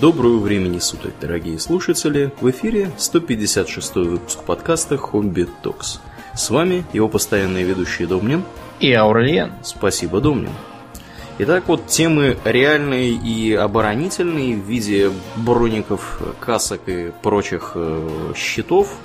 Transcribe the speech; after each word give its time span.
Доброго 0.00 0.38
времени 0.38 0.78
суток, 0.78 1.12
дорогие 1.20 1.58
слушатели! 1.58 2.32
В 2.40 2.48
эфире 2.50 2.90
156 2.96 3.96
выпуск 3.96 4.42
подкаста 4.44 4.94
Hobby 4.94 5.46
Talks. 5.62 5.98
С 6.34 6.48
вами 6.48 6.86
его 6.94 7.06
постоянные 7.06 7.64
ведущие 7.64 8.08
Домнин 8.08 8.42
и 8.78 8.94
Аурельян. 8.94 9.52
Спасибо, 9.62 10.22
Домнин. 10.22 10.54
Итак, 11.40 11.64
вот 11.66 11.86
темы 11.86 12.38
реальные 12.46 13.10
и 13.10 13.52
оборонительные 13.52 14.56
в 14.56 14.64
виде 14.64 15.10
броников, 15.36 16.22
касок 16.40 16.80
и 16.86 17.12
прочих 17.22 17.72
э, 17.74 18.32
щитов, 18.34 18.96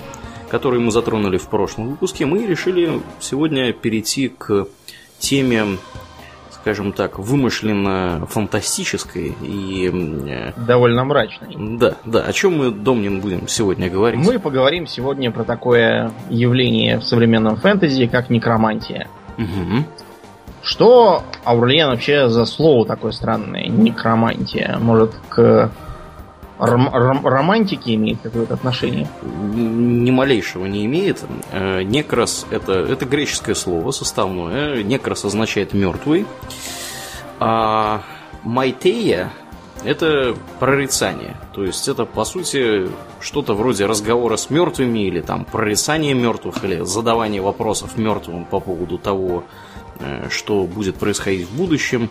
которые 0.48 0.80
мы 0.80 0.92
затронули 0.92 1.36
в 1.36 1.48
прошлом 1.48 1.90
выпуске, 1.90 2.24
мы 2.24 2.46
решили 2.46 3.02
сегодня 3.20 3.70
перейти 3.74 4.30
к 4.30 4.66
теме 5.18 5.76
скажем 6.66 6.90
так, 6.90 7.20
вымышленно 7.20 8.26
фантастической 8.28 9.36
и... 9.40 9.88
Э, 10.28 10.52
Довольно 10.66 11.04
мрачной. 11.04 11.54
Да, 11.78 11.94
да. 12.04 12.22
О 12.22 12.32
чем 12.32 12.58
мы, 12.58 12.72
Домнин, 12.72 13.20
будем 13.20 13.46
сегодня 13.46 13.88
говорить? 13.88 14.18
Мы 14.18 14.40
поговорим 14.40 14.88
сегодня 14.88 15.30
про 15.30 15.44
такое 15.44 16.10
явление 16.28 16.98
в 16.98 17.04
современном 17.04 17.54
фэнтези, 17.54 18.08
как 18.08 18.30
некромантия. 18.30 19.06
Угу. 19.38 19.84
Что, 20.64 21.22
Аурлиен, 21.44 21.86
вообще 21.86 22.28
за 22.28 22.44
слово 22.44 22.84
такое 22.84 23.12
странное, 23.12 23.68
некромантия? 23.68 24.76
Может, 24.80 25.12
к 25.28 25.70
Ром- 26.58 26.88
ром- 26.90 27.26
романтики 27.26 27.94
имеет 27.94 28.20
какое-то 28.22 28.54
отношение? 28.54 29.08
Ни 29.22 30.10
малейшего 30.10 30.66
не 30.66 30.86
имеет. 30.86 31.22
Э, 31.52 31.82
некрас 31.82 32.46
это, 32.50 32.72
это 32.72 33.04
греческое 33.04 33.54
слово 33.54 33.90
составное. 33.90 34.82
Некрас 34.82 35.24
означает 35.24 35.74
мертвый. 35.74 36.26
А 37.38 38.02
майтея 38.42 39.32
это 39.84 40.34
прорицание. 40.58 41.36
То 41.54 41.64
есть 41.64 41.86
это, 41.88 42.06
по 42.06 42.24
сути, 42.24 42.88
что-то 43.20 43.54
вроде 43.54 43.86
разговора 43.86 44.36
с 44.36 44.50
мертвыми, 44.50 45.00
или 45.00 45.20
там 45.20 45.44
прорицание 45.44 46.14
мертвых, 46.14 46.64
или 46.64 46.84
задавание 46.84 47.42
вопросов 47.42 47.96
мертвым 47.96 48.44
по 48.44 48.60
поводу 48.60 48.98
того, 48.98 49.44
э, 50.00 50.28
что 50.30 50.64
будет 50.64 50.96
происходить 50.96 51.48
в 51.48 51.56
будущем. 51.56 52.10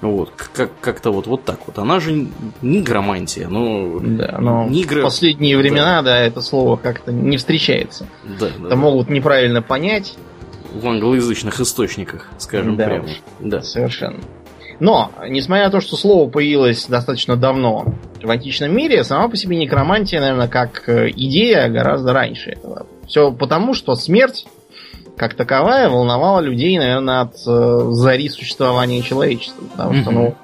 Вот, 0.00 0.30
как- 0.54 0.70
как-то 0.80 1.10
вот, 1.10 1.26
вот 1.26 1.44
так 1.44 1.58
вот. 1.66 1.78
Она 1.78 1.98
же 1.98 2.28
не 2.62 2.80
громантия, 2.82 3.48
но... 3.48 3.98
Да, 4.00 4.38
но 4.40 4.66
Нигры- 4.68 5.00
в 5.00 5.04
последние 5.04 5.56
времена, 5.56 6.02
да. 6.02 6.18
это 6.20 6.40
слово 6.40 6.76
как-то 6.76 7.10
не 7.12 7.36
встречается. 7.36 8.06
Да, 8.38 8.46
Это 8.46 8.68
да. 8.70 8.76
могут 8.76 9.08
неправильно 9.10 9.60
понять, 9.60 10.14
В 10.72 10.86
англоязычных 10.86 11.60
источниках, 11.60 12.28
скажем 12.38 12.76
Да 12.76 12.84
прямо. 12.86 13.04
уж. 13.06 13.10
Да. 13.40 13.60
Совершенно. 13.62 14.18
Но, 14.80 15.10
несмотря 15.28 15.64
на 15.64 15.70
то, 15.72 15.80
что 15.80 15.96
слово 15.96 16.30
появилось 16.30 16.86
достаточно 16.86 17.36
давно 17.36 17.94
в 18.22 18.30
античном 18.30 18.72
мире, 18.76 19.02
сама 19.02 19.28
по 19.28 19.36
себе 19.36 19.56
некромантия, 19.56 20.20
наверное, 20.20 20.46
как 20.46 20.88
э, 20.88 21.08
идея 21.10 21.68
гораздо 21.68 22.12
раньше 22.12 22.50
этого. 22.50 22.86
Все 23.08 23.32
потому, 23.32 23.74
что 23.74 23.96
смерть, 23.96 24.46
как 25.18 25.34
таковая, 25.34 25.88
волновала 25.88 26.40
людей, 26.40 26.78
наверное, 26.78 27.22
от 27.22 27.34
э, 27.46 27.80
зари 27.90 28.28
существования 28.28 29.02
человечества. 29.02 29.64
Потому 29.70 29.94
что, 29.94 30.10
ну, 30.10 30.34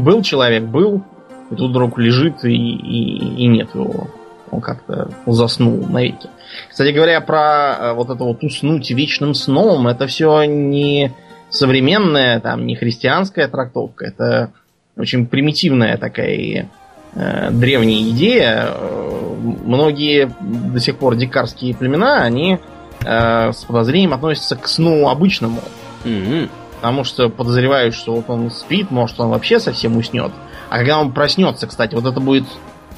был 0.00 0.22
человек, 0.22 0.64
был, 0.64 1.02
и 1.50 1.54
тут 1.54 1.70
вдруг 1.70 1.98
лежит, 1.98 2.44
и, 2.44 2.54
и, 2.54 3.44
и 3.44 3.46
нет 3.46 3.74
его. 3.74 4.08
Он 4.50 4.60
как-то 4.60 5.10
заснул 5.26 5.86
навеки. 5.86 6.28
Кстати 6.70 6.92
говоря, 6.92 7.20
про 7.20 7.76
э, 7.78 7.92
вот 7.92 8.10
это 8.10 8.24
вот 8.24 8.42
уснуть 8.42 8.90
вечным 8.90 9.34
сном, 9.34 9.86
это 9.86 10.06
все 10.06 10.44
не 10.44 11.12
современная, 11.50 12.40
там, 12.40 12.66
не 12.66 12.74
христианская 12.74 13.48
трактовка. 13.48 14.06
Это 14.06 14.52
очень 14.96 15.26
примитивная 15.26 15.96
такая 15.98 16.68
э, 17.14 17.50
древняя 17.50 18.10
идея. 18.10 18.68
Э, 18.70 19.14
Многие 19.38 20.30
до 20.40 20.80
сих 20.80 20.98
пор 20.98 21.14
дикарские 21.14 21.74
племена, 21.74 22.22
они 22.22 22.58
э, 23.04 23.52
с 23.52 23.64
подозрением 23.64 24.14
относятся 24.14 24.56
к 24.56 24.68
сну 24.68 25.08
обычному. 25.08 25.60
Мгм. 26.04 26.50
Потому 26.76 27.04
что 27.04 27.28
подозревают, 27.28 27.94
что 27.94 28.14
вот 28.14 28.30
он 28.30 28.50
спит, 28.50 28.90
может 28.90 29.18
он 29.18 29.30
вообще 29.30 29.58
совсем 29.58 29.96
уснет. 29.96 30.30
А 30.70 30.78
когда 30.78 31.00
он 31.00 31.12
проснется, 31.12 31.66
кстати, 31.66 31.94
вот 31.94 32.06
это 32.06 32.20
будет 32.20 32.44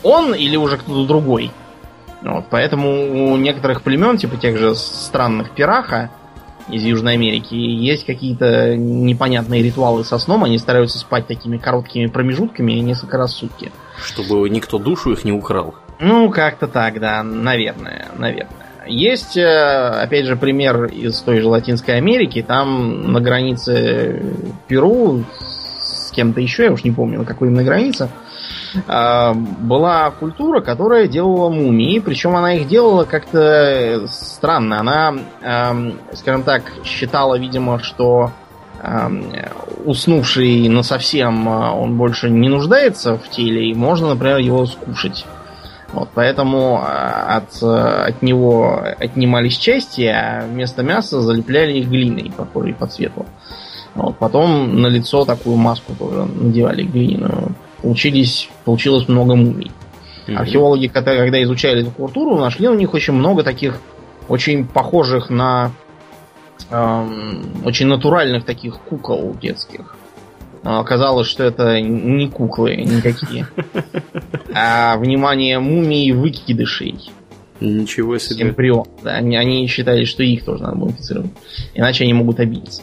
он 0.03 0.35
или 0.35 0.57
уже 0.57 0.77
кто-то 0.77 1.07
другой. 1.07 1.51
Вот, 2.23 2.45
поэтому 2.51 3.33
у 3.33 3.37
некоторых 3.37 3.83
племен, 3.83 4.19
типа 4.19 4.37
тех 4.37 4.59
же 4.59 4.75
странных 4.75 5.53
пираха 5.53 6.11
из 6.69 6.83
Южной 6.83 7.15
Америки, 7.15 7.55
есть 7.55 8.05
какие-то 8.05 8.77
непонятные 8.77 9.63
ритуалы 9.63 10.05
со 10.05 10.19
сном. 10.19 10.45
Они 10.45 10.59
стараются 10.59 10.99
спать 10.99 11.27
такими 11.27 11.57
короткими 11.57 12.07
промежутками 12.07 12.73
несколько 12.73 13.17
раз 13.17 13.33
в 13.33 13.39
сутки. 13.39 13.73
Чтобы 14.05 14.49
никто 14.51 14.79
душу 14.79 15.13
их 15.13 15.25
не 15.25 15.33
украл. 15.33 15.75
Ну, 15.99 16.31
как-то 16.31 16.69
так, 16.69 17.01
да, 17.01 17.23
наверное, 17.23 18.09
наверное. 18.17 18.60
Есть, 18.91 19.37
э, 19.37 19.89
опять 20.03 20.27
же, 20.27 20.37
пример 20.37 20.87
из 20.87 21.21
той 21.21 21.41
же 21.41 21.49
Латинской 21.49 21.97
Америки. 21.97 22.45
Там 22.47 23.13
на 23.13 23.21
границе 23.21 24.21
Перу 24.67 25.25
с 25.81 26.11
кем-то 26.11 26.41
еще, 26.41 26.65
я 26.65 26.73
уж 26.73 26.83
не 26.83 26.91
помню, 26.91 27.21
на 27.21 27.25
какой 27.25 27.49
именно 27.49 27.63
границе, 27.63 28.11
э, 28.75 29.33
была 29.33 30.11
культура, 30.11 30.61
которая 30.61 31.07
делала 31.07 31.51
мумии, 31.51 32.01
причем 32.01 32.35
она 32.35 32.55
их 32.55 32.67
делала 32.67 33.05
как-то 33.05 34.07
странно. 34.09 34.81
Она, 34.81 35.15
эм, 35.41 36.01
скажем 36.13 36.43
так, 36.43 36.65
считала, 36.85 37.39
видимо, 37.39 37.79
что 37.79 38.33
эм, 38.83 39.33
уснувший 39.85 40.69
на 40.69 40.83
совсем 40.83 41.47
он 41.47 41.97
больше 41.97 42.29
не 42.29 42.49
нуждается 42.49 43.17
в 43.19 43.29
теле, 43.29 43.71
и 43.71 43.75
можно, 43.75 44.09
например, 44.09 44.39
его 44.39 44.67
скушать. 44.67 45.27
Вот, 45.93 46.09
поэтому 46.15 46.81
а, 46.83 47.39
от, 47.39 47.63
э, 47.63 48.11
от 48.11 48.23
него 48.23 48.81
отнимались 48.99 49.57
части, 49.57 50.03
а 50.03 50.47
вместо 50.47 50.83
мяса 50.83 51.21
залепляли 51.21 51.79
их 51.79 51.89
глиной, 51.89 52.33
похожей 52.37 52.75
по 52.75 52.87
цвету. 52.87 53.27
Вот, 53.95 54.17
потом 54.19 54.81
на 54.81 54.87
лицо 54.87 55.25
такую 55.25 55.57
маску 55.57 55.95
тоже 55.95 56.27
надевали 56.27 56.85
глиняную. 56.85 57.55
Получились, 57.83 58.49
получилось 58.65 59.09
много 59.09 59.35
мумий. 59.35 59.73
Мгм. 60.29 60.39
Археологи, 60.39 60.87
когда, 60.87 61.17
когда 61.17 61.43
изучали 61.43 61.83
эту 61.83 61.91
культуру, 61.91 62.37
нашли 62.37 62.69
у 62.69 62.75
них 62.75 62.95
очень 62.95 63.15
много 63.15 63.43
таких 63.43 63.81
очень 64.29 64.65
похожих 64.65 65.29
на 65.29 65.73
эм, 66.71 67.43
очень 67.65 67.87
натуральных 67.87 68.45
таких 68.45 68.79
кукол 68.79 69.37
детских. 69.41 69.97
Но 70.63 70.79
оказалось, 70.81 71.27
что 71.27 71.45
это 71.45 71.81
не 71.81 72.29
куклы 72.29 72.77
никакие, 72.77 73.47
а 74.55 74.97
внимание 74.99 75.59
мумии 75.59 76.13
выкидышей. 76.13 77.11
Ничего 77.61 78.19
себе. 78.19 78.51
Эмбрион. 78.51 78.87
Да, 79.03 79.13
они, 79.13 79.37
они 79.37 79.67
считали, 79.67 80.05
что 80.05 80.23
их 80.23 80.45
тоже 80.45 80.63
надо 80.63 80.77
мумифицировать. 80.77 81.31
Иначе 81.75 82.05
они 82.05 82.15
могут 82.15 82.41
обидеться. 82.41 82.83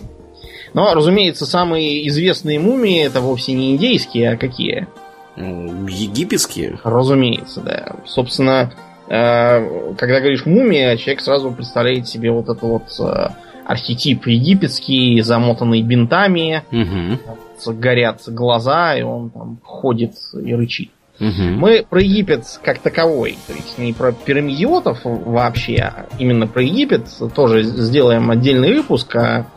Но, 0.74 0.94
разумеется, 0.94 1.46
самые 1.46 2.08
известные 2.08 2.60
мумии 2.60 3.04
это 3.04 3.22
вовсе 3.22 3.54
не 3.54 3.72
индейские, 3.72 4.34
а 4.34 4.38
какие? 4.38 4.88
Египетские? 5.36 6.80
Разумеется, 6.84 7.62
да. 7.62 7.96
Собственно, 8.06 8.72
э, 9.08 9.94
когда 9.98 10.20
говоришь 10.20 10.46
мумия, 10.46 10.98
человек 10.98 11.22
сразу 11.22 11.52
представляет 11.52 12.08
себе 12.08 12.32
вот 12.32 12.46
этот 12.46 12.62
вот 12.62 12.84
э, 13.00 13.30
архетип 13.66 14.28
египетский, 14.28 15.22
замотанный 15.22 15.82
бинтами, 15.82 16.64
Мгм. 16.72 17.20
Горят 17.66 18.22
глаза, 18.28 18.96
и 18.96 19.02
он 19.02 19.30
там 19.30 19.60
ходит 19.64 20.14
и 20.34 20.54
рычит. 20.54 20.92
Мгм. 21.20 21.58
Мы 21.60 21.86
про 21.90 22.02
Египет 22.02 22.46
как 22.64 22.80
таковой, 22.80 23.38
то 23.48 23.54
есть 23.54 23.78
не 23.80 23.92
про 23.92 24.12
пирамидиотов 24.12 25.00
вообще, 25.04 25.78
а 25.78 26.06
именно 26.20 26.46
про 26.46 26.62
Египет 26.62 27.08
тоже 27.34 27.64
сделаем 27.64 28.30
отдельный 28.30 28.76
выпуск, 28.76 29.16
а 29.16 29.48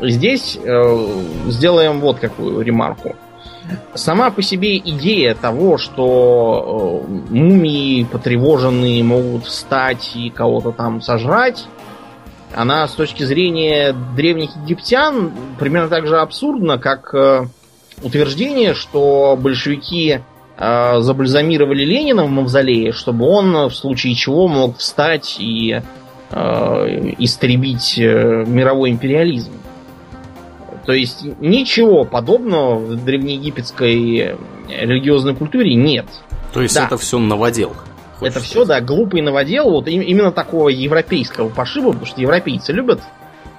здесь 0.00 0.58
э, 0.62 1.06
сделаем 1.46 2.00
вот 2.00 2.18
какую 2.18 2.60
ремарку. 2.62 3.14
Сама 3.94 4.30
по 4.30 4.42
себе 4.42 4.76
идея 4.76 5.34
того, 5.34 5.78
что 5.78 7.04
э, 7.06 7.12
мумии 7.30 8.04
потревоженные 8.04 9.02
могут 9.04 9.46
встать 9.46 10.12
и 10.16 10.30
кого-то 10.30 10.72
там 10.72 11.00
сожрать, 11.00 11.66
она 12.54 12.86
с 12.86 12.92
точки 12.92 13.22
зрения 13.24 13.94
древних 14.16 14.50
египтян 14.56 15.32
примерно 15.58 15.88
так 15.88 16.06
же 16.06 16.18
абсурдна, 16.18 16.78
как 16.78 17.14
э, 17.14 17.46
утверждение, 18.02 18.74
что 18.74 19.36
большевики 19.40 20.20
э, 20.56 21.00
забальзамировали 21.00 21.84
Ленина 21.84 22.24
в 22.24 22.30
мавзолее, 22.30 22.92
чтобы 22.92 23.26
он 23.26 23.68
в 23.68 23.74
случае 23.74 24.14
чего 24.14 24.48
мог 24.48 24.78
встать 24.78 25.36
и 25.38 25.80
э, 26.30 26.36
истребить 27.18 27.98
мировой 27.98 28.90
империализм. 28.90 29.52
То 30.86 30.92
есть 30.92 31.24
ничего 31.40 32.04
подобного 32.04 32.74
в 32.76 33.04
древнеегипетской 33.04 34.36
религиозной 34.68 35.34
культуре 35.34 35.74
нет. 35.74 36.06
То 36.52 36.60
есть 36.60 36.74
Да. 36.74 36.86
это 36.86 36.98
все 36.98 37.18
новодел. 37.18 37.72
Это 38.24 38.34
хочешь 38.38 38.50
все, 38.50 38.64
сказать. 38.64 38.82
да, 38.82 38.86
глупый 38.94 39.20
новодел, 39.22 39.70
вот 39.70 39.88
им- 39.88 40.00
именно 40.02 40.32
такого 40.32 40.68
европейского 40.68 41.48
пошиба, 41.48 41.88
потому 41.88 42.06
что 42.06 42.20
европейцы 42.20 42.72
любят 42.72 43.00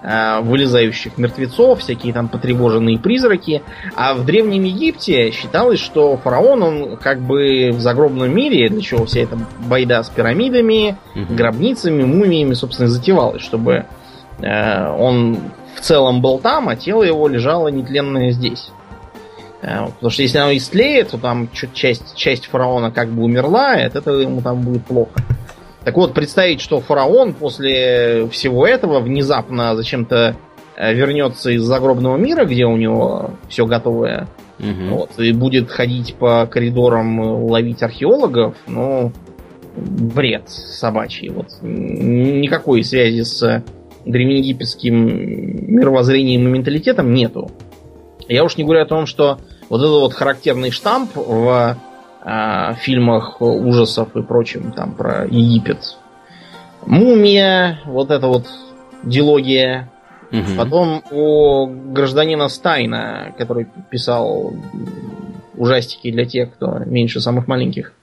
э, 0.03 0.39
вылезающих 0.41 1.17
мертвецов, 1.17 1.79
всякие 1.79 2.13
там 2.13 2.27
потревоженные 2.27 3.00
призраки. 3.00 3.63
А 3.95 4.13
в 4.13 4.23
Древнем 4.25 4.63
Египте 4.63 5.31
считалось, 5.31 5.79
что 5.79 6.15
фараон, 6.17 6.62
он 6.62 6.97
как 6.97 7.19
бы 7.21 7.71
в 7.71 7.79
загробном 7.79 8.31
мире, 8.35 8.69
для 8.69 8.81
чего 8.81 9.06
вся 9.06 9.21
эта 9.21 9.38
байда 9.67 10.03
с 10.03 10.09
пирамидами, 10.09 10.97
Мгм. 11.15 11.35
гробницами, 11.35 12.03
мумиями, 12.03 12.53
собственно, 12.53 12.88
затевалась, 12.89 13.41
чтобы 13.41 13.85
э, 14.41 14.89
он 14.95 15.38
в 15.75 15.81
целом 15.81 16.21
был 16.21 16.38
там, 16.39 16.69
а 16.69 16.75
тело 16.75 17.01
его 17.03 17.27
лежало 17.27 17.69
нетленное 17.69 18.31
здесь. 18.31 18.69
Э, 19.61 19.85
Потому 19.85 20.09
что 20.09 20.21
если 20.21 20.37
оно 20.37 20.55
истлеет, 20.55 21.09
то 21.11 21.17
там 21.17 21.49
часть, 21.73 22.15
часть 22.15 22.45
фараона 22.47 22.91
как 22.91 23.09
бы 23.09 23.23
умерла, 23.23 23.75
и 23.79 23.83
от 23.83 23.95
этого 23.95 24.19
ему 24.19 24.41
там 24.41 24.61
будет 24.61 24.85
плохо. 24.85 25.21
Так 25.83 25.95
вот, 25.97 26.13
представить, 26.13 26.61
что 26.61 26.81
фараон 26.81 27.33
после 27.33 28.27
всего 28.29 28.65
этого 28.65 28.99
внезапно 28.99 29.75
зачем-то 29.75 30.35
э, 30.75 30.93
вернется 30.93 31.51
из 31.51 31.61
загробного 31.61 32.17
мира, 32.17 32.45
где 32.45 32.65
у 32.65 32.75
него 32.75 33.31
все 33.49 33.65
готовое, 33.65 34.27
Мгм. 34.57 34.89
вот, 34.89 35.19
и 35.19 35.31
будет 35.31 35.69
ходить 35.69 36.15
по 36.15 36.47
коридорам 36.47 37.21
э, 37.21 37.25
ловить 37.51 37.83
археологов, 37.83 38.55
ну, 38.67 39.11
бред 39.77 40.49
собачий. 40.49 41.29
Вот. 41.29 41.47
Никакой 41.61 42.83
связи 42.83 43.21
с 43.21 43.63
древнеегипетским 44.05 45.75
мировоззрением 45.75 46.47
и 46.47 46.51
менталитетом 46.51 47.13
нету. 47.13 47.51
Я 48.27 48.44
уж 48.44 48.57
не 48.57 48.63
говорю 48.63 48.81
о 48.81 48.86
том, 48.86 49.06
что 49.06 49.39
вот 49.69 49.80
этот 49.80 50.00
вот 50.00 50.13
характерный 50.13 50.72
штамп 50.72 51.12
в 51.16 51.77
а, 52.22 52.74
фильмах 52.75 53.42
ужасов 53.42 54.16
и 54.16 54.22
прочем 54.22 54.72
там 54.72 54.94
про 54.94 55.25
Египет. 55.25 55.98
Мумия, 56.86 57.80
вот 57.86 58.12
это 58.12 58.27
вот 58.27 58.48
дилогия, 59.04 59.89
Мгм. 60.31 60.57
Потом 60.57 61.04
у 61.12 61.68
гражданина 61.68 62.50
Стайна, 62.50 63.33
который 63.38 63.68
писал 63.89 64.54
ужастики 65.56 66.12
для 66.12 66.25
тех, 66.25 66.54
кто 66.54 66.80
меньше 66.80 67.22
самых 67.22 67.48
маленьких. 67.48 67.94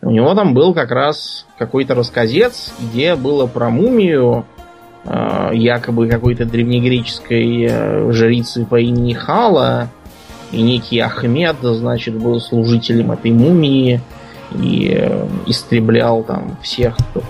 У 0.00 0.10
него 0.10 0.34
там 0.34 0.54
был 0.54 0.74
как 0.74 0.90
раз 0.90 1.46
какой-то 1.58 1.94
рассказец, 1.94 2.72
где 2.80 3.14
было 3.16 3.46
про 3.46 3.68
мумию, 3.68 4.44
э, 4.56 4.57
якобы 5.04 6.08
какой-то 6.08 6.44
древнегреческой 6.44 7.66
э, 7.68 8.12
жрицы 8.12 8.64
по 8.64 8.80
имени 8.80 9.14
Хала, 9.14 9.88
и 10.50 10.62
некий 10.62 10.98
Ахмед, 11.00 11.56
значит, 11.62 12.14
был 12.14 12.40
служителем 12.40 13.12
этой 13.12 13.30
мумии 13.30 14.00
и 14.58 14.92
э, 14.94 15.26
истреблял 15.46 16.22
там 16.22 16.56
всех, 16.62 16.96
кто 16.96 17.22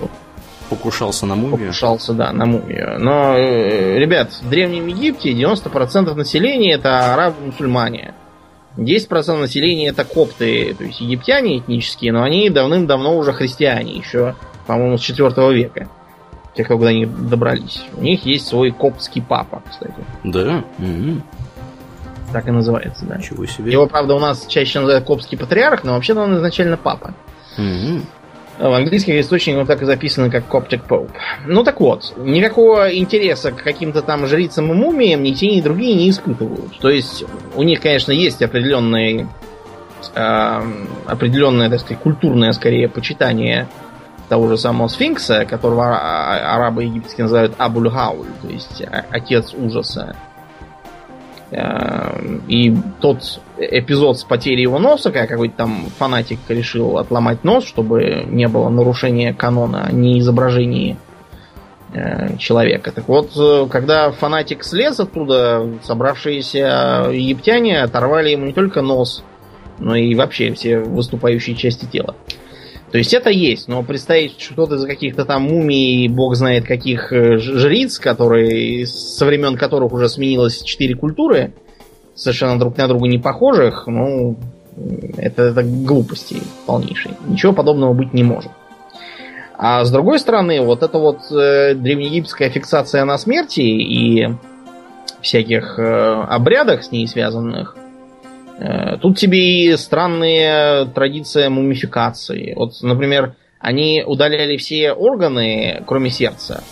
Покушался 0.71 1.25
на 1.25 1.35
мумию. 1.35 1.59
покушался, 1.59 2.13
да, 2.13 2.31
на 2.33 2.45
мумию. 2.45 2.97
Но, 2.99 3.37
э, 3.37 3.99
ребят, 3.99 4.33
в 4.33 4.49
Древнем 4.49 4.87
Египте 4.87 5.33
90% 5.33 6.15
населения 6.15 6.75
это 6.75 7.15
арабы-мусульмане. 7.15 8.15
10% 8.77 9.41
населения 9.41 9.89
это 9.89 10.05
копты, 10.05 10.75
то 10.77 10.85
есть 10.85 11.01
египтяне 11.01 11.59
этнические, 11.59 12.13
но 12.13 12.23
они 12.23 12.49
давным-давно 12.49 13.17
уже 13.17 13.33
христиане, 13.33 13.97
еще, 13.97 14.37
по-моему, 14.67 14.99
с 14.99 15.01
4 15.01 15.31
века. 15.53 15.89
Те, 16.59 16.65
кто 16.65 16.77
куда 16.77 16.89
они 16.89 17.07
добрались. 17.07 17.85
У 17.97 18.03
них 18.03 18.27
есть 18.27 18.49
свой 18.49 18.73
коптский 18.73 19.23
папа, 19.23 19.63
кстати. 19.71 19.95
Да? 20.25 20.65
Мгм. 20.79 21.23
Так 22.33 22.49
и 22.49 22.51
называется, 22.51 23.07
да. 23.07 23.17
Ничего 23.17 23.47
себе. 23.47 23.71
Его, 23.71 23.87
правда, 23.87 24.17
у 24.17 24.19
нас 24.19 24.45
чаще 24.45 24.81
называют 24.81 25.07
коптский 25.07 25.39
патриарх, 25.39 25.85
но 25.85 25.93
вообще-то 25.93 26.21
он 26.23 26.35
изначально 26.39 26.77
папа. 26.77 27.15
Мгм. 27.57 28.03
В 28.59 28.75
английских 28.75 29.15
источниках 29.21 29.69
так 29.69 29.83
и 29.83 29.85
записано, 29.85 30.31
как 30.31 30.53
Coptic 30.53 30.81
Pope. 30.89 31.13
Ну 31.47 31.63
так 31.63 31.79
вот, 31.79 32.13
никакого 32.17 32.93
интереса 32.93 33.53
к 33.53 33.63
каким-то 33.63 34.03
там 34.03 34.27
жрицам 34.27 34.73
и 34.73 34.75
мумиям 34.75 35.23
ни 35.23 35.31
те, 35.31 35.55
ни 35.55 35.61
другие 35.61 35.95
не 35.95 36.11
испытывают. 36.11 36.77
То 36.81 36.91
есть 36.91 37.25
у 37.55 37.63
них, 37.63 37.81
конечно, 37.81 38.11
есть 38.11 38.43
определенные, 38.43 39.29
э, 40.13 40.63
определенное, 41.07 41.71
так 41.71 41.79
сказать, 41.79 42.03
культурное, 42.03 42.51
скорее, 42.51 42.89
почитание 42.89 43.69
того 44.29 44.49
же 44.49 44.59
самого 44.59 44.89
сфинкса, 44.89 45.45
которого 45.45 45.97
а- 45.97 46.57
арабы 46.57 46.85
египетские 46.85 47.25
называют 47.25 47.55
Абуль-Хауль, 47.59 48.29
то 48.43 48.49
есть 48.49 48.83
а- 48.83 49.05
отец 49.11 49.55
ужаса. 49.55 50.15
Э, 51.51 52.39
И 52.47 52.75
тот 53.01 53.41
эпизод 53.57 54.19
с 54.19 54.25
потерей 54.25 54.63
его 54.63 54.79
носа, 54.79 55.11
когда 55.11 55.27
какой-то 55.27 55.57
там 55.57 55.87
фанатик 55.99 56.39
решил 56.49 56.99
отломать 56.99 57.43
нос, 57.43 57.65
чтобы 57.65 58.25
не 58.27 58.49
было 58.49 58.69
нарушения 58.69 59.33
канона 59.33 59.89
ни 59.91 60.19
изображений 60.19 60.97
э, 61.95 62.37
человека. 62.37 62.93
Так 62.93 63.09
вот, 63.09 63.31
э, 63.37 63.67
когда 63.71 64.11
фанатик 64.11 64.63
слез 64.63 65.01
оттуда, 65.01 65.67
собравшиеся 65.83 67.09
египтяне 67.13 67.83
оторвали 67.83 68.29
ему 68.31 68.45
не 68.45 68.53
только 68.53 68.83
нос, 68.83 69.25
но 69.79 69.97
и 69.97 70.15
вообще 70.15 70.53
все 70.53 70.81
выступающие 70.81 71.57
части 71.57 71.87
тела. 71.87 72.15
То 72.91 72.99
есть 72.99 73.13
это 73.13 73.29
есть, 73.29 73.69
но 73.69 73.83
представить 73.83 74.41
что-то 74.41 74.77
из 74.77 74.85
каких-то 74.87 75.25
там 75.25 75.43
мумий, 75.43 76.09
бог 76.09 76.35
знает 76.37 76.65
каких 76.65 77.13
э, 77.13 77.37
жриц, 77.37 77.99
которые, 77.99 78.87
со 78.87 79.27
времен 79.27 79.57
которых 79.57 79.93
уже 79.93 80.09
сменилось 80.09 80.63
четыре 80.63 80.95
культуры, 80.95 81.53
совершенно 82.15 82.59
друг 82.59 82.79
на 82.79 82.89
друга 82.89 83.07
не 83.07 83.19
похожих, 83.19 83.87
ну, 83.87 84.37
это, 85.19 85.43
это 85.45 85.63
глупости 85.63 86.39
полнейшие. 86.67 87.15
Ничего 87.27 87.53
подобного 87.53 87.93
быть 87.93 88.15
не 88.15 88.25
может. 88.25 88.51
А 89.59 89.85
с 89.85 89.91
другой 89.91 90.19
стороны, 90.19 90.63
вот 90.63 90.83
эта 90.83 90.99
вот 90.99 91.19
э, 91.31 91.75
древнеегипетская 91.75 92.49
фиксация 92.49 93.05
на 93.05 93.19
смерти 93.19 93.61
и 93.61 94.29
всяких 95.21 95.79
э, 95.79 95.83
обрядах 96.29 96.85
с 96.85 96.93
ней 96.93 97.07
связанных, 97.07 97.77
тут 99.01 99.19
тебе 99.19 99.67
и 99.73 99.77
странные 99.77 100.87
традиции 100.87 101.49
мумификации. 101.49 102.55
Вот, 102.55 102.73
например, 102.83 103.35
они 103.61 104.03
удаляли 104.07 104.57
все 104.57 104.93
органы, 104.93 105.83
кроме 105.87 106.11
сердца. 106.11 106.63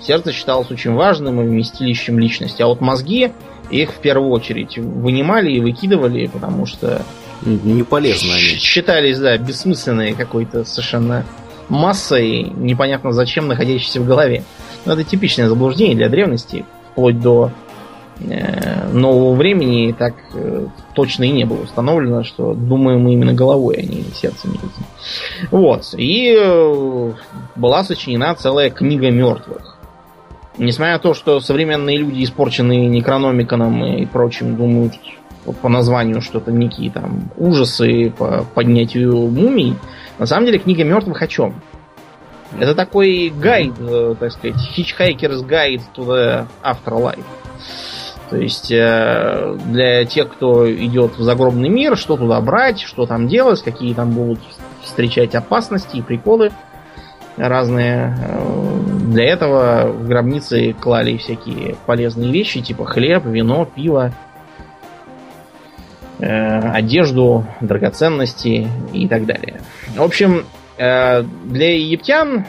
Сердце 0.00 0.32
считалось 0.32 0.70
очень 0.70 0.94
важным 0.94 1.40
и 1.40 1.44
вместилищем 1.44 2.18
личности. 2.18 2.62
А 2.62 2.66
вот 2.66 2.80
мозги 2.80 3.32
их 3.70 3.92
в 3.92 3.98
первую 3.98 4.30
очередь 4.30 4.78
вынимали 4.78 5.50
и 5.50 5.60
выкидывали, 5.60 6.26
потому 6.26 6.66
что 6.66 7.02
Не 7.42 7.82
полезно 7.82 8.32
они. 8.32 8.42
считались, 8.58 9.18
да, 9.18 9.36
бессмысленной 9.36 10.14
какой-то 10.14 10.64
совершенно 10.64 11.24
массой, 11.68 12.42
непонятно 12.42 13.12
зачем 13.12 13.48
находящейся 13.48 14.00
в 14.00 14.06
голове. 14.06 14.44
Но 14.84 14.94
это 14.94 15.04
типичное 15.04 15.48
заблуждение 15.48 15.96
для 15.96 16.08
древности, 16.08 16.64
вплоть 16.92 17.20
до 17.20 17.50
э, 17.50 17.67
нового 18.20 19.34
времени 19.34 19.92
так 19.92 20.14
э, 20.34 20.66
точно 20.94 21.24
и 21.24 21.30
не 21.30 21.44
было 21.44 21.62
установлено, 21.62 22.24
что 22.24 22.54
думаем 22.54 23.00
мы 23.02 23.12
именно 23.12 23.32
головой, 23.32 23.76
а 23.78 23.82
не 23.82 24.02
сердцем. 24.14 24.56
Вот. 25.50 25.94
И 25.96 26.36
э, 26.36 27.12
была 27.54 27.84
сочинена 27.84 28.34
целая 28.34 28.70
книга 28.70 29.10
мертвых. 29.10 29.78
Несмотря 30.56 30.94
на 30.94 30.98
то, 30.98 31.14
что 31.14 31.38
современные 31.38 31.96
люди, 31.98 32.24
испорченные 32.24 32.88
некрономиконом 32.88 33.84
и 33.84 34.06
прочим, 34.06 34.56
думают 34.56 34.94
по- 35.62 35.68
названию 35.68 36.20
что-то 36.20 36.50
некие 36.50 36.90
там 36.90 37.30
ужасы 37.36 38.10
по 38.10 38.44
поднятию 38.54 39.28
мумий, 39.28 39.76
на 40.18 40.26
самом 40.26 40.46
деле 40.46 40.58
книга 40.58 40.82
мертвых 40.82 41.22
о 41.22 41.28
чем? 41.28 41.54
Это 42.58 42.74
такой 42.74 43.28
гайд, 43.28 43.74
э, 43.78 44.14
так 44.18 44.32
сказать, 44.32 44.56
guide 44.76 45.82
to 45.94 46.06
the 46.06 46.46
afterlife. 46.64 47.24
То 48.30 48.36
есть 48.36 48.70
э, 48.70 49.56
для 49.66 50.04
тех, 50.04 50.28
кто 50.28 50.70
идет 50.70 51.16
в 51.16 51.22
загробный 51.22 51.68
мир, 51.68 51.96
что 51.96 52.16
туда 52.16 52.40
брать, 52.40 52.80
что 52.80 53.06
там 53.06 53.26
делать, 53.26 53.62
какие 53.62 53.94
там 53.94 54.10
будут 54.10 54.40
встречать 54.82 55.34
опасности 55.34 55.96
и 55.96 56.02
приколы 56.02 56.50
разные. 57.36 58.16
Э, 58.20 58.78
Для 59.08 59.24
этого 59.24 59.90
в 59.90 60.06
гробницы 60.06 60.74
клали 60.74 61.16
всякие 61.16 61.76
полезные 61.86 62.30
вещи, 62.30 62.60
типа 62.60 62.84
хлеб, 62.84 63.24
вино, 63.24 63.64
пиво, 63.64 64.12
э, 66.18 66.58
одежду, 66.70 67.46
драгоценности 67.60 68.68
и 68.92 69.08
так 69.08 69.24
далее. 69.24 69.62
В 69.96 70.02
общем, 70.02 70.44
для 70.76 71.76
египтян 71.76 72.44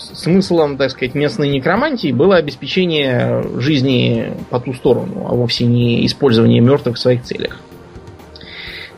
смыслом, 0.00 0.76
так 0.76 0.90
сказать, 0.90 1.14
местной 1.14 1.48
некромантии 1.48 2.12
было 2.12 2.36
обеспечение 2.36 3.42
жизни 3.58 4.32
по 4.50 4.60
ту 4.60 4.72
сторону, 4.74 5.26
а 5.28 5.34
вовсе 5.34 5.64
не 5.64 6.04
использование 6.06 6.60
мертвых 6.60 6.96
в 6.96 6.98
своих 6.98 7.22
целях. 7.22 7.60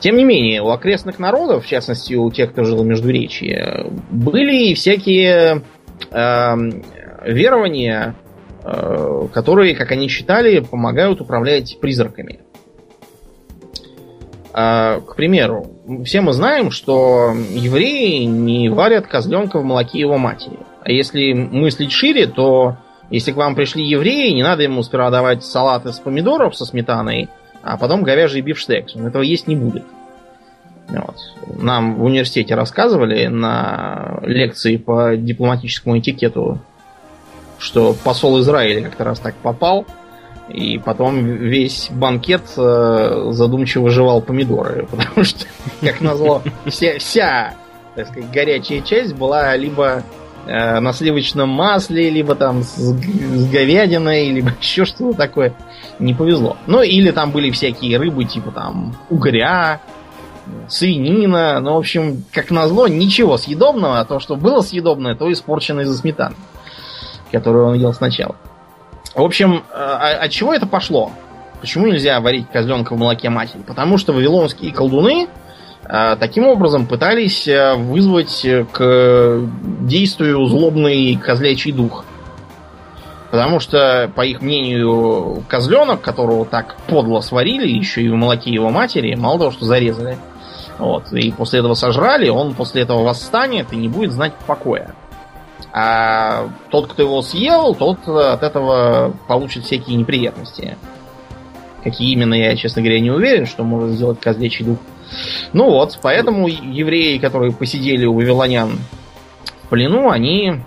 Тем 0.01 0.17
не 0.17 0.25
менее, 0.25 0.63
у 0.63 0.71
окрестных 0.71 1.19
народов, 1.19 1.65
в 1.65 1.69
частности 1.69 2.15
у 2.15 2.31
тех, 2.31 2.51
кто 2.53 2.65
жил 2.65 2.83
в 2.83 2.87
Междуречье, 2.87 3.87
были 4.11 4.75
всякие 4.75 5.63
э, 6.11 6.55
верования, 7.25 8.17
э, 8.65 9.29
которые, 9.33 9.77
как 9.77 9.93
они 9.93 10.09
считали, 10.09 10.59
помогают 10.59 11.21
управлять 11.21 11.79
призраками. 11.81 12.41
А, 14.55 15.01
к 15.01 15.17
примеру, 15.17 15.67
все 16.05 16.21
мы 16.21 16.33
знаем, 16.33 16.71
что 16.71 17.33
евреи 17.51 18.25
не 18.25 18.69
варят 18.69 19.07
козленка 19.07 19.59
в 19.59 19.65
молоке 19.65 19.99
его 19.99 20.19
матери. 20.19 20.59
А 20.85 20.91
если 20.91 21.33
мыслить 21.33 21.93
шире, 21.93 22.27
то 22.27 22.77
Если 23.11 23.33
к 23.33 23.37
вам 23.37 23.55
пришли 23.55 23.85
евреи, 23.85 24.33
не 24.33 24.43
надо 24.43 24.63
ему 24.63 24.83
сперва 24.83 25.11
давать 25.11 25.45
салат 25.45 25.85
из 25.85 25.99
помидоров 25.99 26.57
со 26.57 26.65
сметаной, 26.65 27.29
а 27.63 27.77
потом 27.77 28.05
говяжий 28.05 28.41
бифштекс. 28.41 28.97
Он 28.97 29.07
этого 29.07 29.23
есть 29.23 29.47
не 29.47 29.55
будет. 29.55 29.85
Вот. 30.89 31.17
Нам 31.59 31.97
в 31.97 32.05
университете 32.05 32.55
рассказывали 32.55 33.27
на 33.27 34.19
лекции 34.23 34.79
по 34.79 35.15
дипломатическому 35.15 35.99
этикету, 35.99 36.59
что 37.59 37.95
посол 38.03 38.41
Израиля 38.41 38.85
как-то 38.85 39.05
раз 39.05 39.21
так 39.21 39.35
попал, 39.37 39.87
и 40.49 40.79
потом 40.79 41.23
весь 41.25 41.89
банкет 41.91 42.43
э, 42.57 43.29
задумчиво 43.31 43.91
жевал 43.91 44.23
помидоры, 44.23 44.87
потому 44.91 45.25
что, 45.25 45.45
как 45.83 46.01
назло, 46.01 46.43
вся, 46.67 46.99
вся 46.99 47.55
так 47.95 48.09
сказать, 48.09 48.31
горячая 48.31 48.81
часть 48.81 49.15
была 49.15 49.55
либо 49.57 50.03
на 50.47 50.93
сливочном 50.93 51.49
масле, 51.49 52.11
либо 52.11 52.35
там 52.35 52.63
с, 52.63 52.77
с 52.77 53.51
говядиной, 53.51 54.31
либо 54.31 54.53
еще 54.61 54.85
что-то 54.85 55.17
такое. 55.17 55.55
Не 55.99 56.15
повезло. 56.15 56.57
Ну, 56.67 56.83
или 56.83 57.11
там 57.11 57.31
были 57.31 57.51
всякие 57.51 57.99
рыбы, 57.99 58.25
типа 58.25 58.51
там 58.51 58.97
угря, 59.09 59.81
свинина. 60.69 61.61
Ну, 61.61 61.75
в 61.75 61.79
общем, 61.79 62.25
как 62.33 62.51
назло, 62.51 62.89
ничего 62.89 63.37
съедобного, 63.37 64.01
а 64.01 64.05
то, 64.05 64.21
что 64.21 64.37
было 64.37 64.61
съедобное, 64.61 65.15
то 65.15 65.31
испорчено 65.33 65.81
из-за 65.81 65.97
сметаны, 65.97 66.37
которую 67.31 67.67
он 67.69 67.75
ел 67.75 67.93
сначала. 67.93 68.37
В 69.15 69.23
общем, 69.23 69.57
э, 69.57 69.75
а, 69.75 70.25
от 70.25 70.31
чего 70.31 70.55
это 70.55 70.67
пошло? 70.67 71.13
Почему 71.61 71.87
нельзя 71.87 72.21
варить 72.21 72.49
козленка 72.51 72.95
в 72.95 72.99
молоке 72.99 73.29
матери? 73.29 73.63
Потому 73.63 73.99
что 73.99 74.13
вавилонские 74.13 74.73
колдуны 74.73 75.27
э, 75.27 75.29
таким 75.87 76.47
образом 76.47 76.87
пытались 76.87 77.47
э, 77.49 77.75
вызвать 77.75 78.47
к 78.73 79.49
действию 79.81 80.47
злобный 80.47 81.17
козлячий 81.17 81.73
дух. 81.73 82.05
Потому 83.31 83.61
что, 83.61 84.11
по 84.15 84.23
их 84.23 84.43
мнению, 84.43 85.43
козленок, 85.49 86.03
которого 86.03 86.45
так 86.45 86.77
подло 86.87 87.21
сварили, 87.21 87.67
еще 87.67 88.03
и 88.03 88.11
в 88.11 88.15
молоке 88.15 88.53
его 88.53 88.69
матери, 88.69 89.15
мало 89.15 89.39
того, 89.39 89.51
что 89.51 89.65
зарезали, 89.65 90.19
вот, 90.79 91.13
и 91.13 91.31
после 91.31 91.61
этого 91.61 91.75
сожрали, 91.75 92.29
он 92.29 92.55
после 92.55 92.83
этого 92.83 93.03
восстанет 93.03 93.73
и 93.73 93.77
не 93.77 93.89
будет 93.89 94.13
знать 94.13 94.35
покоя. 94.47 94.95
А 95.73 96.51
тот, 96.71 96.89
кто 96.89 97.03
его 97.03 97.23
съел, 97.23 97.75
тот 97.75 98.07
от 98.07 98.43
этого 98.43 99.15
получит 99.27 99.65
всякие 99.65 99.97
неприятности. 99.97 100.77
Какие 101.83 102.13
именно, 102.13 102.35
я, 102.35 102.55
честно 102.57 102.83
говоря, 102.83 103.01
не 103.01 103.11
уверен, 103.11 103.47
что 103.47 103.65
может 103.65 103.93
сделать 103.93 104.21
козлечий 104.21 104.65
дух. 104.65 104.79
Ну 105.53 105.71
вот, 105.71 105.99
поэтому 106.03 106.49
евреи, 106.49 107.19
которые 107.19 107.53
посидели 107.53 108.05
у 108.05 108.15
вавилонян 108.15 108.79
в 109.65 109.69
плену, 109.69 110.11
они 110.11 110.61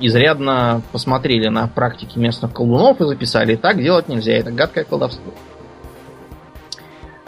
изрядно 0.00 0.82
посмотрели 0.92 1.48
на 1.48 1.68
практики 1.68 2.18
местных 2.18 2.52
колдунов 2.52 3.00
и 3.00 3.04
записали, 3.04 3.56
так 3.56 3.78
делать 3.80 4.08
нельзя, 4.08 4.32
это 4.32 4.50
гадкое 4.50 4.84
колдовство. 4.84 5.32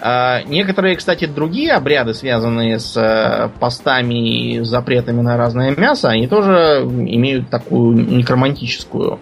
А, 0.04 0.42
некоторые, 0.42 0.96
кстати, 0.96 1.26
другие 1.26 1.74
обряды, 1.74 2.12
связанные 2.12 2.80
с 2.80 2.96
э, 2.96 3.50
постами 3.60 4.54
и 4.54 4.60
запретами 4.60 5.20
на 5.20 5.36
разное 5.36 5.72
мясо, 5.76 6.08
они 6.08 6.26
тоже 6.26 6.82
имеют 6.82 7.50
такую 7.50 7.94
некромантическую 8.16 9.20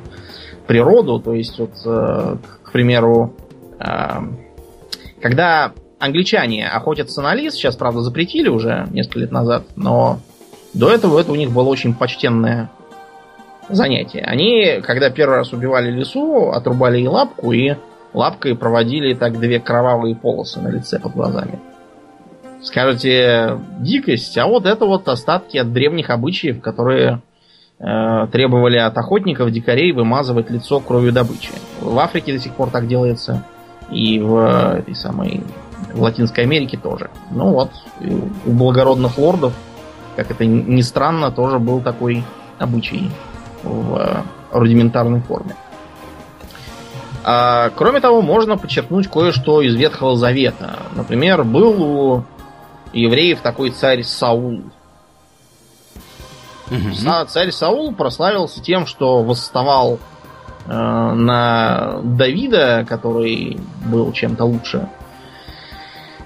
природу. 0.67 1.21
То 1.21 1.35
есть, 1.35 1.59
вот, 1.59 1.73
э, 1.85 2.37
к 2.63 2.73
примеру, 2.73 3.37
э, 3.79 4.21
когда 5.21 5.73
англичане 6.01 6.67
охотятся 6.67 7.23
на 7.23 7.35
лис, 7.35 7.55
сейчас, 7.55 7.77
правда, 7.77 8.01
запретили 8.01 8.49
уже 8.49 8.89
несколько 8.91 9.21
лет 9.21 9.31
назад, 9.31 9.65
но 9.77 10.19
до 10.75 10.91
этого 10.91 11.21
это 11.21 11.31
у 11.31 11.37
них 11.37 11.53
было 11.53 11.69
очень 11.69 11.95
почтенное 11.95 12.71
занятие. 13.69 14.23
Они, 14.23 14.81
когда 14.83 15.11
первый 15.11 15.37
раз 15.37 15.53
убивали 15.53 15.91
лису, 15.91 16.51
отрубали 16.51 16.99
ей 16.99 17.09
лапку 17.09 17.53
и 17.53 17.75
лапкой 18.13 18.57
проводили 18.57 19.15
так 19.15 19.39
две 19.39 19.61
кровавые 19.61 20.17
полосы 20.17 20.61
на 20.61 20.69
лице 20.69 20.99
под 20.99 21.13
глазами. 21.13 21.59
Скажете, 22.63 23.59
дикость, 23.79 24.37
а 24.37 24.47
вот 24.47 24.67
это 24.67 24.85
вот 24.85 25.09
остатки 25.09 25.57
от 25.57 25.73
древних 25.73 26.11
обычаев, 26.11 26.61
которые 26.61 27.23
э, 27.79 28.27
требовали 28.31 28.77
от 28.77 28.97
охотников, 28.99 29.51
дикарей 29.51 29.93
вымазывать 29.93 30.51
лицо 30.51 30.81
кровью 30.81 31.13
добычи. 31.13 31.53
В 31.81 31.99
Африке 31.99 32.33
до 32.33 32.39
сих 32.39 32.55
пор 32.55 32.71
так 32.71 32.87
делается, 32.87 33.45
и 33.91 34.19
в 34.19 34.77
этой 34.77 34.95
самой 34.95 35.43
в 35.93 36.01
Латинской 36.01 36.45
Америке 36.45 36.79
тоже. 36.79 37.11
Ну 37.31 37.53
вот, 37.53 37.71
у 38.47 38.51
благородных 38.51 39.19
лордов, 39.19 39.53
как 40.17 40.31
это 40.31 40.45
ни 40.45 40.81
странно, 40.83 41.31
тоже 41.31 41.59
был 41.59 41.81
такой 41.81 42.25
обычай 42.59 43.11
в 43.63 43.97
э, 43.97 44.23
рудиментарной 44.53 45.21
форме. 45.21 45.57
А, 47.23 47.71
кроме 47.71 48.01
того, 48.01 48.23
можно 48.23 48.57
подчеркнуть 48.57 49.09
кое-что 49.09 49.61
из 49.61 49.75
Ветхого 49.75 50.17
Завета. 50.17 50.79
Например, 50.95 51.45
был 51.45 51.83
у 51.83 52.25
евреев 52.93 53.41
такой 53.41 53.71
царь 53.71 54.03
Саул. 54.03 54.63
Угу. 56.71 57.27
Царь 57.29 57.51
Саул 57.51 57.95
прославился 57.95 58.63
тем, 58.63 58.87
что 58.87 59.23
восставал 59.23 59.99
э, 60.67 60.73
на 60.73 62.01
Давида, 62.03 62.87
который 62.89 63.59
был 63.87 64.13
чем-то 64.13 64.45
лучше 64.45 64.89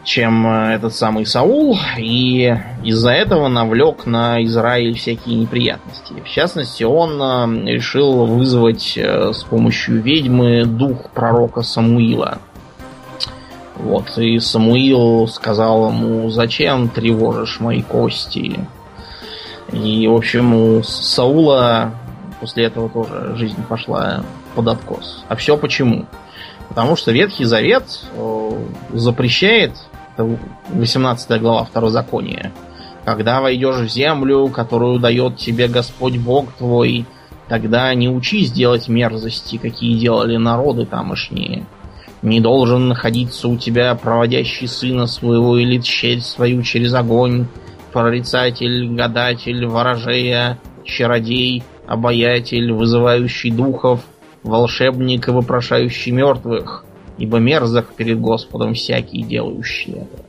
чем 0.05 0.47
э, 0.47 0.75
этот 0.75 0.95
самый 0.95 1.27
Саул, 1.27 1.79
и 1.97 2.55
из-за 2.85 3.11
этого 3.11 3.49
навлек 3.49 4.07
на 4.07 4.45
Израиль 4.45 4.95
всякие 4.95 5.37
неприятности. 5.37 6.15
В 6.25 6.29
частности, 6.29 6.85
он 6.85 7.21
э, 7.21 7.73
решил 7.73 8.27
вызвать 8.27 8.97
э, 8.97 9.33
с 9.33 9.43
помощью 9.45 10.03
ведьмы 10.03 10.65
дух 10.67 11.11
пророка 11.11 11.63
Самуила. 11.63 12.39
Вот, 13.77 14.17
и 14.19 14.39
Самуил 14.39 15.27
сказал 15.27 15.91
ему, 15.91 16.31
зачем 16.31 16.89
тревожишь 16.89 17.59
мои 17.59 17.83
кости? 17.83 18.61
И, 19.73 20.07
в 20.07 20.15
общем, 20.15 20.55
у 20.55 20.83
Саула 20.83 21.93
после 22.41 22.67
этого 22.67 22.89
тоже 22.89 23.35
жизнь 23.37 23.63
пошла 23.69 24.23
под 24.55 24.69
откос. 24.69 25.25
А 25.29 25.35
все 25.35 25.57
почему? 25.57 26.05
Потому 26.69 26.95
что 26.95 27.11
Ветхий 27.11 27.45
Завет 27.45 27.85
запрещает 28.93 29.73
18 30.17 31.41
глава 31.41 31.65
Второзакония. 31.65 32.53
Когда 33.05 33.41
войдешь 33.41 33.77
в 33.77 33.89
землю, 33.89 34.49
которую 34.49 34.99
дает 34.99 35.37
тебе 35.37 35.69
Господь 35.69 36.17
Бог 36.17 36.53
твой, 36.53 37.05
тогда 37.49 37.93
не 37.95 38.09
учись 38.09 38.51
делать 38.51 38.89
мерзости, 38.89 39.59
какие 39.59 39.99
делали 39.99 40.37
народы 40.37 40.87
тамошние. 40.87 41.67
Не 42.23 42.41
должен 42.41 42.89
находиться 42.89 43.49
у 43.49 43.59
тебя 43.59 43.95
проводящий 43.95 44.67
сына 44.67 45.07
своего 45.07 45.59
или 45.59 45.79
тщерь 45.79 46.21
свою 46.21 46.63
через 46.63 46.95
огонь, 46.95 47.47
прорицатель, 47.93 48.89
гадатель, 48.95 49.67
ворожея, 49.67 50.59
чародей, 50.85 51.63
обаятель, 51.87 52.73
вызывающий 52.73 53.51
духов, 53.51 54.01
волшебник 54.43 55.29
и 55.29 55.33
вопрошающий 55.33 56.13
мертвых 56.13 56.85
ибо 57.19 57.39
мерзок 57.39 57.95
перед 57.95 58.21
Господом 58.21 58.75
всякий, 58.75 59.23
делающий 59.23 59.93
это. 59.93 60.25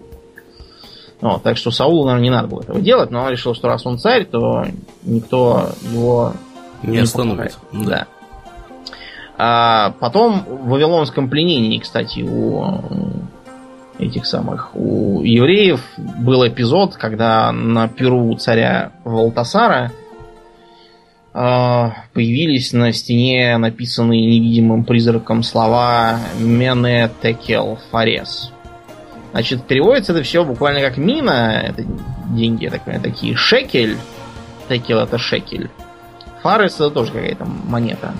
Ну, 1.21 1.39
так 1.41 1.57
что 1.57 1.71
Саулу, 1.71 2.05
наверное, 2.05 2.23
не 2.23 2.29
надо 2.29 2.47
было 2.47 2.61
этого 2.61 2.81
делать, 2.81 3.09
но 3.09 3.23
он 3.23 3.31
решил, 3.31 3.55
что 3.55 3.67
раз 3.67 3.85
он 3.85 3.97
царь, 3.97 4.25
то 4.25 4.65
никто 5.03 5.69
его 5.91 6.33
не, 6.83 6.91
не 6.91 6.97
остановит. 6.99 7.57
Да. 7.71 7.85
да. 7.85 8.07
А 9.37 9.91
потом 9.99 10.43
в 10.47 10.69
Вавилонском 10.69 11.29
пленении, 11.29 11.79
кстати, 11.79 12.21
у 12.21 12.63
этих 13.97 14.25
самых, 14.25 14.75
у 14.75 15.21
евреев 15.23 15.81
был 15.97 16.45
эпизод, 16.47 16.95
когда 16.95 17.51
на 17.51 17.87
перу 17.87 18.35
царя 18.35 18.91
Валтасара 19.03 19.91
появились 21.35 22.71
на 22.71 22.93
стене 22.93 23.57
написанные 23.57 24.21
невидимым 24.25 24.85
призраком 24.85 25.43
слова 25.43 26.17
«Мене 26.39 27.11
текел 27.21 27.77
фарес». 27.91 28.53
Значит, 29.31 29.63
переводится 29.63 30.13
это 30.13 30.23
все 30.23 30.45
буквально 30.45 30.79
как 30.79 30.95
мина, 30.95 31.61
это 31.67 31.83
деньги, 32.29 32.67
так 32.67 32.85
понимаю, 32.85 33.03
такие, 33.03 33.35
шекель, 33.35 33.97
текел 34.69 34.99
это 34.99 35.17
шекель, 35.17 35.69
фарес 36.41 36.75
это 36.75 36.89
тоже 36.89 37.11
какая-то 37.11 37.43
монета. 37.43 38.13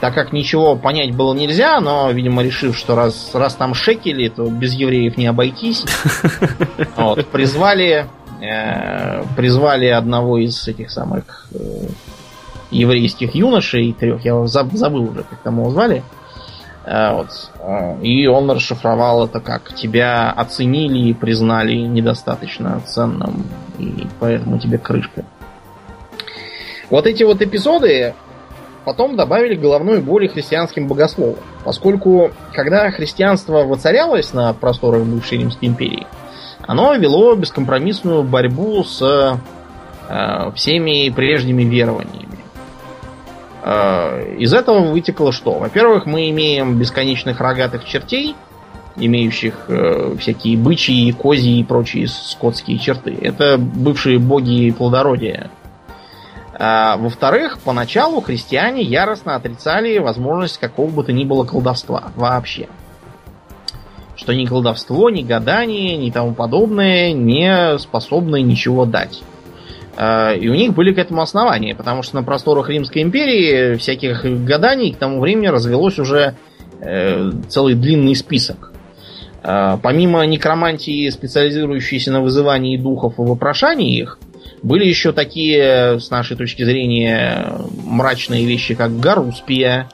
Так 0.00 0.14
как 0.14 0.32
ничего 0.32 0.76
понять 0.76 1.14
было 1.14 1.34
нельзя, 1.34 1.78
но, 1.80 2.10
видимо, 2.10 2.42
решив, 2.42 2.74
что 2.74 2.96
раз, 2.96 3.34
раз 3.34 3.54
там 3.54 3.74
шекели, 3.74 4.28
то 4.28 4.46
без 4.46 4.72
евреев 4.72 5.18
не 5.18 5.26
обойтись, 5.26 5.84
вот, 6.96 7.26
призвали, 7.26 8.06
э, 8.40 9.22
призвали 9.36 9.88
одного 9.88 10.38
из 10.38 10.66
этих 10.66 10.90
самых 10.90 11.48
э, 11.52 11.58
еврейских 12.70 13.34
юношей, 13.34 13.92
трех, 13.92 14.24
я 14.24 14.46
забыл 14.46 15.10
уже, 15.10 15.22
как 15.22 15.38
там 15.40 15.58
его 15.58 15.70
звали. 15.70 16.02
Э, 16.84 17.14
вот. 17.14 17.28
Э, 17.60 18.00
и 18.02 18.26
он 18.26 18.50
расшифровал 18.50 19.26
это 19.26 19.40
как 19.40 19.74
тебя 19.74 20.30
оценили 20.30 21.10
и 21.10 21.14
признали 21.14 21.74
недостаточно 21.74 22.80
ценным, 22.86 23.44
и 23.78 24.06
поэтому 24.18 24.58
тебе 24.58 24.78
крышка. 24.78 25.24
Вот 26.88 27.06
эти 27.06 27.22
вот 27.22 27.40
эпизоды, 27.40 28.14
потом 28.84 29.16
добавили 29.16 29.54
головной 29.54 30.00
боли 30.00 30.26
христианским 30.26 30.88
богословам. 30.88 31.36
Поскольку, 31.64 32.32
когда 32.52 32.90
христианство 32.90 33.62
воцарялось 33.64 34.32
на 34.32 34.52
просторах 34.54 35.04
бывшей 35.04 35.38
Римской 35.38 35.68
империи, 35.68 36.06
оно 36.66 36.94
вело 36.94 37.34
бескомпромиссную 37.36 38.22
борьбу 38.22 38.82
с 38.84 39.38
э, 40.08 40.50
всеми 40.54 41.10
прежними 41.10 41.62
верованиями. 41.62 42.29
Э, 43.62 44.36
из 44.38 44.52
этого 44.52 44.80
вытекло 44.90 45.32
что? 45.32 45.58
Во-первых, 45.58 46.06
мы 46.06 46.30
имеем 46.30 46.78
бесконечных 46.78 47.40
рогатых 47.40 47.84
чертей, 47.84 48.34
имеющих 48.96 49.66
э, 49.68 50.16
всякие 50.18 50.56
бычьи, 50.56 51.12
козьи 51.12 51.60
и 51.60 51.64
прочие 51.64 52.08
скотские 52.08 52.78
черты. 52.78 53.16
Это 53.20 53.58
бывшие 53.58 54.18
боги 54.18 54.70
плодородия. 54.70 55.50
А, 56.62 56.96
во-вторых, 56.98 57.58
поначалу 57.64 58.20
христиане 58.20 58.82
яростно 58.82 59.34
отрицали 59.34 59.98
возможность 59.98 60.58
какого 60.58 60.90
бы 60.90 61.04
то 61.04 61.12
ни 61.12 61.24
было 61.24 61.44
колдовства 61.44 62.12
вообще. 62.16 62.68
Что 64.14 64.34
ни 64.34 64.44
колдовство, 64.44 65.08
ни 65.08 65.22
гадание, 65.22 65.96
ни 65.96 66.10
тому 66.10 66.34
подобное 66.34 67.12
не 67.12 67.78
способны 67.78 68.42
ничего 68.42 68.84
дать. 68.84 69.22
А, 70.02 70.32
и 70.32 70.48
у 70.48 70.54
них 70.54 70.72
были 70.72 70.94
к 70.94 70.98
этому 70.98 71.20
основания, 71.20 71.74
потому 71.74 72.02
что 72.02 72.16
на 72.16 72.22
просторах 72.22 72.70
Римской 72.70 73.02
империи 73.02 73.74
всяких 73.74 74.24
гаданий 74.24 74.94
к 74.94 74.96
тому 74.96 75.20
времени 75.20 75.48
развелось 75.48 75.98
уже 75.98 76.36
э, 76.80 77.30
целый 77.50 77.74
длинный 77.74 78.16
список. 78.16 78.72
А, 79.42 79.76
помимо 79.76 80.24
некромантии, 80.24 81.10
специализирующейся 81.10 82.12
на 82.12 82.22
вызывании 82.22 82.78
духов 82.78 83.18
и 83.18 83.22
вопрошании 83.22 84.00
их, 84.00 84.18
были 84.62 84.86
еще 84.86 85.12
такие, 85.12 86.00
с 86.00 86.08
нашей 86.08 86.34
точки 86.34 86.64
зрения, 86.64 87.52
мрачные 87.84 88.46
вещи, 88.46 88.74
как 88.74 88.98
гаруспия. 89.00 89.90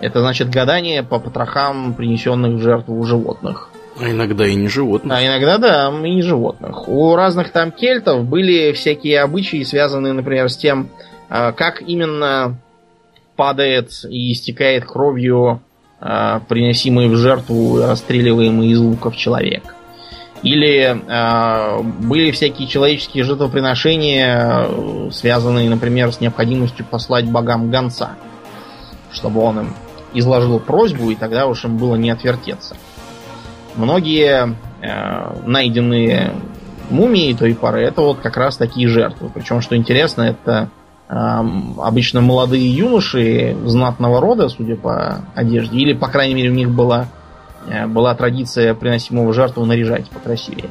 Это 0.00 0.20
значит 0.20 0.48
гадание 0.48 1.02
по 1.02 1.18
потрохам, 1.18 1.92
принесенных 1.92 2.54
в 2.54 2.62
жертву 2.62 3.04
животных. 3.04 3.68
А 4.00 4.10
иногда 4.10 4.46
и 4.46 4.54
не 4.54 4.68
животных. 4.68 5.16
А 5.16 5.24
иногда, 5.24 5.58
да, 5.58 5.88
и 5.88 6.10
не 6.14 6.22
животных. 6.22 6.88
У 6.88 7.14
разных 7.14 7.50
там 7.52 7.70
кельтов 7.70 8.24
были 8.24 8.72
всякие 8.72 9.20
обычаи, 9.20 9.62
связанные, 9.62 10.12
например, 10.12 10.48
с 10.48 10.56
тем, 10.56 10.88
а, 11.28 11.52
как 11.52 11.80
именно 11.82 12.58
падает 13.36 13.90
и 14.08 14.32
истекает 14.32 14.84
кровью 14.84 15.62
а, 16.00 16.40
приносимый 16.40 17.08
в 17.08 17.16
жертву 17.16 17.80
расстреливаемый 17.80 18.68
из 18.68 18.78
луков 18.78 19.16
человек. 19.16 19.74
Или 20.42 20.94
э, 20.94 21.82
были 21.82 22.30
всякие 22.30 22.68
человеческие 22.68 23.24
жертвоприношения, 23.24 24.68
связанные, 25.10 25.70
например, 25.70 26.12
с 26.12 26.20
необходимостью 26.20 26.84
послать 26.84 27.24
богам 27.24 27.70
гонца, 27.70 28.10
чтобы 29.10 29.40
он 29.40 29.60
им 29.60 29.74
изложил 30.12 30.60
просьбу, 30.60 31.10
и 31.10 31.14
тогда 31.14 31.46
уж 31.46 31.64
им 31.64 31.78
было 31.78 31.96
не 31.96 32.10
отвертеться. 32.10 32.76
Многие 33.76 34.56
э, 34.82 35.46
найденные 35.46 36.32
мумии 36.90 37.32
той 37.32 37.54
поры 37.54 37.82
это 37.82 38.02
вот 38.02 38.20
как 38.20 38.36
раз 38.36 38.56
такие 38.56 38.88
жертвы. 38.88 39.30
Причем, 39.32 39.60
что 39.60 39.76
интересно, 39.76 40.22
это 40.22 40.68
э, 41.08 41.14
обычно 41.78 42.20
молодые 42.20 42.68
юноши 42.68 43.56
знатного 43.64 44.20
рода, 44.20 44.48
судя 44.48 44.76
по 44.76 45.24
одежде, 45.34 45.78
или, 45.78 45.92
по 45.92 46.08
крайней 46.08 46.34
мере, 46.34 46.50
у 46.50 46.54
них 46.54 46.70
была 46.70 47.08
Э, 47.66 47.86
была 47.86 48.14
традиция 48.14 48.74
приносимого 48.74 49.32
жертву 49.32 49.64
наряжать 49.64 50.08
покрасивее. 50.10 50.70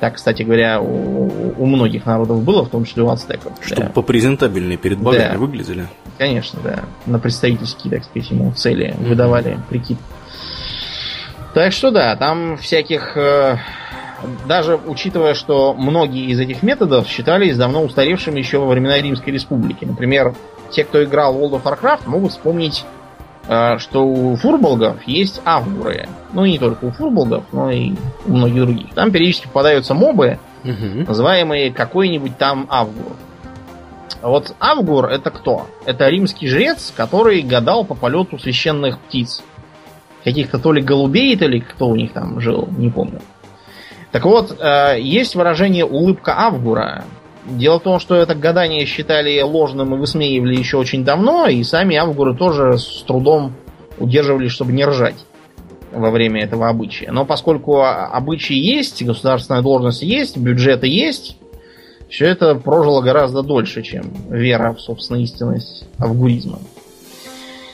Так, 0.00 0.14
кстати 0.14 0.42
говоря, 0.42 0.80
у, 0.80 1.30
у 1.58 1.66
многих 1.66 2.06
народов 2.06 2.42
было, 2.42 2.64
в 2.64 2.70
том 2.70 2.84
числе 2.84 3.02
у 3.02 3.10
ацтеков. 3.10 3.52
Чтобы 3.60 3.82
да. 3.82 3.88
попрезентабельнее 3.88 4.78
перед 4.78 4.98
богами 4.98 5.32
да. 5.32 5.38
выглядели. 5.38 5.88
Конечно, 6.16 6.58
да. 6.64 6.80
На 7.04 7.18
представительские, 7.18 7.92
так 7.92 8.04
сказать, 8.04 8.30
ему 8.30 8.52
цели 8.52 8.88
mm-hmm. 8.88 9.08
выдавали 9.08 9.58
прикид. 9.68 9.98
Так 11.54 11.72
что 11.72 11.90
да, 11.90 12.16
там 12.16 12.56
всяких... 12.56 13.16
Э, 13.16 13.58
даже 14.46 14.76
учитывая, 14.76 15.34
что 15.34 15.74
многие 15.74 16.30
из 16.30 16.38
этих 16.38 16.62
методов 16.62 17.08
считались 17.08 17.56
давно 17.56 17.82
устаревшими 17.82 18.38
еще 18.38 18.58
во 18.58 18.66
времена 18.66 18.98
Римской 18.98 19.32
Республики. 19.32 19.84
Например, 19.84 20.34
те, 20.70 20.84
кто 20.84 21.02
играл 21.02 21.34
в 21.34 21.42
World 21.42 21.62
of 21.62 21.62
Warcraft, 21.62 22.02
могут 22.06 22.32
вспомнить 22.32 22.84
Э, 23.52 23.78
что 23.78 24.06
у 24.06 24.36
фурболгов 24.36 25.02
есть 25.08 25.40
авгуры. 25.44 26.08
Ну, 26.32 26.44
не 26.44 26.58
только 26.58 26.84
у 26.84 26.92
фурболгов, 26.92 27.44
но 27.50 27.68
и 27.68 27.94
у 28.24 28.32
многих 28.32 28.62
других. 28.62 28.94
Там 28.94 29.10
периодически 29.10 29.46
попадаются 29.46 29.92
мобы, 29.92 30.38
угу. 30.62 31.04
называемые 31.08 31.72
какой-нибудь 31.72 32.38
там 32.38 32.66
авгур. 32.70 33.16
Вот 34.22 34.54
авгур 34.60 35.06
это 35.06 35.30
кто? 35.30 35.66
Это 35.84 36.08
римский 36.08 36.46
жрец, 36.46 36.92
который 36.94 37.42
гадал 37.42 37.84
по 37.84 37.96
полету 37.96 38.38
священных 38.38 39.00
птиц. 39.00 39.42
Каких-то 40.24 40.58
то 40.58 40.72
ли 40.72 40.82
голубей, 40.82 41.36
то 41.36 41.46
ли 41.46 41.60
кто 41.60 41.88
у 41.88 41.96
них 41.96 42.12
там 42.12 42.40
жил, 42.40 42.68
не 42.76 42.90
помню. 42.90 43.20
Так 44.12 44.24
вот, 44.24 44.56
э, 44.60 44.96
есть 45.00 45.34
выражение 45.34 45.84
улыбка 45.84 46.34
Авгура, 46.36 47.04
Дело 47.46 47.80
в 47.80 47.82
том, 47.82 47.98
что 47.98 48.16
это 48.16 48.34
гадание 48.34 48.84
считали 48.84 49.40
ложным 49.40 49.94
и 49.94 49.98
высмеивали 49.98 50.56
еще 50.56 50.76
очень 50.76 51.04
давно, 51.04 51.46
и 51.46 51.62
сами 51.64 51.96
авгуры 51.96 52.36
тоже 52.36 52.78
с 52.78 53.02
трудом 53.02 53.54
удерживались, 53.98 54.52
чтобы 54.52 54.72
не 54.72 54.84
ржать 54.84 55.24
во 55.90 56.10
время 56.10 56.42
этого 56.44 56.68
обычая. 56.68 57.10
Но 57.12 57.24
поскольку 57.24 57.82
обычаи 57.82 58.56
есть, 58.56 59.02
государственная 59.02 59.62
должность 59.62 60.02
есть, 60.02 60.36
бюджеты 60.36 60.86
есть, 60.86 61.38
все 62.08 62.26
это 62.26 62.54
прожило 62.54 63.00
гораздо 63.00 63.42
дольше, 63.42 63.82
чем 63.82 64.12
вера 64.28 64.74
в 64.74 64.80
собственную 64.80 65.24
истинность 65.24 65.84
авгуризма. 65.98 66.58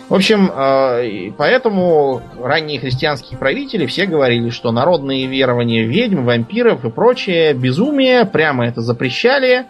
В 0.08 0.14
общем, 0.14 0.50
э, 0.50 1.32
поэтому 1.36 2.22
ранние 2.40 2.78
христианские 2.78 3.38
правители 3.38 3.86
все 3.86 4.06
говорили, 4.06 4.50
что 4.50 4.70
народные 4.70 5.26
верования 5.26 5.84
ведьм, 5.84 6.24
вампиров 6.24 6.84
и 6.84 6.90
прочее 6.90 7.54
безумие, 7.54 8.24
прямо 8.24 8.66
это 8.66 8.82
запрещали. 8.82 9.66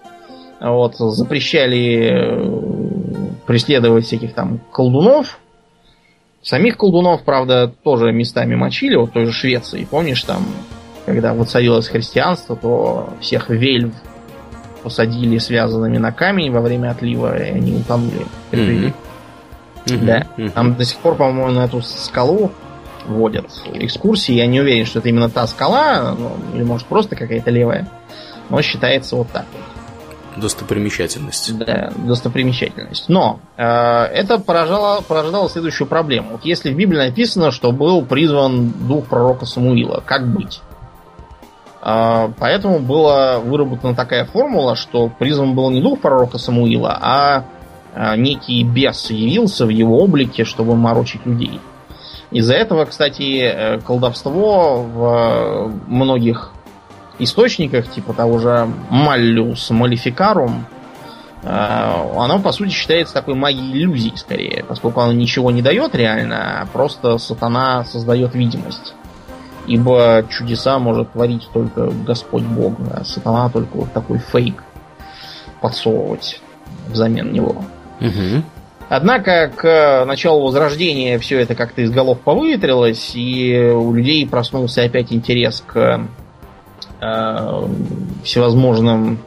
Вот, 0.61 0.97
запрещали 0.97 2.11
э, 2.11 3.37
преследовать 3.47 4.05
всяких 4.05 4.35
там 4.35 4.61
колдунов. 4.73 5.39
Самих 6.43 6.77
колдунов, 6.77 7.25
правда, 7.25 7.73
тоже 7.83 8.13
местами 8.13 8.55
мочили, 8.55 8.95
вот 8.95 9.13
той 9.13 9.27
же 9.27 9.33
Швеции. 9.33 9.87
Помнишь, 9.91 10.23
там, 10.23 10.45
когда 11.07 11.33
воцарилось 11.33 11.89
христианство, 11.89 12.57
то 12.57 13.15
всех 13.21 13.49
вельв 13.49 13.95
посадили 14.83 15.39
связанными 15.39 15.97
на 15.97 16.13
камень 16.13 16.53
во 16.53 16.61
время 16.61 16.91
отлива, 16.91 17.37
и 17.37 17.51
они 17.51 17.75
утонули. 17.77 18.27
Mm-hmm. 18.53 18.93
Угу, 19.87 20.05
да. 20.05 20.27
Угу. 20.37 20.51
Там 20.51 20.75
до 20.75 20.85
сих 20.85 20.99
пор, 20.99 21.15
по-моему, 21.17 21.53
на 21.53 21.65
эту 21.65 21.81
скалу 21.83 22.51
водят 23.07 23.47
экскурсии. 23.75 24.35
Я 24.35 24.47
не 24.47 24.61
уверен, 24.61 24.85
что 24.85 24.99
это 24.99 25.09
именно 25.09 25.29
та 25.29 25.47
скала, 25.47 26.15
ну, 26.19 26.37
или 26.55 26.65
может 26.65 26.87
просто 26.87 27.17
какая-то 27.17 27.51
левая. 27.51 27.89
Но 28.51 28.61
считается 28.63 29.17
вот 29.17 29.29
так 29.31 29.47
вот. 29.53 29.63
Достопримечательность. 30.37 31.57
Да, 31.57 31.93
достопримечательность. 31.97 33.09
Но 33.09 33.41
э, 33.57 33.63
это 33.65 34.39
поражало, 34.39 35.01
порождало 35.01 35.49
следующую 35.49 35.87
проблему. 35.87 36.33
Вот 36.33 36.45
если 36.45 36.73
в 36.73 36.77
Библии 36.77 36.99
написано, 36.99 37.51
что 37.51 37.73
был 37.73 38.05
призван 38.05 38.71
дух 38.71 39.07
пророка 39.07 39.47
Самуила, 39.47 40.03
как 40.05 40.29
быть? 40.29 40.61
Э, 41.81 42.29
поэтому 42.39 42.81
была 42.81 43.39
выработана 43.39 43.95
такая 43.95 44.27
формула, 44.27 44.77
что 44.77 45.09
призван 45.09 45.55
был 45.55 45.71
не 45.71 45.81
дух 45.81 46.01
пророка 46.01 46.37
Самуила, 46.37 46.99
а 47.01 47.37
а, 47.37 47.45
некий 48.17 48.63
бес 48.63 49.11
явился 49.11 49.67
в 49.67 49.71
его 49.71 49.99
облике, 49.99 50.45
чтобы 50.45 50.77
морочить 50.77 51.25
людей. 51.25 51.61
Из-за 52.31 52.55
этого, 52.55 52.85
кстати, 52.85 53.41
э, 53.41 53.81
колдовство 53.81 54.83
в 54.83 55.05
э, 55.05 55.69
многих 55.87 56.51
источниках, 57.19 57.89
типа 57.91 58.13
того 58.15 58.39
же 58.39 58.69
Malleus 58.91 59.71
э, 61.43 62.19
оно, 62.19 62.41
по 62.41 62.53
сути, 62.53 62.71
считается 62.71 63.15
такой 63.15 63.35
магией 63.35 63.73
иллюзий, 63.73 64.13
скорее, 64.17 64.65
поскольку 64.69 65.01
оно 65.01 65.13
ничего 65.13 65.53
не 65.53 65.63
дает 65.63 65.95
реально, 65.95 66.63
а 66.63 66.67
просто 66.67 67.17
сатана 67.19 67.85
создает 67.85 68.35
видимость. 68.35 68.95
Ибо 69.69 70.25
чудеса 70.29 70.79
может 70.79 71.13
творить 71.13 71.49
только 71.53 71.91
Господь 72.07 72.45
Бог, 72.45 72.75
а 72.93 73.05
сатана 73.05 73.49
только 73.51 73.77
вот 73.77 73.93
такой 73.93 74.19
фейк 74.19 74.63
подсовывать 75.61 76.41
взамен 76.89 77.33
него. 77.33 77.65
Угу. 78.01 78.43
Однако 78.89 79.51
к 79.55 80.05
началу 80.07 80.45
Возрождения 80.45 81.19
все 81.19 81.41
это 81.41 81.55
как-то 81.55 81.83
из 81.83 81.91
голов 81.91 82.21
повыветрилось, 82.21 83.13
и 83.15 83.59
у 83.59 83.93
людей 83.93 84.27
проснулся 84.29 84.85
опять 84.85 85.13
интерес 85.13 85.63
к 85.67 86.07
э, 87.01 87.69
всевозможным 88.23 89.19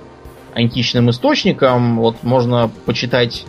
античным 0.53 1.09
источникам. 1.09 1.99
Вот 1.99 2.23
можно 2.23 2.69
почитать, 2.85 3.45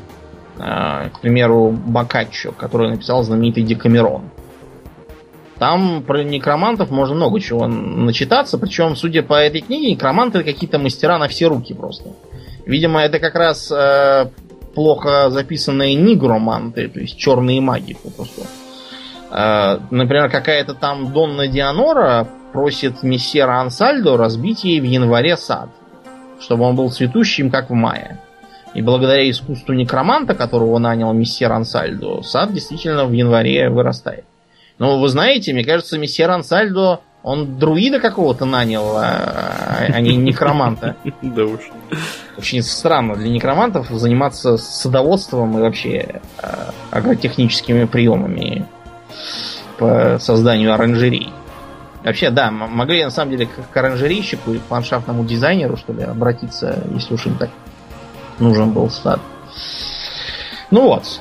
э, 0.59 1.11
к 1.11 1.20
примеру, 1.20 1.70
Бокаччо, 1.70 2.52
который 2.52 2.90
написал 2.90 3.22
знаменитый 3.22 3.62
Декамерон. 3.62 4.30
Там 5.61 6.02
про 6.02 6.24
некромантов 6.24 6.90
можно 6.90 7.14
много 7.14 7.38
чего 7.38 7.66
начитаться, 7.66 8.56
причем, 8.56 8.96
судя 8.96 9.22
по 9.22 9.35
этой 9.35 9.61
книге, 9.61 9.90
некроманты 9.90 10.42
какие-то 10.42 10.78
мастера 10.78 11.18
на 11.18 11.28
все 11.28 11.48
руки 11.48 11.74
просто. 11.74 12.14
Видимо, 12.64 13.00
это 13.02 13.18
как 13.18 13.35
раз 13.35 13.70
э, 13.70 14.30
плохо 14.74 15.30
записанные 15.30 15.94
нигроманты, 15.94 16.88
то 16.88 17.00
есть 17.00 17.16
черные 17.16 17.61
маги 17.61 17.96
попросту. 18.02 18.42
А, 19.30 19.80
например, 19.90 20.30
какая-то 20.30 20.74
там 20.74 21.12
Донна 21.12 21.46
Дианора 21.46 22.28
просит 22.52 23.02
мессера 23.02 23.61
Ансальдо 23.61 24.16
разбить 24.16 24.64
ей 24.64 24.80
в 24.80 24.85
январе 24.85 25.37
сад, 25.37 25.70
чтобы 26.40 26.64
он 26.64 26.76
был 26.76 26.90
цветущим, 26.90 27.50
как 27.50 27.70
в 27.70 27.74
мае. 27.74 28.18
И 28.74 28.83
благодаря 28.83 29.28
искусству 29.28 29.74
некроманта, 29.74 30.35
которого 30.35 30.78
нанял 30.78 31.12
мессер 31.12 31.52
Ансальдо, 31.52 32.22
сад 32.22 32.52
действительно 32.52 33.04
в 33.04 33.12
январе 33.12 33.68
вырастает. 33.68 34.24
Но 34.78 34.98
вы 34.98 35.09
знаете, 35.09 35.52
мне 35.52 35.64
кажется, 35.64 35.98
мессер 35.98 36.30
Ансальдо, 36.30 37.00
он 37.22 37.59
друида 37.59 38.00
какого-то 38.00 38.44
нанял, 38.44 38.96
а, 38.96 39.85
а 39.88 40.00
не 40.00 40.16
некроманта. 40.16 40.96
Да 41.22 41.44
уж. 41.44 41.61
Очень 42.38 42.62
странно 42.62 43.14
для 43.14 43.28
некромантов 43.28 43.88
заниматься 43.90 44.56
садоводством 44.56 45.59
и 45.59 45.61
вообще 45.61 46.20
а, 46.38 46.72
агротехническими 46.90 47.85
приемами 47.85 48.66
по 49.78 50.18
созданию 50.18 50.72
оранжерей. 50.72 51.33
Вообще, 52.04 52.30
да, 52.30 52.50
могли 52.50 53.04
на 53.04 53.11
самом 53.11 53.33
деле 53.33 53.46
к 53.46 53.76
оранжерейщику 53.76 54.52
и 54.52 54.59
к 54.59 54.70
ландшафтному 54.70 55.24
дизайнеру, 55.24 55.76
что 55.76 55.92
ли, 55.92 56.02
обратиться, 56.02 56.83
если 56.94 57.12
уж 57.12 57.26
им 57.26 57.37
так 57.37 57.50
нужен 58.38 58.70
был 58.70 58.88
сад. 58.88 59.20
Ну 60.70 60.83
вот. 60.83 61.20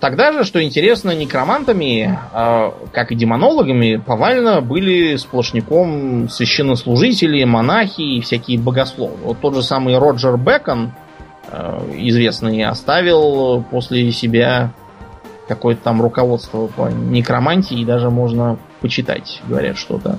Тогда 0.00 0.32
же, 0.32 0.44
что 0.44 0.62
интересно, 0.62 1.14
некромантами, 1.14 2.18
а, 2.32 2.74
как 2.92 3.10
и 3.10 3.14
демонологами, 3.14 3.96
повально 3.96 4.60
были 4.60 5.16
сплошняком 5.16 6.28
священнослужители, 6.28 7.44
монахи 7.44 8.02
и 8.02 8.20
всякие 8.20 8.58
богословы. 8.58 9.16
Вот 9.22 9.38
тот 9.40 9.54
же 9.54 9.62
самый 9.62 9.98
Роджер 9.98 10.36
Бекон, 10.36 10.92
а, 11.50 11.82
известный, 11.96 12.64
оставил 12.64 13.62
после 13.70 14.12
себя 14.12 14.72
какое-то 15.48 15.82
там 15.82 16.02
руководство 16.02 16.66
по 16.66 16.88
некромантии, 16.88 17.80
и 17.80 17.84
даже 17.84 18.10
можно 18.10 18.58
почитать, 18.80 19.40
говорят, 19.48 19.78
что-то. 19.78 20.18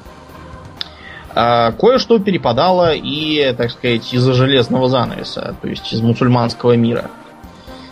А, 1.35 1.71
кое-что 1.73 2.17
перепадало 2.19 2.93
и, 2.93 3.53
так 3.53 3.69
сказать, 3.71 4.11
из-за 4.13 4.33
железного 4.33 4.89
занавеса, 4.89 5.55
то 5.61 5.67
есть 5.67 5.93
из 5.93 6.01
мусульманского 6.01 6.75
мира. 6.75 7.11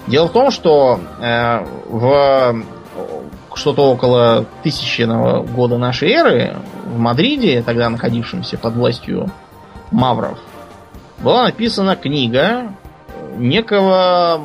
Дело 0.07 0.27
в 0.27 0.31
том, 0.31 0.51
что 0.51 0.99
э, 1.19 1.65
в 1.89 2.63
что-то 3.55 3.91
около 3.91 4.45
тысячного 4.63 5.43
года 5.43 5.77
нашей 5.77 6.11
эры 6.11 6.57
в 6.85 6.97
Мадриде, 6.97 7.63
тогда 7.65 7.89
находившемся 7.89 8.57
под 8.57 8.75
властью 8.75 9.29
мавров, 9.91 10.39
была 11.19 11.43
написана 11.45 11.95
книга 11.95 12.73
некого 13.37 14.41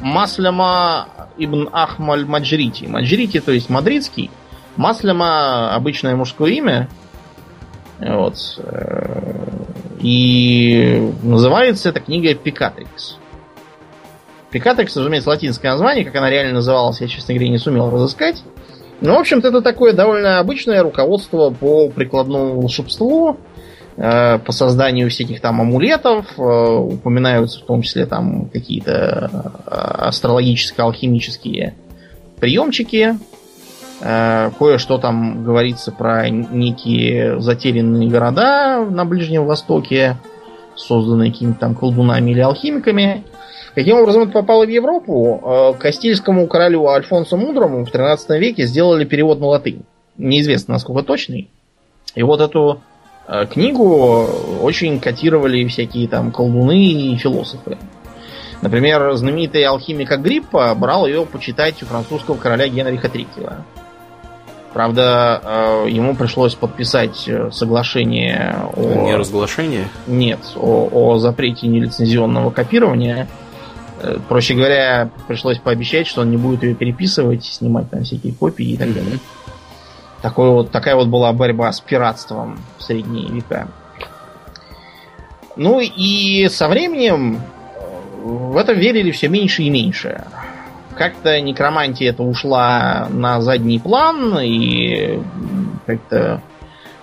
Масляма 0.00 1.08
ибн 1.38 1.68
Ахмаль 1.72 2.24
Маджрити. 2.24 2.86
Маджрити, 2.86 3.40
то 3.40 3.52
есть 3.52 3.70
мадридский. 3.70 4.30
Масляма 4.76 5.74
обычное 5.74 6.16
мужское 6.16 6.52
имя. 6.52 6.88
Вот. 7.98 8.36
Э, 8.58 9.40
и 10.00 11.12
называется 11.22 11.90
эта 11.90 12.00
книга 12.00 12.34
Пикатрикс. 12.34 13.19
Пикатрикс, 14.50 14.96
разумеется, 14.96 15.30
латинское 15.30 15.70
название, 15.70 16.04
как 16.04 16.16
она 16.16 16.28
реально 16.28 16.54
называлась, 16.54 17.00
я, 17.00 17.08
честно 17.08 17.34
говоря, 17.34 17.50
не 17.50 17.58
сумел 17.58 17.90
разыскать. 17.90 18.42
Но, 19.00 19.16
в 19.16 19.20
общем-то, 19.20 19.48
это 19.48 19.62
такое 19.62 19.92
довольно 19.92 20.40
обычное 20.40 20.82
руководство 20.82 21.50
по 21.50 21.88
прикладному 21.88 22.60
волшебству, 22.60 23.38
э, 23.96 24.38
по 24.38 24.52
созданию 24.52 25.08
всяких 25.08 25.40
там 25.40 25.60
амулетов, 25.60 26.26
э, 26.36 26.42
упоминаются 26.42 27.60
в 27.60 27.62
том 27.62 27.82
числе 27.82 28.06
там 28.06 28.50
какие-то 28.50 29.30
э, 29.66 29.70
астрологическо-алхимические 30.08 31.74
приемчики, 32.38 33.18
э, 34.02 34.50
кое-что 34.58 34.98
там 34.98 35.44
говорится 35.44 35.92
про 35.92 36.28
некие 36.28 37.40
затерянные 37.40 38.10
города 38.10 38.84
на 38.84 39.04
Ближнем 39.06 39.46
Востоке, 39.46 40.18
созданные 40.80 41.32
какими-то 41.32 41.60
там 41.60 41.74
колдунами 41.74 42.30
или 42.30 42.40
алхимиками. 42.40 43.24
Каким 43.74 43.98
образом 43.98 44.24
это 44.24 44.32
попало 44.32 44.66
в 44.66 44.68
Европу? 44.68 45.40
Э, 45.42 45.78
Кастильскому 45.78 46.46
королю 46.46 46.88
Альфонсу 46.88 47.36
Мудрому 47.36 47.84
в 47.84 47.90
13 47.90 48.30
веке 48.40 48.66
сделали 48.66 49.04
перевод 49.04 49.40
на 49.40 49.46
латынь. 49.46 49.82
Неизвестно, 50.16 50.74
насколько 50.74 51.02
точный. 51.02 51.50
И 52.14 52.22
вот 52.22 52.40
эту 52.40 52.80
э, 53.28 53.46
книгу 53.46 54.26
очень 54.60 54.98
котировали 54.98 55.66
всякие 55.66 56.08
там 56.08 56.32
колдуны 56.32 56.84
и 56.84 57.16
философы. 57.16 57.78
Например, 58.62 59.14
знаменитый 59.14 59.64
алхимик 59.64 60.10
Агриппа 60.10 60.74
брал 60.74 61.06
ее 61.06 61.24
почитать 61.24 61.82
у 61.82 61.86
французского 61.86 62.36
короля 62.36 62.68
Генриха 62.68 63.06
III. 63.06 63.54
Правда, 64.72 65.40
э, 65.42 65.86
ему 65.88 66.14
пришлось 66.14 66.54
подписать 66.54 67.28
соглашение 67.50 68.54
о... 68.76 69.04
Не 69.04 69.16
разглашение? 69.16 69.88
Нет, 70.06 70.40
о, 70.56 70.88
о 70.92 71.18
запрете 71.18 71.66
нелицензионного 71.66 72.50
копирования 72.50 73.28
Э, 74.02 74.18
проще 74.28 74.54
говоря, 74.54 75.10
пришлось 75.28 75.58
пообещать, 75.58 76.06
что 76.06 76.22
он 76.22 76.30
не 76.30 76.36
будет 76.36 76.62
ее 76.62 76.74
переписывать, 76.74 77.44
снимать 77.44 77.90
там 77.90 78.04
всякие 78.04 78.32
копии 78.32 78.70
и 78.70 78.76
так 78.76 78.92
далее. 78.94 79.18
Такой 80.22 80.50
вот, 80.50 80.70
такая 80.70 80.96
вот 80.96 81.08
была 81.08 81.32
борьба 81.32 81.70
с 81.72 81.80
пиратством 81.80 82.58
в 82.78 82.82
средние 82.82 83.28
века. 83.30 83.68
Ну 85.56 85.80
и 85.80 86.48
со 86.48 86.68
временем 86.68 87.36
э, 87.36 88.22
в 88.22 88.56
это 88.56 88.72
верили 88.72 89.10
все 89.10 89.28
меньше 89.28 89.62
и 89.64 89.70
меньше. 89.70 90.24
Как-то 91.00 91.40
некромантия 91.40 92.10
это 92.10 92.22
ушла 92.22 93.08
на 93.08 93.40
задний 93.40 93.78
план, 93.78 94.38
и 94.38 95.18
как-то 95.86 96.42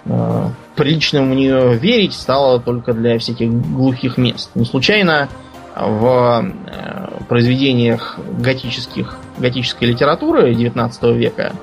э, 0.05 0.43
приличным 0.75 1.31
в 1.31 1.33
нее 1.33 1.73
верить 1.73 2.13
стало 2.13 2.59
только 2.59 2.93
для 2.93 3.17
всяких 3.17 3.49
глухих 3.49 4.19
мест. 4.19 4.51
Не 4.53 4.65
случайно 4.65 5.29
в 5.75 6.45
э, 6.45 7.07
произведениях 7.27 8.19
готических, 8.37 9.17
готической 9.39 9.87
литературы 9.87 10.51
XIX 10.53 11.17
века 11.17 11.53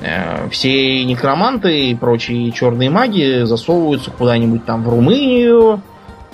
э, 0.00 0.48
все 0.48 1.04
некроманты 1.04 1.90
и 1.90 1.96
прочие 1.96 2.52
черные 2.52 2.88
маги 2.88 3.42
засовываются 3.46 4.12
куда-нибудь 4.12 4.64
там 4.64 4.84
в 4.84 4.88
Румынию, 4.88 5.82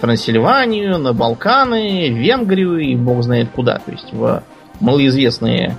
Трансильванию, 0.03 0.99
на 0.99 1.15
Балканы, 1.15 2.11
Венгрию 2.11 2.77
и 2.77 2.95
бог 2.95 3.23
знает 3.23 3.49
куда. 3.55 3.79
То 3.79 3.91
есть 3.91 4.13
в 4.13 4.43
малоизвестные 4.81 5.77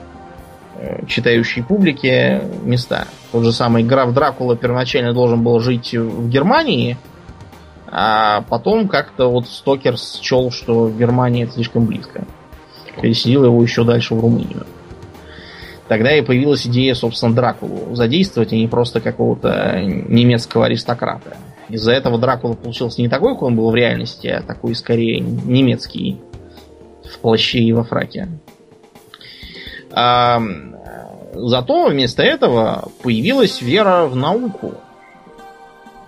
э, 0.75 1.05
читающей 1.05 1.63
публике 1.63 2.41
места. 2.63 3.07
Тот 3.31 3.43
же 3.43 3.51
самый 3.51 3.83
граф 3.83 4.13
Дракула 4.13 4.55
первоначально 4.55 5.13
должен 5.13 5.43
был 5.43 5.59
жить 5.59 5.93
в 5.93 6.29
Германии– 6.29 6.97
а 7.91 8.41
потом 8.41 8.87
как-то 8.87 9.29
вот 9.29 9.47
Стокер 9.47 9.97
счел, 9.97 10.51
что 10.51 10.89
Германия 10.89 11.47
слишком 11.47 11.85
близко. 11.85 12.25
Переселил 13.01 13.45
его 13.45 13.61
еще 13.63 13.83
дальше 13.83 14.13
в 14.13 14.19
Румынию. 14.19 14.65
Тогда 15.87 16.15
и 16.15 16.21
появилась 16.21 16.67
идея, 16.67 16.93
собственно, 16.93 17.33
Дракулу 17.33 17.95
задействовать, 17.95 18.53
а 18.53 18.55
не 18.55 18.67
просто 18.67 19.01
какого-то 19.01 19.81
немецкого 19.81 20.65
аристократа. 20.65 21.35
Из-за 21.67 21.93
этого 21.93 22.19
Дракула 22.19 22.53
получился 22.53 23.01
не 23.01 23.09
такой, 23.09 23.33
как 23.33 23.43
он 23.43 23.55
был 23.55 23.71
в 23.71 23.75
реальности, 23.75 24.27
а 24.27 24.43
такой 24.43 24.75
скорее 24.75 25.19
немецкий 25.19 26.19
в 27.03 27.17
плаще 27.19 27.59
и 27.59 27.73
во 27.73 27.83
фраке. 27.83 28.27
А, 29.93 30.41
зато 31.33 31.87
вместо 31.87 32.23
этого 32.23 32.89
появилась 33.03 33.61
вера 33.61 34.05
в 34.05 34.15
науку– 34.15 34.73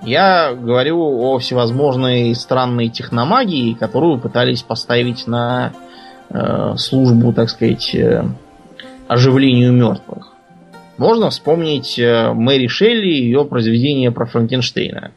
я 0.03 0.53
говорю 0.55 0.99
о 0.99 1.37
всевозможной 1.37 2.33
странной 2.33 2.89
техномагии, 2.89 3.73
которую 3.73 4.19
пытались 4.19 4.63
поставить 4.63 5.27
на 5.27 5.73
э, 6.29 6.73
службу, 6.77 7.33
так 7.33 7.49
сказать, 7.51 7.93
э, 7.93 8.25
оживлению 9.07 9.73
мертвых. 9.73 10.33
Можно 10.97 11.29
вспомнить 11.29 11.99
э, 11.99 12.33
Мэри 12.33 12.65
Шелли 12.65 13.09
и 13.09 13.25
ее 13.25 13.45
произведение 13.45 14.11
про 14.11 14.25
Франкенштейна. 14.25 15.11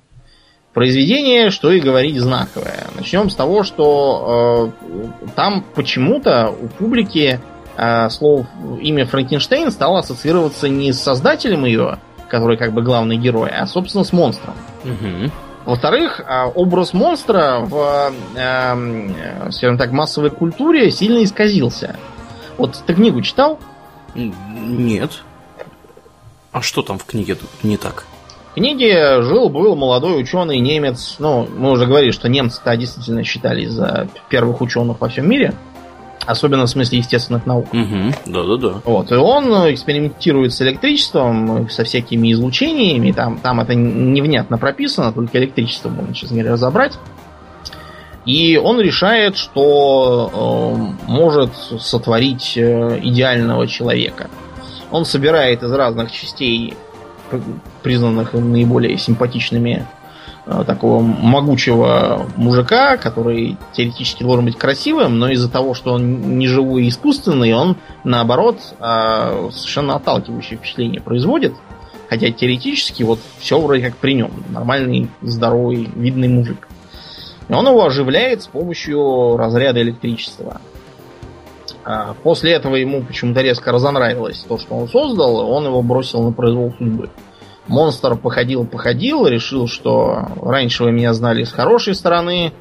Произведение, 0.74 1.48
что 1.48 1.72
и 1.72 1.80
говорить, 1.80 2.18
знаковое. 2.18 2.84
Начнем 2.94 3.30
с 3.30 3.34
того, 3.34 3.62
что 3.62 4.70
э, 4.84 5.28
там 5.34 5.64
почему-то 5.74 6.50
у 6.50 6.68
публики 6.68 7.40
э, 7.40 7.53
слово 8.10 8.46
имя 8.80 9.06
Франкенштейн 9.06 9.70
стало 9.70 10.00
ассоциироваться 10.00 10.68
не 10.68 10.92
с 10.92 11.00
создателем 11.00 11.64
ее, 11.64 11.98
который 12.28 12.56
как 12.56 12.72
бы 12.72 12.82
главный 12.82 13.16
герой, 13.16 13.50
а 13.50 13.66
собственно 13.66 14.04
с 14.04 14.12
монстром. 14.12 14.54
Угу. 14.84 15.30
Во-вторых, 15.64 16.20
а, 16.26 16.46
образ 16.46 16.92
монстра 16.92 17.60
в, 17.60 18.12
э, 18.36 19.50
скажем 19.50 19.78
так, 19.78 19.92
массовой 19.92 20.30
культуре 20.30 20.90
сильно 20.90 21.24
исказился. 21.24 21.96
Вот 22.58 22.82
ты 22.86 22.94
книгу 22.94 23.22
читал? 23.22 23.58
Нет. 24.14 25.22
А 26.52 26.60
что 26.60 26.82
там 26.82 26.98
в 26.98 27.04
книге 27.04 27.34
тут 27.34 27.48
не 27.62 27.78
так? 27.78 28.04
В 28.52 28.54
книге 28.54 29.22
жил-был 29.22 29.74
молодой 29.74 30.20
ученый 30.20 30.60
немец. 30.60 31.16
Ну, 31.18 31.48
мы 31.56 31.72
уже 31.72 31.86
говорили, 31.86 32.12
что 32.12 32.28
немцы-то 32.28 32.76
действительно 32.76 33.24
считались 33.24 33.70
за 33.70 34.06
первых 34.28 34.60
ученых 34.60 35.00
во 35.00 35.08
всем 35.08 35.28
мире. 35.28 35.54
Особенно 36.26 36.64
в 36.64 36.70
смысле 36.70 36.98
естественных 36.98 37.46
наук. 37.46 37.68
Угу. 37.72 38.14
Да-да-да. 38.26 38.80
Вот. 38.84 39.12
И 39.12 39.14
он 39.14 39.46
экспериментирует 39.72 40.52
с 40.54 40.62
электричеством, 40.62 41.68
со 41.68 41.84
всякими 41.84 42.32
излучениями. 42.32 43.12
Там, 43.12 43.38
там 43.38 43.60
это 43.60 43.74
невнятно 43.74 44.56
прописано, 44.56 45.12
только 45.12 45.38
электричество 45.38 45.90
можно, 45.90 46.14
честно 46.14 46.36
говоря, 46.36 46.52
разобрать. 46.52 46.98
И 48.24 48.56
он 48.56 48.80
решает, 48.80 49.36
что 49.36 50.96
э, 51.06 51.10
может 51.10 51.54
сотворить 51.54 52.56
э, 52.56 53.00
идеального 53.02 53.66
человека. 53.66 54.30
Он 54.90 55.04
собирает 55.04 55.62
из 55.62 55.70
разных 55.72 56.10
частей, 56.10 56.74
признанных 57.82 58.32
наиболее 58.32 58.96
симпатичными, 58.96 59.86
э, 59.92 59.93
такого 60.46 61.00
могучего 61.00 62.26
мужика, 62.36 62.96
который 62.96 63.56
теоретически 63.72 64.22
должен 64.22 64.44
быть 64.44 64.58
красивым, 64.58 65.18
но 65.18 65.30
из-за 65.30 65.50
того, 65.50 65.74
что 65.74 65.94
он 65.94 66.38
не 66.38 66.46
живой 66.46 66.84
и 66.84 66.88
искусственный, 66.88 67.54
он 67.54 67.76
наоборот 68.04 68.58
э, 68.78 69.48
совершенно 69.52 69.96
отталкивающее 69.96 70.58
впечатление 70.58 71.00
производит. 71.00 71.54
Хотя 72.08 72.30
теоретически 72.30 73.02
вот 73.02 73.18
все 73.38 73.58
вроде 73.58 73.82
как 73.82 73.96
при 73.96 74.14
нем. 74.14 74.30
Нормальный, 74.50 75.10
здоровый, 75.22 75.88
видный 75.96 76.28
мужик. 76.28 76.68
И 77.48 77.52
он 77.52 77.66
его 77.66 77.84
оживляет 77.84 78.42
с 78.42 78.46
помощью 78.46 79.36
разряда 79.36 79.80
электричества. 79.80 80.60
А 81.84 82.14
после 82.22 82.52
этого 82.52 82.76
ему 82.76 83.02
почему-то 83.02 83.40
резко 83.40 83.72
разонравилось 83.72 84.44
то, 84.48 84.58
что 84.58 84.74
он 84.74 84.88
создал, 84.88 85.36
он 85.50 85.66
его 85.66 85.82
бросил 85.82 86.22
на 86.22 86.32
произвол 86.32 86.72
судьбы. 86.78 87.10
Монстр 87.66 88.16
походил-походил, 88.16 89.26
решил, 89.26 89.66
что 89.66 90.28
раньше 90.42 90.84
вы 90.84 90.92
меня 90.92 91.14
знали 91.14 91.44
с 91.44 91.52
хорошей 91.52 91.94
стороны, 91.94 92.52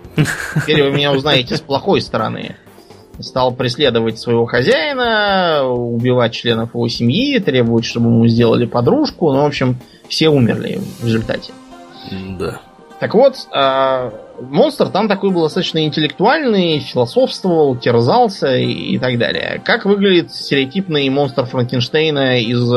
теперь 0.56 0.84
вы 0.84 0.92
меня 0.92 1.12
узнаете 1.12 1.58
с 1.58 1.62
плохой 1.62 2.02
стороны. 2.02 2.56
Стал 3.20 3.54
преследовать 3.54 4.18
своего 4.18 4.46
хозяина, 4.46 5.64
убивать 5.66 6.34
членов 6.34 6.74
его 6.74 6.88
семьи, 6.88 7.38
требовать, 7.40 7.86
чтобы 7.86 8.08
ему 8.08 8.28
сделали 8.28 8.66
подружку. 8.66 9.32
Ну, 9.32 9.44
в 9.44 9.46
общем, 9.46 9.78
все 10.08 10.30
умерли 10.30 10.82
в 11.00 11.06
результате. 11.06 11.54
Да. 12.40 12.60
Так 13.00 13.14
вот, 13.14 13.36
а, 13.52 14.14
монстр 14.40 14.88
там 14.88 15.08
такой 15.08 15.30
был 15.30 15.44
достаточно 15.44 15.86
интеллектуальный, 15.86 16.80
философствовал, 16.80 17.76
терзался 17.76 18.56
и, 18.56 18.72
и 18.72 18.98
так 18.98 19.20
далее. 19.20 19.62
Как 19.64 19.86
выглядит 19.86 20.32
стереотипный 20.32 21.08
монстр 21.10 21.46
Франкенштейна 21.46 22.40
из 22.40 22.72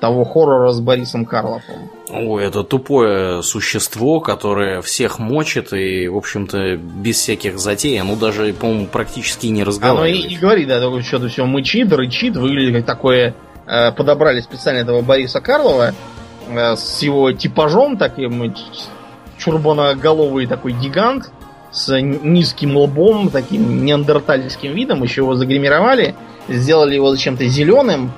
того 0.00 0.24
хоррора 0.24 0.72
с 0.72 0.80
Борисом 0.80 1.24
Карловым? 1.24 1.90
Ой, 2.10 2.44
это 2.44 2.64
тупое 2.64 3.42
существо, 3.42 4.20
которое 4.20 4.80
всех 4.80 5.18
мочит 5.18 5.72
и, 5.72 6.08
в 6.08 6.16
общем-то, 6.16 6.76
без 6.76 7.16
всяких 7.16 7.58
затей, 7.58 8.00
оно 8.00 8.16
даже, 8.16 8.52
по-моему, 8.52 8.86
практически 8.86 9.46
не 9.46 9.64
разговаривает. 9.64 10.14
Оно 10.14 10.26
и 10.26 10.28
не 10.28 10.36
говорит, 10.36 10.68
да, 10.68 10.80
только 10.80 11.02
что-то 11.02 11.28
все 11.28 11.44
мычит, 11.44 11.92
рычит, 11.92 12.36
выглядит 12.36 12.76
как 12.76 12.86
такое... 12.86 13.34
Э, 13.66 13.92
подобрали 13.92 14.40
специально 14.40 14.78
этого 14.78 15.02
Бориса 15.02 15.42
Карлова 15.42 15.92
э, 16.48 16.76
с 16.76 17.02
его 17.02 17.32
типажом 17.32 17.98
таким 17.98 18.54
чурбоноголовый 19.38 20.46
такой 20.46 20.72
гигант 20.72 21.30
с 21.70 21.94
низким 22.00 22.76
лбом, 22.76 23.28
таким 23.30 23.84
неандертальским 23.84 24.72
видом, 24.72 25.02
еще 25.02 25.22
его 25.22 25.34
загримировали, 25.34 26.14
сделали 26.48 26.94
его 26.94 27.10
зачем-то 27.10 27.44
зеленым. 27.46 28.12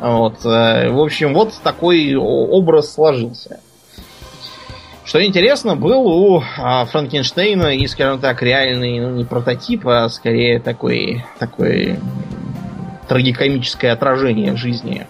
Вот. 0.00 0.44
Э, 0.44 0.90
в 0.90 1.00
общем, 1.00 1.34
вот 1.34 1.54
такой 1.62 2.14
образ 2.14 2.92
сложился. 2.92 3.60
Что 5.04 5.24
интересно, 5.24 5.76
был 5.76 6.06
у 6.06 6.42
а, 6.58 6.84
Франкенштейна 6.84 7.76
и, 7.76 7.86
скажем 7.86 8.18
так, 8.18 8.42
реальный, 8.42 8.98
ну, 8.98 9.10
не 9.10 9.24
прототип, 9.24 9.86
а 9.86 10.08
скорее 10.08 10.58
такой, 10.58 11.24
такой 11.38 12.00
трагикомическое 13.06 13.92
отражение 13.92 14.56
жизни. 14.56 15.06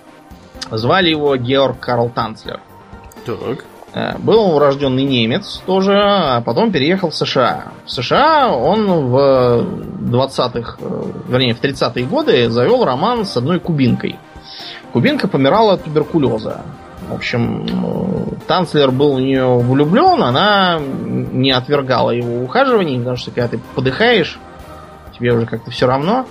Звали 0.71 1.09
его 1.09 1.35
Георг 1.37 1.81
Карл 1.81 2.11
Танцлер. 2.11 2.61
Так. 3.25 3.65
Э, 3.95 4.19
был 4.19 4.55
урожденный 4.55 5.05
немец 5.05 5.63
тоже, 5.65 5.99
а 5.99 6.43
потом 6.43 6.71
переехал 6.71 7.09
в 7.09 7.15
США. 7.15 7.73
В 7.87 7.91
США 7.91 8.51
он 8.53 8.87
в 9.09 9.65
20-х, 10.11 10.77
э, 10.79 11.03
вернее, 11.29 11.55
в 11.55 11.63
30-е 11.63 12.05
годы 12.05 12.51
завел 12.51 12.85
роман 12.85 13.25
с 13.25 13.39
одной 13.39 13.59
кубинкой. 13.61 14.19
Кубинка 14.93 15.29
помирала 15.29 15.75
от 15.75 15.85
туберкулеза. 15.85 16.63
В 17.09 17.15
общем, 17.15 17.67
э, 17.67 18.35
Танцлер 18.47 18.91
был 18.91 19.15
в 19.15 19.21
нее 19.21 19.59
влюблен, 19.59 20.23
она 20.23 20.81
не 20.81 21.53
отвергала 21.53 22.11
его 22.11 22.43
ухаживаний, 22.43 22.99
потому 22.99 23.17
что 23.17 23.31
когда 23.31 23.49
ты 23.49 23.61
подыхаешь, 23.75 24.41
тебе 25.17 25.33
уже 25.33 25.47
как-то 25.47 25.71
все 25.71 25.87
равно, 25.87 26.27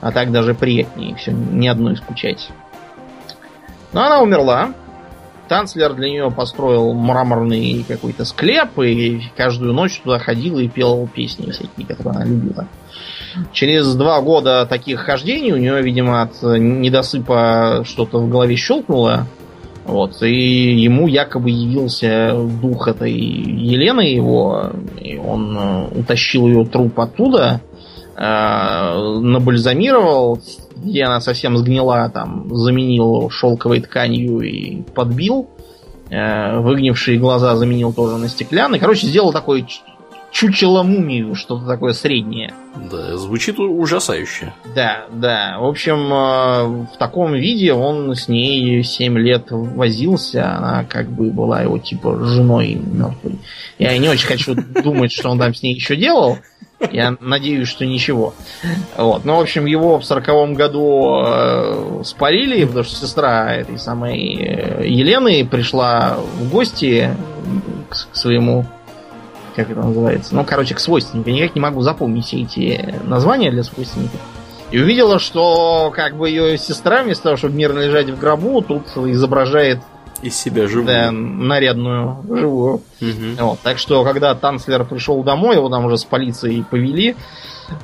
а 0.00 0.12
так 0.12 0.32
даже 0.32 0.54
приятнее 0.54 1.14
все 1.16 1.32
не 1.32 1.68
одной 1.68 1.96
скучать. 1.96 2.50
Но 3.92 4.04
она 4.04 4.20
умерла, 4.20 4.72
Танцлер 5.48 5.94
для 5.94 6.10
нее 6.10 6.30
построил 6.30 6.92
мраморный 6.92 7.84
какой-то 7.86 8.24
склеп 8.24 8.78
и 8.80 9.22
каждую 9.36 9.72
ночь 9.72 10.00
туда 10.00 10.18
ходил 10.18 10.58
и 10.58 10.68
пел 10.68 11.08
песни 11.08 11.50
всякие, 11.50 11.86
которые 11.86 12.16
она 12.16 12.24
любила. 12.24 12.66
Через 13.52 13.94
два 13.94 14.20
года 14.20 14.66
таких 14.66 15.00
хождений 15.00 15.52
у 15.52 15.56
нее, 15.56 15.82
видимо, 15.82 16.22
от 16.22 16.42
недосыпа 16.42 17.82
что-то 17.84 18.18
в 18.18 18.28
голове 18.28 18.56
щелкнуло. 18.56 19.26
Вот, 19.84 20.20
и 20.22 20.74
ему 20.74 21.06
якобы 21.06 21.50
явился 21.50 22.34
дух 22.60 22.88
этой 22.88 23.12
Елены 23.12 24.00
его, 24.00 24.72
и 25.00 25.16
он 25.16 25.56
э, 25.56 25.88
утащил 26.00 26.48
ее 26.48 26.64
труп 26.64 26.98
оттуда, 26.98 27.60
э, 28.16 29.20
набальзамировал, 29.20 30.40
где 30.74 31.04
она 31.04 31.20
совсем 31.20 31.56
сгнила, 31.56 32.10
там 32.12 32.52
заменил 32.52 33.30
шелковой 33.30 33.80
тканью 33.80 34.40
и 34.40 34.82
подбил. 34.82 35.50
Э, 36.10 36.58
выгнившие 36.58 37.16
глаза 37.16 37.54
заменил 37.54 37.92
тоже 37.92 38.16
на 38.16 38.28
стеклянный. 38.28 38.80
Короче, 38.80 39.06
сделал 39.06 39.32
такой 39.32 39.66
чучело 40.36 40.82
мумию, 40.82 41.34
что-то 41.34 41.64
такое 41.64 41.94
среднее. 41.94 42.52
Да, 42.90 43.16
звучит 43.16 43.58
ужасающе. 43.58 44.52
Да, 44.74 45.06
да. 45.10 45.56
В 45.58 45.64
общем, 45.64 46.12
э, 46.12 46.86
в 46.94 46.98
таком 46.98 47.32
виде 47.32 47.72
он 47.72 48.14
с 48.14 48.28
ней 48.28 48.82
7 48.82 49.16
лет 49.16 49.46
возился. 49.48 50.54
Она 50.54 50.84
как 50.84 51.08
бы 51.08 51.30
была 51.30 51.62
его 51.62 51.78
типа 51.78 52.22
женой 52.22 52.74
мертвой. 52.74 53.38
Я 53.78 53.96
не 53.96 54.10
очень 54.10 54.26
хочу 54.26 54.54
думать, 54.54 55.10
что 55.10 55.30
он 55.30 55.38
там 55.38 55.54
с 55.54 55.62
ней 55.62 55.74
еще 55.74 55.96
делал. 55.96 56.36
Я 56.92 57.16
надеюсь, 57.20 57.68
что 57.68 57.86
ничего. 57.86 58.34
Вот. 58.98 59.24
Ну, 59.24 59.36
в 59.36 59.40
общем, 59.40 59.64
его 59.64 59.98
в 59.98 60.04
сороковом 60.04 60.52
году 60.52 61.22
э, 61.24 62.02
спалили, 62.04 62.66
потому 62.66 62.84
что 62.84 63.06
сестра 63.06 63.54
этой 63.54 63.78
самой 63.78 64.36
э, 64.36 64.86
Елены 64.86 65.46
пришла 65.46 66.18
в 66.38 66.50
гости 66.50 67.16
к, 67.88 68.12
к 68.12 68.16
своему 68.16 68.66
как 69.56 69.70
это 69.70 69.80
называется? 69.80 70.34
Ну, 70.34 70.44
короче, 70.44 70.74
к 70.74 70.80
свойственнику. 70.80 71.30
Я 71.30 71.36
никак 71.36 71.54
не 71.54 71.60
могу 71.60 71.80
запомнить 71.80 72.26
все 72.26 72.42
эти 72.42 72.94
названия 73.04 73.50
для 73.50 73.62
свойственников. 73.64 74.20
И 74.70 74.78
увидела, 74.78 75.18
что 75.18 75.90
как 75.94 76.16
бы 76.16 76.28
ее 76.28 76.58
сестра, 76.58 77.02
вместо 77.02 77.24
того, 77.24 77.36
чтобы 77.36 77.54
мирно 77.54 77.80
лежать 77.80 78.10
в 78.10 78.18
гробу, 78.18 78.60
тут 78.60 78.84
изображает 78.96 79.80
из 80.22 80.36
себя 80.36 80.66
живую. 80.66 80.86
Да, 80.86 81.10
нарядную 81.10 82.22
живую. 82.28 82.74
Угу. 83.00 83.40
Вот, 83.40 83.60
так 83.60 83.78
что, 83.78 84.04
когда 84.04 84.34
Танцлер 84.34 84.84
пришел 84.84 85.22
домой, 85.22 85.56
его 85.56 85.68
там 85.68 85.86
уже 85.86 85.98
с 85.98 86.04
полицией 86.04 86.64
повели. 86.64 87.16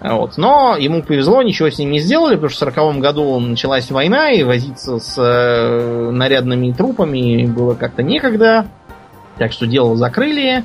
Вот. 0.01 0.37
Но 0.37 0.77
ему 0.77 1.03
повезло, 1.03 1.43
ничего 1.43 1.71
с 1.71 1.79
ним 1.79 1.91
не 1.91 2.01
сделали, 2.01 2.35
потому 2.35 2.51
что 2.51 2.71
в 2.71 2.75
40 2.75 2.99
году 2.99 3.39
началась 3.41 3.91
война, 3.91 4.31
и 4.31 4.43
возиться 4.43 4.99
с 4.99 5.17
э, 5.19 6.11
нарядными 6.11 6.73
трупами 6.73 7.47
было 7.47 7.75
как-то 7.75 8.03
некогда. 8.03 8.67
Так 9.39 9.53
что 9.53 9.67
дело 9.67 9.97
закрыли. 9.97 10.65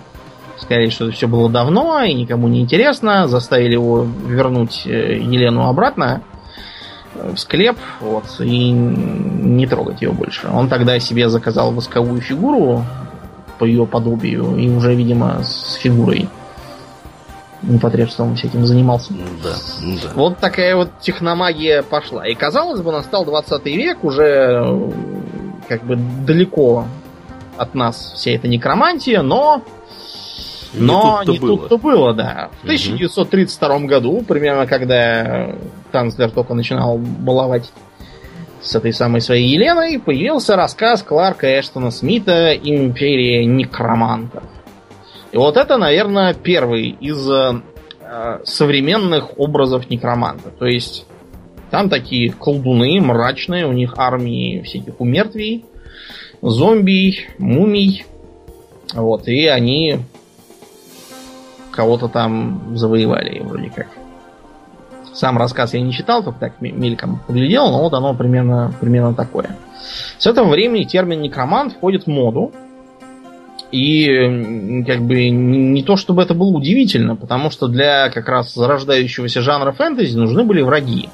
Сказали, 0.60 0.90
что 0.90 1.06
это 1.06 1.14
все 1.14 1.28
было 1.28 1.50
давно 1.50 2.02
и 2.02 2.14
никому 2.14 2.48
не 2.48 2.62
интересно. 2.62 3.28
Заставили 3.28 3.74
его 3.74 4.04
вернуть 4.04 4.84
э, 4.86 5.18
Елену 5.18 5.68
обратно 5.68 6.22
в 7.14 7.38
склеп, 7.38 7.78
вот, 8.00 8.26
и 8.40 8.70
не 8.70 9.66
трогать 9.66 10.02
ее 10.02 10.12
больше. 10.12 10.48
Он 10.48 10.70
тогда 10.70 11.00
себе 11.00 11.30
заказал 11.30 11.72
восковую 11.72 12.22
фигуру 12.22 12.84
по 13.58 13.66
ее 13.66 13.86
подобию, 13.86 14.56
и 14.56 14.70
уже, 14.70 14.94
видимо, 14.94 15.44
с 15.44 15.74
фигурой 15.76 16.30
непотребством 17.64 18.36
всяким 18.36 18.66
занимался. 18.66 19.14
Да, 19.14 19.56
да. 20.04 20.10
Вот 20.14 20.38
такая 20.38 20.76
вот 20.76 20.90
техномагия 21.00 21.82
пошла. 21.82 22.28
И 22.28 22.36
казалось 22.36 22.82
бы, 22.82 22.92
настал 22.92 23.26
20 23.26 23.66
век, 23.66 24.04
уже 24.04 24.94
как 25.68 25.84
бы 25.84 25.96
далеко 25.96 26.86
от 27.58 27.74
нас 27.74 28.14
вся 28.16 28.32
эта 28.32 28.48
некромантия, 28.48 29.22
но 29.24 29.64
но 30.80 31.20
не 31.22 31.26
тут-то, 31.26 31.32
не 31.32 31.40
тут-то 31.40 31.78
было, 31.78 32.14
да. 32.14 32.50
В 32.62 32.64
1932 32.64 33.80
году, 33.80 34.24
примерно 34.28 34.66
когда 34.66 35.56
Танцлер 35.92 36.32
только 36.32 36.54
начинал 36.54 36.98
баловать 36.98 37.72
с 38.62 38.76
этой 38.76 38.94
самой 38.94 39.22
своей 39.22 39.48
Еленой, 39.48 40.00
появился 40.00 40.56
рассказ 40.56 41.04
Кларка 41.04 41.60
Эштона 41.60 41.92
Смита 41.92 42.54
«Империя 42.54 43.46
некромантов». 43.46 44.44
И 45.32 45.38
вот 45.38 45.58
это, 45.58 45.78
наверное, 45.78 46.34
первый 46.34 46.90
из 46.90 47.30
э, 47.30 47.62
современных 48.46 49.38
образов 49.38 49.90
некроманта. 49.90 50.50
То 50.50 50.66
есть 50.66 51.06
там 51.70 51.90
такие 51.90 52.32
колдуны 52.32 53.00
мрачные, 53.02 53.68
у 53.68 53.74
них 53.74 53.96
армии 53.98 54.62
всяких 54.62 55.00
умертвий, 55.00 55.66
зомби, 56.42 57.28
мумий. 57.38 58.06
Вот, 58.94 59.28
и 59.28 59.48
они 59.48 60.00
кого-то 61.78 62.08
там 62.08 62.76
завоевали 62.76 63.40
вроде 63.40 63.70
как. 63.70 63.88
Сам 65.14 65.38
рассказ 65.38 65.76
я 65.76 65.82
не 65.82 65.94
читал, 65.94 66.24
только 66.24 66.40
так 66.40 66.60
мельком 66.60 67.20
поглядел, 67.26 67.70
но 67.70 67.82
вот 67.84 67.94
оно 67.94 68.16
примерно, 68.16 68.74
примерно 68.80 69.14
такое. 69.14 69.56
С 70.18 70.26
этого 70.26 70.50
времени 70.50 70.84
термин 70.84 71.22
некромант 71.22 71.74
входит 71.74 72.04
в 72.04 72.08
моду. 72.08 72.52
И 73.72 74.84
как 74.88 75.02
бы 75.02 75.30
не 75.30 75.84
то 75.84 75.98
чтобы 75.98 76.24
это 76.24 76.34
было 76.34 76.50
удивительно, 76.56 77.16
потому 77.16 77.52
что 77.52 77.68
для 77.68 78.10
как 78.10 78.28
раз 78.30 78.54
зарождающегося 78.54 79.42
жанра 79.42 79.72
фэнтези 79.72 80.18
нужны 80.18 80.44
были 80.44 80.62
враги. 80.62 81.10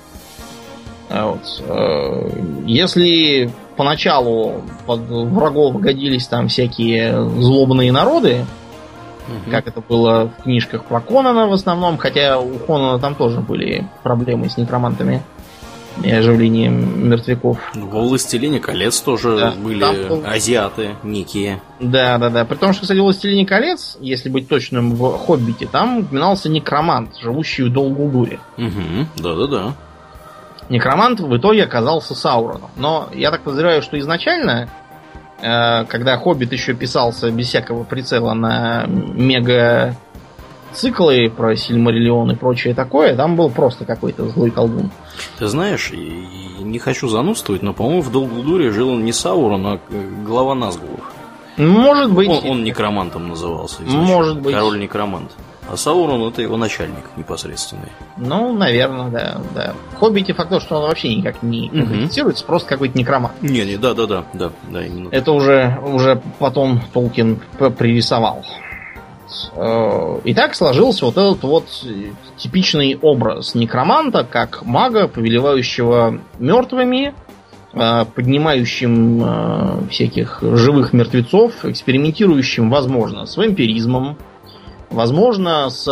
А 1.10 1.28
вот. 1.28 1.63
Э, 1.67 2.30
если 2.65 3.49
поначалу 3.76 4.62
под 4.86 5.02
врагов 5.10 5.80
годились 5.80 6.28
там 6.28 6.47
всякие 6.47 7.13
злобные 7.39 7.91
народы, 7.91 8.45
Угу. 9.27 9.51
Как 9.51 9.67
это 9.67 9.81
было 9.81 10.31
в 10.38 10.43
книжках 10.43 10.86
про 10.86 10.99
Конана 10.99 11.47
в 11.47 11.53
основном, 11.53 11.97
хотя 11.97 12.39
у 12.39 12.57
Конана 12.59 12.99
там 12.99 13.15
тоже 13.15 13.39
были 13.39 13.88
проблемы 14.03 14.49
с 14.49 14.57
некромантами 14.57 15.23
и 16.01 16.12
оживлением 16.12 17.09
мертвяков. 17.09 17.59
Ну, 17.75 17.88
во 17.88 18.01
«Властелине 18.01 18.59
колец» 18.59 18.99
тоже 19.01 19.38
да, 19.38 19.51
были 19.51 19.79
там... 19.79 20.23
азиаты 20.25 20.95
некие. 21.03 21.62
Да, 21.79 22.17
да, 22.17 22.29
да. 22.29 22.45
При 22.45 22.55
том, 22.55 22.73
что, 22.73 22.81
кстати, 22.81 22.99
в 22.99 23.03
«Властелине 23.03 23.45
колец», 23.45 23.97
если 23.99 24.29
быть 24.29 24.47
точным, 24.47 24.95
в 24.95 25.17
«Хоббите», 25.17 25.67
там 25.67 25.99
упоминался 25.99 26.49
некромант, 26.49 27.17
живущий 27.21 27.63
в 27.63 27.71
Долгулуре. 27.71 28.39
Угу, 28.57 29.07
да-да-да. 29.17 29.73
Некромант 30.69 31.19
в 31.19 31.38
итоге 31.38 31.63
оказался 31.63 32.15
Сауроном. 32.15 32.71
Но 32.77 33.09
я 33.13 33.31
так 33.31 33.41
подозреваю, 33.41 33.81
что 33.81 33.99
изначально 33.99 34.69
когда 35.43 36.17
Хоббит 36.17 36.53
еще 36.53 36.73
писался 36.73 37.29
без 37.29 37.47
всякого 37.47 37.84
прицела 37.84 38.34
на 38.34 38.86
мега 38.88 39.97
циклы 40.71 41.29
про 41.29 41.56
Сильмариллион 41.56 42.32
и 42.32 42.36
прочее 42.36 42.73
такое, 42.73 43.15
там 43.15 43.36
был 43.36 43.49
просто 43.49 43.84
какой-то 43.86 44.29
злой 44.29 44.51
колдун. 44.51 44.89
Ты 45.38 45.47
знаешь, 45.47 45.91
не 45.91 46.79
хочу 46.79 47.10
занудствовать, 47.10 47.62
но, 47.62 47.73
по-моему, 47.73 48.01
в 48.01 48.12
Долгудуре 48.12 48.71
жил 48.71 48.89
он 48.89 49.03
не 49.03 49.12
Саурон, 49.12 49.67
а 49.67 49.79
глава 50.25 50.56
Назгулов. 50.56 51.12
Может 51.58 52.12
быть. 52.12 52.29
Он, 52.29 52.41
он 52.49 52.63
некромантом 52.63 53.27
назывался. 53.27 53.84
Изначально. 53.84 54.08
Может 54.08 54.39
быть. 54.39 54.56
Король 54.56 54.79
некромант. 54.79 55.32
А 55.69 55.78
Саурон 55.78 56.28
это 56.28 56.41
его 56.41 56.58
начальник 56.58 57.06
непосредственный. 57.15 57.89
Ну, 58.17 58.54
наверное, 58.54 59.10
да, 59.10 59.41
да. 59.56 59.73
Хоббите 59.97 60.34
факт 60.34 60.62
что 60.62 60.78
он 60.78 60.84
вообще 60.84 61.15
никак 61.15 61.41
не 61.41 61.69
конкретируется, 61.69 62.43
угу. 62.43 62.47
просто 62.49 62.69
какой-то 62.69 62.97
некромант. 62.97 63.41
Не, 63.41 63.65
не, 63.65 63.78
да, 63.78 63.93
да, 63.93 64.06
да, 64.06 64.23
да, 64.34 64.52
да, 64.69 64.86
именно. 64.86 65.10
Это 65.12 65.32
уже, 65.32 65.80
уже 65.84 66.21
потом 66.39 66.82
Толкин 66.93 67.39
пририсовал. 67.78 68.43
Э, 69.56 70.19
и 70.23 70.34
так 70.34 70.56
сложился 70.56 71.06
вот 71.06 71.17
этот 71.17 71.43
вот 71.43 71.65
типичный 72.38 72.97
образ 73.02 73.56
некроманта, 73.56 74.28
как 74.30 74.65
мага, 74.65 75.08
повелевающего 75.08 76.19
мертвыми, 76.39 77.13
э, 77.73 78.06
поднимающим 78.13 79.23
э, 79.23 79.88
всяких 79.89 80.39
живых 80.41 80.93
мертвецов, 80.93 81.65
экспериментирующим, 81.65 82.69
возможно, 82.69 83.26
с 83.26 83.38
вампиризмом, 83.38 84.17
Возможно, 84.93 85.71
с 85.71 85.88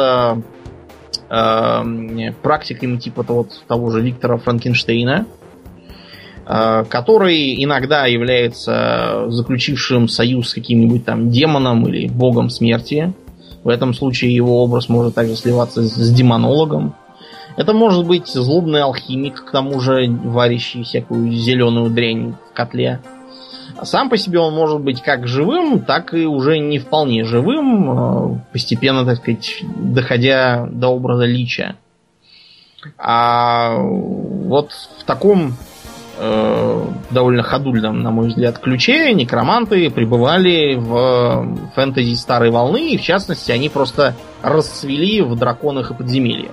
э, 1.28 2.32
практиками 2.44 2.98
типа 2.98 3.24
того, 3.24 3.48
того 3.68 3.90
же 3.90 4.00
Виктора 4.02 4.38
Франкенштейна, 4.38 5.26
э, 6.46 6.86
который 6.88 7.64
иногда 7.64 8.06
является 8.06 9.26
заключившим 9.30 10.08
союз 10.08 10.50
с 10.50 10.54
каким-нибудь 10.54 11.04
там 11.04 11.32
демоном 11.32 11.88
или 11.88 12.08
богом 12.08 12.52
смерти. 12.52 13.12
В 13.64 13.70
этом 13.70 13.96
случае 13.96 14.36
его 14.36 14.64
образ 14.64 14.88
может 14.88 15.16
также 15.16 15.36
сливаться 15.36 15.82
с, 15.82 15.96
с 15.96 16.14
демонологом. 16.14 16.94
Это 17.58 17.74
может 17.74 18.06
быть 18.06 18.28
злобный 18.28 18.84
алхимик, 18.84 19.46
к 19.46 19.52
тому 19.52 19.80
же 19.80 20.08
варящий 20.10 20.84
всякую 20.84 21.32
зеленую 21.32 21.90
дрянь 21.90 22.36
в 22.52 22.54
котле. 22.54 23.00
Сам 23.84 24.10
по 24.10 24.18
себе 24.18 24.40
он 24.40 24.54
может 24.54 24.82
быть 24.82 25.02
как 25.02 25.28
живым, 25.28 25.80
так 25.80 26.14
и 26.14 26.26
уже 26.26 26.60
не 26.60 26.80
вполне 26.80 27.24
живым, 27.24 27.92
э, 27.92 28.40
постепенно, 28.52 29.06
так 29.06 29.18
сказать, 29.18 29.64
доходя 29.64 30.68
до 30.72 30.90
образа 30.90 31.26
лича. 31.26 31.76
А 32.98 33.76
вот 33.78 34.72
в 35.00 35.04
таком 35.04 35.54
э, 36.18 36.86
довольно 37.10 37.44
ходульном, 37.44 38.02
на 38.02 38.12
мой 38.12 38.28
взгляд, 38.28 38.60
ключе 38.60 39.14
некроманты 39.14 39.90
пребывали 39.90 40.76
в 40.76 41.72
фэнтези 41.76 42.14
старой 42.14 42.52
волны, 42.52 42.92
и 42.92 42.98
в 42.98 43.02
частности 43.02 43.52
они 43.52 43.70
просто 43.70 44.16
расцвели 44.44 45.22
в 45.22 45.36
драконах 45.36 45.92
и 45.92 45.94
подземельях. 45.96 46.52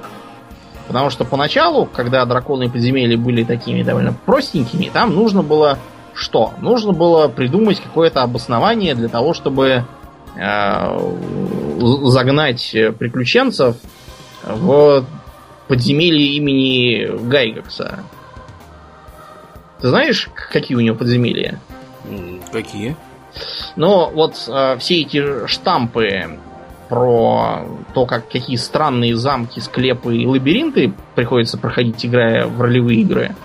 Потому 0.87 1.11
что 1.11 1.27
поначалу, 1.27 1.85
когда 1.85 2.25
драконы 2.25 2.65
и 2.65 2.69
подземелья 2.69 3.19
были 3.19 3.45
такими 3.45 3.83
довольно 3.83 4.15
простенькими, 4.25 4.91
там 4.91 5.15
нужно 5.15 5.43
было 5.43 5.79
что? 6.19 6.53
Нужно 6.61 6.93
было 6.93 7.29
придумать 7.29 7.81
какое-то 7.81 8.23
обоснование 8.23 8.95
для 8.95 9.09
того, 9.09 9.35
чтобы 9.35 9.85
э, 10.37 11.15
загнать 11.79 12.71
приключенцев 12.99 13.77
в 14.43 15.05
подземелье 15.69 16.37
имени 16.37 17.07
Гайгакса. 17.29 18.01
Ты 19.81 19.89
знаешь, 19.89 20.29
какие 20.51 20.77
у 20.77 20.81
него 20.81 20.97
подземелья? 20.97 21.61
Какие? 22.53 22.97
Ну, 23.77 24.11
вот 24.11 24.35
э, 24.49 24.77
все 24.79 25.03
эти 25.03 25.47
штампы 25.47 26.39
про 26.89 27.67
то, 27.95 28.07
как 28.07 28.29
какие 28.29 28.57
странные 28.57 29.15
замки, 29.15 29.61
склепы 29.61 30.17
и 30.17 30.27
лабиринты 30.27 30.93
приходится 31.15 31.59
проходить, 31.59 32.05
играя 32.05 32.47
в 32.47 32.61
ролевые 32.61 33.03
игры. 33.03 33.37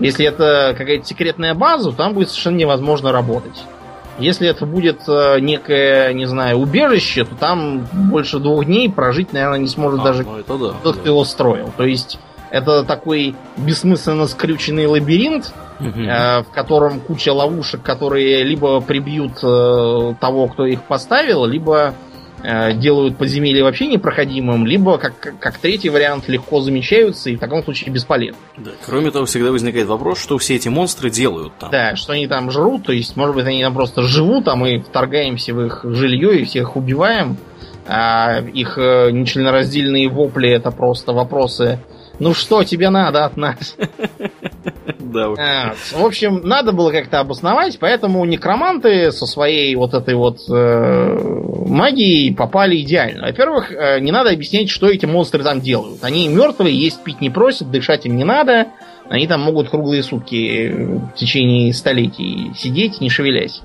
Если 0.00 0.26
это 0.26 0.74
какая-то 0.76 1.04
секретная 1.06 1.54
база, 1.54 1.92
там 1.92 2.14
будет 2.14 2.30
совершенно 2.30 2.56
невозможно 2.56 3.12
работать. 3.12 3.62
Если 4.18 4.48
это 4.48 4.66
будет 4.66 5.08
э, 5.08 5.40
некое, 5.40 6.12
не 6.12 6.26
знаю, 6.26 6.58
убежище, 6.58 7.24
то 7.24 7.34
там 7.34 7.86
больше 7.92 8.38
двух 8.38 8.66
дней 8.66 8.90
прожить, 8.90 9.32
наверное, 9.32 9.58
не 9.58 9.66
сможет 9.66 10.00
а, 10.00 10.04
даже 10.04 10.24
ну 10.24 10.38
это 10.38 10.58
да, 10.58 10.74
тот, 10.82 10.94
да. 10.94 11.00
кто 11.00 11.08
его 11.08 11.24
строил. 11.24 11.72
То 11.76 11.84
есть 11.84 12.18
это 12.50 12.84
такой 12.84 13.34
бессмысленно 13.56 14.26
скрюченный 14.26 14.86
лабиринт, 14.86 15.54
э, 15.80 16.42
в 16.42 16.50
котором 16.52 17.00
куча 17.00 17.32
ловушек, 17.32 17.82
которые 17.82 18.42
либо 18.42 18.80
прибьют 18.80 19.38
э, 19.42 20.14
того, 20.20 20.48
кто 20.48 20.66
их 20.66 20.82
поставил, 20.82 21.46
либо 21.46 21.94
делают 22.42 23.18
подземелье 23.18 23.62
вообще 23.62 23.86
непроходимым, 23.86 24.66
либо, 24.66 24.98
как, 24.98 25.34
как 25.38 25.58
третий 25.58 25.90
вариант, 25.90 26.28
легко 26.28 26.60
замечаются 26.60 27.30
и 27.30 27.36
в 27.36 27.38
таком 27.38 27.62
случае 27.62 27.92
бесполезны. 27.92 28.40
Да. 28.56 28.70
Кроме 28.86 29.10
того, 29.10 29.26
всегда 29.26 29.50
возникает 29.50 29.86
вопрос, 29.86 30.20
что 30.20 30.38
все 30.38 30.56
эти 30.56 30.68
монстры 30.68 31.10
делают 31.10 31.52
там. 31.58 31.70
Да, 31.70 31.96
что 31.96 32.12
они 32.12 32.26
там 32.26 32.50
жрут, 32.50 32.84
то 32.84 32.92
есть, 32.92 33.16
может 33.16 33.34
быть, 33.34 33.46
они 33.46 33.62
там 33.62 33.74
просто 33.74 34.02
живут, 34.02 34.48
а 34.48 34.56
мы 34.56 34.80
вторгаемся 34.80 35.54
в 35.54 35.64
их 35.64 35.80
жилье 35.84 36.40
и 36.40 36.44
всех 36.44 36.76
убиваем, 36.76 37.36
а 37.86 38.40
их 38.40 38.78
э, 38.78 39.10
нечленораздельные 39.10 40.08
вопли 40.08 40.50
это 40.50 40.70
просто 40.70 41.12
вопросы 41.12 41.78
ну 42.20 42.34
что 42.34 42.62
тебе 42.64 42.90
надо 42.90 43.24
от 43.24 43.36
нас? 43.38 43.76
Да. 45.12 45.34
А, 45.38 45.74
в 45.92 46.04
общем, 46.04 46.40
надо 46.44 46.72
было 46.72 46.90
как-то 46.90 47.20
обосновать, 47.20 47.78
поэтому 47.78 48.24
некроманты 48.24 49.12
со 49.12 49.26
своей 49.26 49.74
вот 49.74 49.94
этой 49.94 50.14
вот 50.14 50.38
э, 50.48 51.18
магией 51.66 52.34
попали 52.34 52.80
идеально. 52.80 53.26
Во-первых, 53.26 53.72
э, 53.72 54.00
не 54.00 54.12
надо 54.12 54.30
объяснять, 54.30 54.70
что 54.70 54.88
эти 54.88 55.06
монстры 55.06 55.42
там 55.42 55.60
делают. 55.60 56.02
Они 56.04 56.28
мертвые, 56.28 56.76
есть 56.76 57.02
пить 57.02 57.20
не 57.20 57.30
просят, 57.30 57.70
дышать 57.70 58.06
им 58.06 58.16
не 58.16 58.24
надо. 58.24 58.68
Они 59.08 59.26
там 59.26 59.40
могут 59.40 59.70
круглые 59.70 60.02
сутки 60.02 60.68
в 60.68 61.14
течение 61.16 61.72
столетий 61.72 62.52
сидеть, 62.56 63.00
не 63.00 63.10
шевелясь. 63.10 63.62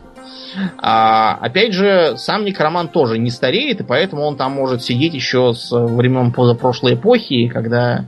А, 0.78 1.38
опять 1.42 1.74
же, 1.74 2.16
сам 2.18 2.46
некромант 2.46 2.92
тоже 2.92 3.18
не 3.18 3.30
стареет, 3.30 3.82
и 3.82 3.84
поэтому 3.84 4.24
он 4.24 4.38
там 4.38 4.54
может 4.54 4.84
сидеть 4.84 5.14
еще 5.14 5.54
с 5.54 5.72
времен 5.72 6.32
позапрошлой 6.32 6.96
эпохи, 6.96 7.48
когда 7.48 8.06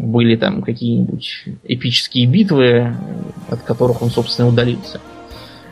были 0.00 0.36
там 0.36 0.62
какие-нибудь 0.62 1.44
эпические 1.64 2.26
битвы, 2.26 2.96
от 3.48 3.60
которых 3.62 4.00
он, 4.02 4.10
собственно, 4.10 4.48
удалился. 4.48 5.00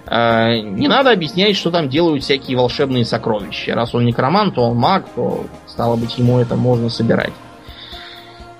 А, 0.06 0.58
не 0.58 0.86
надо 0.88 1.10
объяснять, 1.10 1.56
что 1.56 1.70
там 1.70 1.88
делают 1.88 2.22
всякие 2.22 2.56
волшебные 2.56 3.04
сокровища. 3.04 3.74
Раз 3.74 3.94
он 3.94 4.04
некромант, 4.04 4.54
то 4.54 4.62
он 4.62 4.76
маг, 4.76 5.06
то, 5.14 5.46
стало 5.66 5.96
быть, 5.96 6.18
ему 6.18 6.38
это 6.38 6.56
можно 6.56 6.90
собирать. 6.90 7.32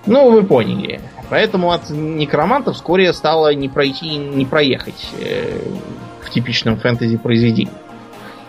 Ну, 0.07 0.31
вы 0.31 0.43
поняли. 0.43 1.01
Поэтому 1.29 1.73
от 1.73 1.91
некромантов 1.91 2.77
вскоре 2.77 3.13
стало 3.13 3.53
не 3.55 3.69
пройти, 3.69 4.17
не 4.17 4.47
проехать 4.47 5.11
э, 5.21 5.61
в 6.23 6.31
типичном 6.31 6.79
фэнтези 6.79 7.19
произведении. 7.19 7.73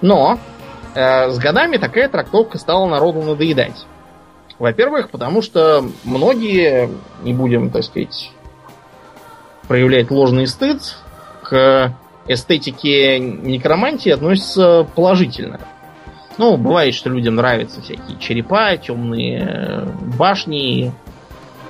Но 0.02 0.40
э, 0.96 1.30
с 1.30 1.38
годами 1.38 1.76
такая 1.76 2.08
трактовка 2.08 2.58
стала 2.58 2.88
народу 2.88 3.22
надоедать. 3.22 3.86
Во-первых, 4.60 5.10
потому 5.10 5.42
что 5.42 5.86
многие, 6.04 6.90
не 7.24 7.34
будем, 7.34 7.70
так 7.70 7.84
сказать, 7.84 8.32
проявлять 9.68 10.12
ложный 10.12 10.48
стыд, 10.48 10.98
к 11.44 11.96
эстетике 12.28 13.20
некромантии 13.20 14.12
относятся 14.12 14.86
положительно. 14.96 15.62
Ну, 16.38 16.58
бывает, 16.58 16.94
что 16.94 17.10
людям 17.10 17.36
нравятся 17.36 17.82
всякие 17.82 18.18
черепа, 18.20 18.78
темные 18.78 19.88
башни, 20.18 20.94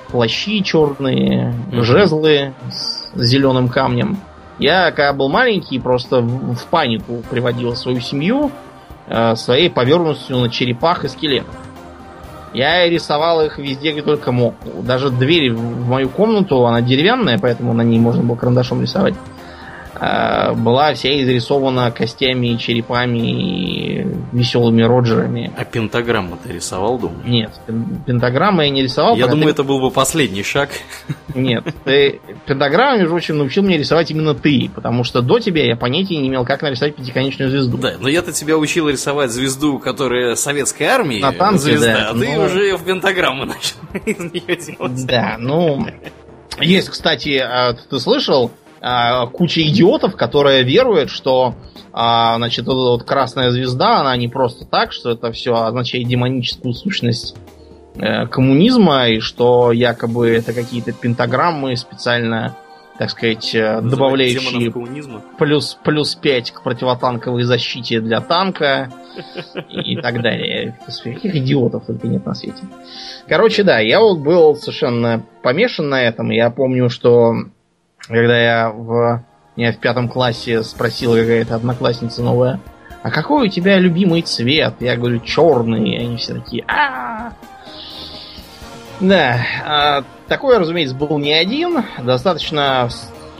плащи 0.08 0.62
черные, 0.62 1.54
mm-hmm. 1.54 1.82
жезлы 1.82 2.54
с 2.70 3.10
зеленым 3.14 3.68
камнем. 3.68 4.18
Я, 4.58 4.90
когда 4.90 5.12
был 5.12 5.28
маленький, 5.28 5.78
просто 5.78 6.20
в, 6.20 6.54
в 6.54 6.66
панику 6.66 7.22
приводил 7.30 7.74
свою 7.74 8.00
семью 8.00 8.50
э, 9.06 9.34
своей 9.36 9.70
повернутостью 9.70 10.36
на 10.38 10.50
черепах 10.50 11.04
и 11.04 11.08
скелетах. 11.08 11.54
Я 12.52 12.88
рисовал 12.88 13.42
их 13.42 13.58
везде, 13.58 13.92
где 13.92 14.02
только 14.02 14.32
мог. 14.32 14.54
Даже 14.82 15.10
дверь 15.10 15.52
в 15.52 15.88
мою 15.88 16.08
комнату, 16.08 16.66
она 16.66 16.80
деревянная, 16.80 17.38
поэтому 17.38 17.72
на 17.72 17.82
ней 17.82 17.98
можно 17.98 18.22
было 18.22 18.36
карандашом 18.36 18.82
рисовать. 18.82 19.14
Э, 20.00 20.52
была 20.54 20.94
вся 20.94 21.10
изрисована 21.22 21.90
костями, 21.90 22.56
черепами 22.56 23.18
веселыми 24.32 24.82
Роджерами. 24.82 25.52
А 25.56 25.64
пентаграмму 25.64 26.38
ты 26.42 26.52
рисовал, 26.52 26.98
думаю? 26.98 27.22
Нет, 27.24 27.52
пентаграммы 28.06 28.64
я 28.64 28.70
не 28.70 28.82
рисовал. 28.82 29.16
Я 29.16 29.26
думаю, 29.26 29.46
ты... 29.46 29.50
это 29.52 29.64
был 29.64 29.80
бы 29.80 29.90
последний 29.90 30.42
шаг. 30.42 30.70
Нет, 31.34 31.64
ты 31.84 32.20
пентаграмму, 32.46 32.98
между 32.98 33.10
прочим, 33.10 33.38
научил 33.38 33.62
меня 33.62 33.78
рисовать 33.78 34.10
именно 34.10 34.34
ты, 34.34 34.70
потому 34.74 35.04
что 35.04 35.22
до 35.22 35.38
тебя 35.38 35.64
я 35.64 35.76
понятия 35.76 36.16
не 36.16 36.28
имел, 36.28 36.44
как 36.44 36.62
нарисовать 36.62 36.96
пятиконечную 36.96 37.50
звезду. 37.50 37.78
Да, 37.78 37.94
но 38.00 38.08
я-то 38.08 38.32
тебя 38.32 38.56
учил 38.56 38.88
рисовать 38.88 39.30
звезду, 39.30 39.78
которая 39.78 40.34
советской 40.34 40.84
армии. 40.84 41.20
На 41.20 41.32
танке, 41.32 41.58
звезда, 41.58 41.94
да. 41.94 42.10
А 42.10 42.14
но... 42.14 42.24
ты 42.24 42.38
уже 42.38 42.76
в 42.76 42.84
пентаграмму 42.84 43.44
начал 43.46 43.76
из 44.04 44.18
нее 44.18 44.56
делать. 44.56 45.06
Да, 45.06 45.36
ну... 45.38 45.86
Есть, 46.58 46.90
кстати, 46.90 47.38
а, 47.38 47.72
ты 47.72 47.98
слышал, 48.00 48.50
а, 48.80 49.26
куча 49.26 49.62
идиотов, 49.62 50.16
которые 50.16 50.62
веруют, 50.62 51.10
что 51.10 51.54
а, 51.92 52.36
значит, 52.36 52.66
вот 52.66 52.72
эта 52.72 52.90
вот 52.90 53.02
красная 53.04 53.50
звезда, 53.50 54.00
она 54.00 54.16
не 54.16 54.28
просто 54.28 54.64
так, 54.64 54.92
что 54.92 55.10
это 55.10 55.32
все 55.32 55.54
означает 55.54 56.08
демоническую 56.08 56.72
сущность 56.72 57.36
э, 57.96 58.26
коммунизма, 58.26 59.08
и 59.08 59.20
что 59.20 59.72
якобы 59.72 60.30
это 60.30 60.52
какие-то 60.52 60.92
пентаграммы 60.92 61.76
специально, 61.76 62.56
так 62.96 63.10
сказать, 63.10 63.54
э, 63.54 63.80
добавляющие 63.82 64.72
плюс, 65.36 65.76
плюс 65.82 66.14
5 66.14 66.50
к 66.52 66.62
противотанковой 66.62 67.42
защите 67.42 68.00
для 68.00 68.20
танка 68.20 68.90
и 69.68 69.96
так 69.96 70.22
далее. 70.22 70.78
Каких 71.02 71.34
идиотов 71.34 71.86
только 71.86 72.06
нет 72.06 72.24
на 72.24 72.34
свете. 72.34 72.62
Короче, 73.28 73.64
да, 73.64 73.80
я 73.80 74.00
вот 74.00 74.20
был 74.20 74.54
совершенно 74.54 75.22
помешан 75.42 75.88
на 75.88 76.02
этом. 76.02 76.30
Я 76.30 76.50
помню, 76.50 76.88
что 76.88 77.34
когда 78.10 78.38
я 78.38 78.70
в, 78.70 79.22
я 79.56 79.72
в 79.72 79.78
пятом 79.78 80.08
классе 80.08 80.62
спросил 80.62 81.14
какая-то 81.14 81.54
одноклассница 81.54 82.22
новая, 82.22 82.60
а 83.02 83.10
какой 83.10 83.46
у 83.46 83.50
тебя 83.50 83.78
любимый 83.78 84.20
цвет? 84.22 84.74
Я 84.80 84.96
говорю, 84.96 85.20
черный. 85.20 85.90
И 85.90 85.96
они 85.96 86.16
все 86.16 86.34
такие, 86.34 86.64
а 86.66 87.32
Да, 89.00 89.38
а, 89.64 90.04
такой, 90.28 90.58
разумеется, 90.58 90.94
был 90.94 91.18
не 91.18 91.32
один. 91.32 91.82
Достаточно 92.02 92.90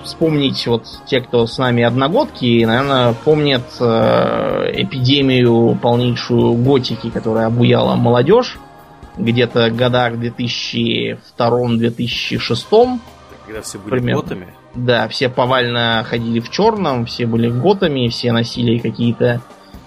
вспомнить 0.02 0.66
вот 0.66 0.86
те, 1.04 1.20
кто 1.20 1.46
с 1.46 1.58
нами 1.58 1.82
одногодки, 1.82 2.64
наверное, 2.64 3.12
помнят 3.12 3.64
э, 3.80 4.70
эпидемию 4.72 5.78
полнейшую 5.82 6.54
готики, 6.54 7.10
которая 7.10 7.48
обуяла 7.48 7.96
молодежь 7.96 8.56
где-то 9.18 9.68
в 9.68 9.76
годах 9.76 10.14
2002-2006 10.14 13.00
когда 13.50 13.62
все 13.62 13.78
были 13.78 13.90
Примерно. 13.90 14.22
готами. 14.22 14.54
Да, 14.74 15.08
все 15.08 15.28
повально 15.28 16.04
ходили 16.08 16.40
в 16.40 16.50
черном, 16.50 17.06
все 17.06 17.26
были 17.26 17.50
готами, 17.50 18.08
все 18.08 18.32
носили 18.32 18.78
какие-то 18.78 19.40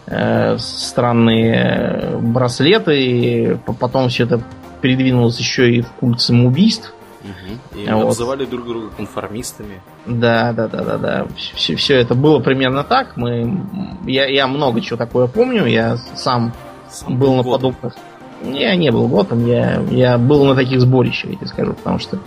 э, 0.08 0.58
странные 0.58 2.18
браслеты. 2.22 3.60
Потом 3.80 4.10
все 4.10 4.26
это 4.26 4.42
передвинулось 4.82 5.40
еще 5.40 5.74
и 5.74 5.82
в 5.82 5.92
культ 5.94 6.22
самоубийств. 6.22 6.94
Угу. 7.22 7.80
И 7.82 7.90
вот. 7.90 8.06
называли 8.08 8.46
друг 8.46 8.68
друга 8.68 8.90
конформистами. 8.90 9.82
Да, 10.06 10.52
да, 10.52 10.68
да, 10.68 10.84
да, 10.84 10.98
да. 10.98 11.28
Все, 11.56 11.76
все 11.76 11.96
это 11.96 12.16
было 12.16 12.40
примерно 12.40 12.84
так. 12.84 13.16
Мы, 13.16 13.62
я, 14.06 14.28
я 14.28 14.48
много 14.48 14.82
чего 14.82 14.98
такое 14.98 15.28
помню. 15.28 15.66
Я 15.66 15.96
сам, 16.16 16.54
сам 16.90 17.18
был 17.18 17.36
на 17.36 17.44
подобных. 17.44 17.96
Я 18.44 18.76
не 18.76 18.92
был 18.92 19.08
готом, 19.08 19.46
я, 19.46 19.82
я 19.90 20.18
был 20.18 20.44
на 20.44 20.54
таких 20.54 20.82
сборищах, 20.82 21.32
я 21.32 21.38
тебе 21.38 21.48
скажу, 21.48 21.74
потому 21.74 21.98
что 22.00 22.20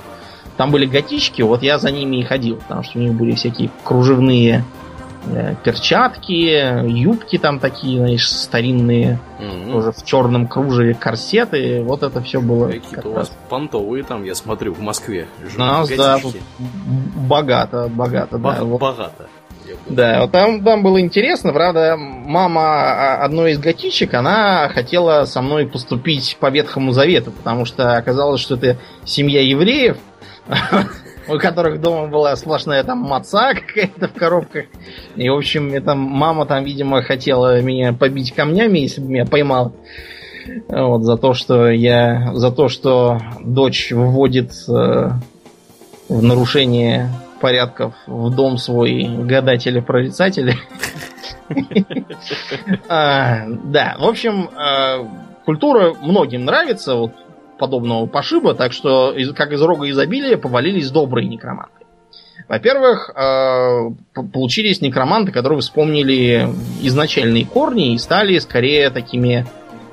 там 0.56 0.70
были 0.70 0.86
готички, 0.86 1.42
вот 1.42 1.62
я 1.62 1.78
за 1.78 1.90
ними 1.90 2.16
и 2.16 2.24
ходил, 2.24 2.56
потому 2.56 2.82
что 2.82 2.98
у 2.98 3.02
них 3.02 3.12
были 3.12 3.32
всякие 3.32 3.70
кружевные 3.84 4.64
э, 5.26 5.54
перчатки, 5.62 6.88
юбки 6.88 7.38
там 7.38 7.58
такие, 7.58 7.98
знаешь, 7.98 8.28
старинные, 8.28 9.18
mm-hmm. 9.38 9.72
тоже 9.72 9.92
в 9.92 10.04
черном 10.04 10.46
кружеве 10.46 10.94
корсеты. 10.94 11.82
Вот 11.82 12.02
это 12.02 12.22
все 12.22 12.40
было. 12.40 12.68
Какие-то 12.68 13.08
у 13.08 13.12
вас 13.12 13.32
понтовые 13.48 14.02
там, 14.02 14.24
я 14.24 14.34
смотрю, 14.34 14.72
в 14.74 14.80
Москве. 14.80 15.26
У 15.54 15.58
нас, 15.58 15.88
да, 15.90 16.18
тут 16.18 16.36
богато, 16.58 17.88
богато. 17.88 18.38
Б- 18.38 18.54
да, 18.54 18.64
вот. 18.64 18.80
Богато. 18.80 19.28
Да, 19.88 20.22
вот 20.22 20.32
там, 20.32 20.62
там 20.62 20.82
было 20.82 21.00
интересно, 21.00 21.52
правда, 21.52 21.96
мама 21.96 22.62
а, 22.62 23.24
одной 23.24 23.52
из 23.52 23.58
готичек, 23.58 24.14
она 24.14 24.68
хотела 24.68 25.24
со 25.24 25.42
мной 25.42 25.66
поступить 25.66 26.36
по 26.40 26.50
Ветхому 26.50 26.92
Завету, 26.92 27.30
потому 27.30 27.64
что 27.64 27.96
оказалось, 27.96 28.40
что 28.40 28.56
это 28.56 28.78
семья 29.04 29.42
евреев, 29.42 29.96
у 31.28 31.38
которых 31.38 31.80
дома 31.80 32.08
была 32.08 32.36
сплошная 32.36 32.84
там 32.84 32.98
маца 32.98 33.54
какая-то 33.54 34.08
в 34.08 34.12
коробках. 34.12 34.66
И, 35.16 35.28
в 35.28 35.36
общем, 35.36 35.72
эта 35.72 35.94
мама 35.94 36.46
там, 36.46 36.64
видимо, 36.64 37.02
хотела 37.02 37.60
меня 37.60 37.92
побить 37.92 38.32
камнями, 38.32 38.80
если 38.80 39.00
бы 39.00 39.08
меня 39.08 39.26
поймал. 39.26 39.72
Вот, 40.68 41.02
за 41.02 41.16
то, 41.16 41.34
что 41.34 41.68
я... 41.68 42.32
За 42.34 42.52
то, 42.52 42.68
что 42.68 43.20
дочь 43.40 43.90
вводит 43.90 44.52
э, 44.68 45.10
в 46.08 46.22
нарушение 46.22 47.10
порядков 47.40 47.94
в 48.06 48.34
дом 48.34 48.58
свой 48.58 49.04
гадателя-прорицателя. 49.04 50.56
А, 52.88 53.46
да, 53.46 53.96
в 54.00 54.04
общем, 54.04 54.50
э, 54.50 55.06
культура 55.44 55.94
многим 55.94 56.44
нравится. 56.44 56.96
Вот 56.96 57.12
подобного 57.58 58.06
пошиба, 58.06 58.54
так 58.54 58.72
что 58.72 59.14
как 59.34 59.52
из 59.52 59.62
рога 59.62 59.88
изобилия 59.90 60.36
повалились 60.36 60.90
добрые 60.90 61.28
некроманты. 61.28 61.86
Во-первых, 62.48 63.10
э, 63.14 63.90
получились 64.32 64.80
некроманты, 64.80 65.32
которые 65.32 65.60
вспомнили 65.60 66.48
изначальные 66.80 67.44
корни 67.44 67.94
и 67.94 67.98
стали 67.98 68.38
скорее 68.38 68.90
такими 68.90 69.46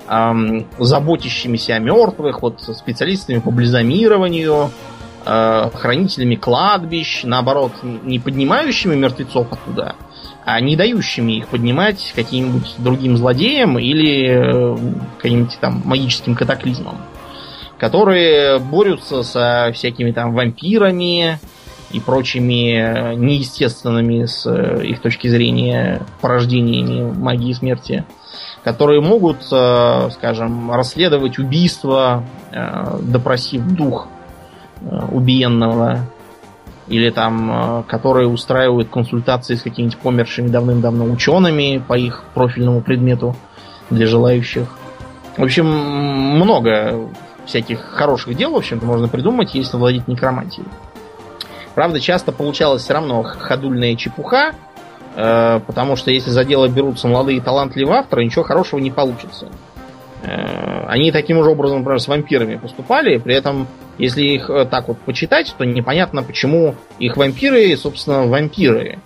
эм, 0.08 0.68
заботящимися 0.78 1.76
о 1.76 1.80
мертвых, 1.80 2.44
вот 2.44 2.62
специалистами 2.62 3.40
по 3.40 3.50
близомированию, 3.50 4.70
э, 5.26 5.70
хранителями 5.74 6.36
кладбищ, 6.36 7.24
наоборот, 7.24 7.72
не 7.82 8.20
поднимающими 8.20 8.94
мертвецов 8.94 9.52
оттуда, 9.52 9.96
а 10.46 10.60
не 10.62 10.76
дающими 10.76 11.40
их 11.40 11.48
поднимать 11.48 12.14
каким-нибудь 12.16 12.76
другим 12.78 13.18
злодеям 13.18 13.80
или 13.80 14.28
э, 14.28 14.78
каким-нибудь 15.20 15.58
там 15.60 15.82
магическим 15.86 16.36
катаклизмом 16.36 16.98
которые 17.84 18.60
борются 18.60 19.24
со 19.24 19.70
всякими 19.74 20.14
там 20.14 20.34
вампирами 20.34 21.38
и 21.92 22.00
прочими 22.00 23.14
неестественными 23.14 24.24
с 24.24 24.46
э, 24.46 24.86
их 24.86 25.02
точки 25.02 25.28
зрения 25.28 26.02
порождениями 26.22 27.12
магии 27.12 27.52
смерти, 27.52 28.06
которые 28.64 29.02
могут, 29.02 29.40
э, 29.52 30.10
скажем, 30.14 30.72
расследовать 30.72 31.40
убийство, 31.40 32.24
э, 32.54 33.00
допросив 33.02 33.62
дух 33.66 34.08
убиенного, 35.12 36.08
или 36.88 37.10
там, 37.10 37.84
которые 37.90 38.30
устраивают 38.30 38.88
консультации 38.88 39.56
с 39.56 39.62
какими-нибудь 39.62 39.98
помершими 39.98 40.48
давным-давно 40.48 41.04
учеными 41.04 41.84
по 41.86 41.98
их 41.98 42.24
профильному 42.34 42.80
предмету 42.80 43.36
для 43.90 44.08
желающих. 44.08 44.70
В 45.36 45.44
общем, 45.44 45.66
много 45.66 47.10
всяких 47.46 47.82
хороших 47.82 48.36
дел, 48.36 48.52
в 48.52 48.58
общем-то, 48.58 48.86
можно 48.86 49.08
придумать, 49.08 49.54
если 49.56 49.78
владеть 49.78 50.08
некромантией. 50.08 50.68
Правда, 51.76 52.00
часто 52.00 52.32
получалось 52.32 52.84
все 52.84 52.94
равно 52.94 53.24
ходульная 53.24 53.96
чепуха, 53.96 54.54
э, 55.16 55.60
потому 55.66 55.96
что 55.96 56.12
если 56.12 56.30
за 56.30 56.46
дело 56.46 56.68
берутся 56.68 57.08
молодые 57.08 57.42
талантливые 57.42 58.00
авторы, 58.00 58.26
ничего 58.26 58.44
хорошего 58.44 58.80
не 58.80 58.92
получится. 58.92 59.50
Э, 60.22 60.86
они 60.88 61.12
таким 61.12 61.44
же 61.44 61.50
образом, 61.50 61.80
например, 61.80 62.00
с 62.00 62.08
вампирами 62.08 62.58
поступали, 62.58 63.18
при 63.18 63.36
этом 63.36 63.68
если 63.98 64.22
их 64.22 64.50
э, 64.50 64.66
так 64.66 64.88
вот 64.88 65.00
почитать, 65.00 65.54
то 65.58 65.66
непонятно, 65.66 66.24
почему 66.24 66.76
их 67.00 67.18
вампиры, 67.18 67.76
собственно, 67.76 68.28
вампиры. 68.28 69.00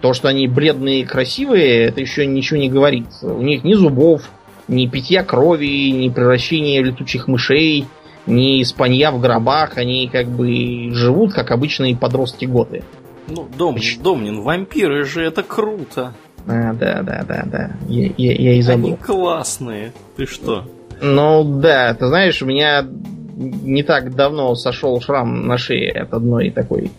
То, 0.00 0.14
что 0.14 0.28
они 0.28 0.48
бледные 0.48 1.00
и 1.00 1.04
красивые, 1.04 1.86
это 1.86 2.00
еще 2.00 2.26
ничего 2.26 2.58
не 2.58 2.68
говорит. 2.68 3.06
У 3.22 3.40
них 3.40 3.62
ни 3.62 3.74
зубов, 3.74 4.28
ни 4.68 4.86
питья 4.86 5.22
крови, 5.22 5.90
ни 5.90 6.08
превращения 6.08 6.82
летучих 6.82 7.28
мышей, 7.28 7.86
ни 8.26 8.62
спанья 8.62 9.10
в 9.10 9.20
гробах. 9.20 9.76
Они 9.76 10.08
как 10.08 10.28
бы 10.28 10.92
живут, 10.92 11.32
как 11.32 11.50
обычные 11.50 11.96
подростки 11.96 12.44
годы. 12.44 12.82
Ну, 13.28 13.48
Дом, 13.56 13.76
Домнин, 14.02 14.42
вампиры 14.42 15.04
же 15.04 15.22
это 15.22 15.42
круто. 15.42 16.12
А, 16.46 16.72
да, 16.72 17.02
да, 17.02 17.24
да, 17.26 17.42
да. 17.46 17.70
Я, 17.88 18.10
я, 18.16 18.32
я 18.32 18.54
и 18.54 18.62
забыл. 18.62 18.88
Они 18.88 18.96
классные. 18.96 19.92
Ты 20.16 20.26
что? 20.26 20.64
Ну 21.00 21.44
да, 21.60 21.94
ты 21.94 22.06
знаешь, 22.08 22.42
у 22.42 22.46
меня 22.46 22.86
не 23.34 23.82
так 23.82 24.14
давно 24.14 24.54
сошел 24.54 25.00
шрам 25.00 25.46
на 25.46 25.56
шее 25.56 25.92
от 25.92 26.12
одной 26.12 26.50
такой. 26.50 26.90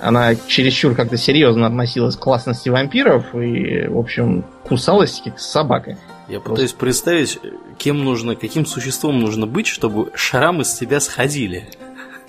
Она 0.00 0.34
чересчур 0.34 0.94
как-то 0.94 1.16
серьезно 1.16 1.66
относилась 1.66 2.16
к 2.16 2.20
классности 2.20 2.68
вампиров 2.68 3.34
и, 3.34 3.86
в 3.88 3.98
общем, 3.98 4.44
кусалась 4.64 5.22
как 5.24 5.38
собака. 5.38 5.96
Я 6.28 6.40
пытаюсь 6.40 6.72
представить, 6.72 7.38
кем 7.78 8.04
нужно, 8.04 8.34
каким 8.34 8.66
существом 8.66 9.20
нужно 9.20 9.46
быть, 9.46 9.66
чтобы 9.66 10.10
шрамы 10.14 10.64
с 10.64 10.74
тебя 10.74 11.00
сходили. 11.00 11.68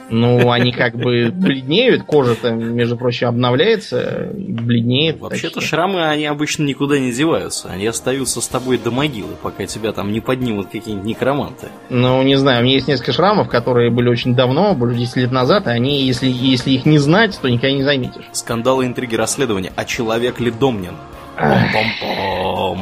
Ну, 0.10 0.52
они 0.52 0.72
как 0.72 0.96
бы 0.96 1.32
бледнеют, 1.32 2.04
кожа-то, 2.04 2.52
между 2.52 2.96
прочим, 2.96 3.28
обновляется 3.28 4.30
бледнеет. 4.34 5.20
Вообще-то 5.20 5.62
шрамы, 5.62 6.08
они 6.08 6.26
обычно 6.26 6.64
никуда 6.64 7.00
не 7.00 7.12
деваются. 7.12 7.70
Они 7.70 7.88
остаются 7.88 8.42
с 8.42 8.48
тобой 8.48 8.78
до 8.78 8.92
могилы, 8.92 9.34
пока 9.42 9.66
тебя 9.66 9.94
там 9.94 10.12
не 10.12 10.20
поднимут 10.20 10.68
какие-нибудь 10.68 11.08
некроманты. 11.08 11.70
Ну, 11.90 12.22
не 12.22 12.36
знаю, 12.36 12.62
у 12.62 12.64
меня 12.64 12.76
есть 12.76 12.88
несколько 12.88 13.14
шрамов, 13.14 13.50
которые 13.50 13.90
были 13.90 14.10
очень 14.10 14.36
давно, 14.36 14.76
были 14.76 14.96
10 14.96 15.16
лет 15.16 15.32
назад, 15.32 15.66
и 15.68 15.72
они, 15.72 16.06
если, 16.06 16.28
если 16.30 16.72
их 16.72 16.86
не 16.86 17.00
знать, 17.00 17.40
то 17.42 17.50
никогда 17.50 17.72
не 17.72 17.84
заметишь. 17.84 18.26
Скандалы, 18.32 18.86
интриги, 18.86 19.16
расследования. 19.16 19.74
А 19.76 19.86
человек 19.86 20.40
ли 20.40 20.52
Домнин? 20.52 20.96
Пом-пом-пом. 21.38 22.82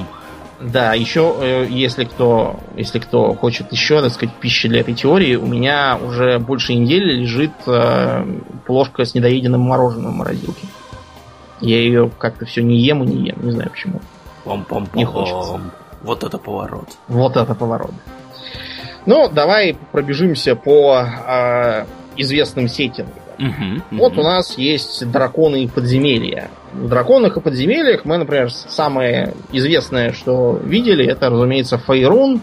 Да, 0.71 0.93
еще, 0.93 1.35
э, 1.41 1.67
если 1.69 2.05
кто, 2.05 2.59
если 2.77 2.99
кто 2.99 3.33
хочет 3.33 3.71
еще, 3.73 4.01
так 4.01 4.11
сказать, 4.11 4.33
пищи 4.35 4.69
для 4.69 4.79
этой 4.79 4.93
теории, 4.93 5.35
у 5.35 5.45
меня 5.45 5.99
уже 6.01 6.39
больше 6.39 6.73
недели 6.73 7.15
лежит 7.15 7.51
э, 7.67 8.25
плошка 8.65 9.03
с 9.03 9.13
недоеденным 9.13 9.59
мороженым 9.59 10.13
в 10.13 10.15
морозилке. 10.15 10.67
Я 11.59 11.79
ее 11.79 12.09
как-то 12.17 12.45
все 12.45 12.63
не 12.63 12.77
ем 12.79 13.03
и 13.03 13.07
не 13.07 13.27
ем, 13.29 13.45
не 13.45 13.51
знаю 13.51 13.71
почему. 13.71 13.99
Пом-пом-пом. 14.45 14.95
Не 14.95 15.05
хочется. 15.05 15.59
Вот 16.01 16.23
это 16.23 16.37
поворот. 16.37 16.87
Вот 17.09 17.35
это 17.35 17.55
поворот. 17.55 17.93
Ну, 19.05 19.29
давай 19.29 19.77
пробежимся 19.91 20.55
по 20.55 21.05
э, 21.27 21.85
известным 22.15 22.69
сеттингам. 22.69 23.13
Угу, 23.39 23.97
Вот 23.97 24.17
у 24.17 24.23
нас 24.23 24.57
есть 24.57 25.09
драконы 25.11 25.63
и 25.63 25.67
подземелья. 25.67 26.49
В 26.73 26.87
драконах 26.87 27.37
и 27.37 27.41
подземельях 27.41 28.05
мы, 28.05 28.17
например, 28.17 28.51
самое 28.51 29.33
известное, 29.51 30.13
что 30.13 30.59
видели, 30.63 31.05
это, 31.05 31.29
разумеется, 31.29 31.77
Фейрун, 31.77 32.41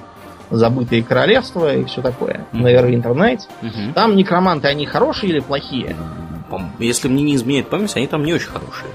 Забытые 0.50 1.04
королевства 1.04 1.76
и 1.76 1.84
все 1.84 2.02
такое. 2.02 2.44
Мгм. 2.50 2.66
Neverwinter 2.66 3.14
Nights. 3.14 3.42
Мгм. 3.62 3.92
Там 3.94 4.16
некроманты, 4.16 4.66
они 4.66 4.84
хорошие 4.84 5.30
или 5.30 5.38
плохие? 5.38 5.94
Если 6.80 7.06
мне 7.06 7.22
не 7.22 7.36
изменяет 7.36 7.68
память, 7.68 7.94
они 7.96 8.08
там 8.08 8.24
не 8.24 8.34
очень 8.34 8.48
хорошие. 8.48 8.90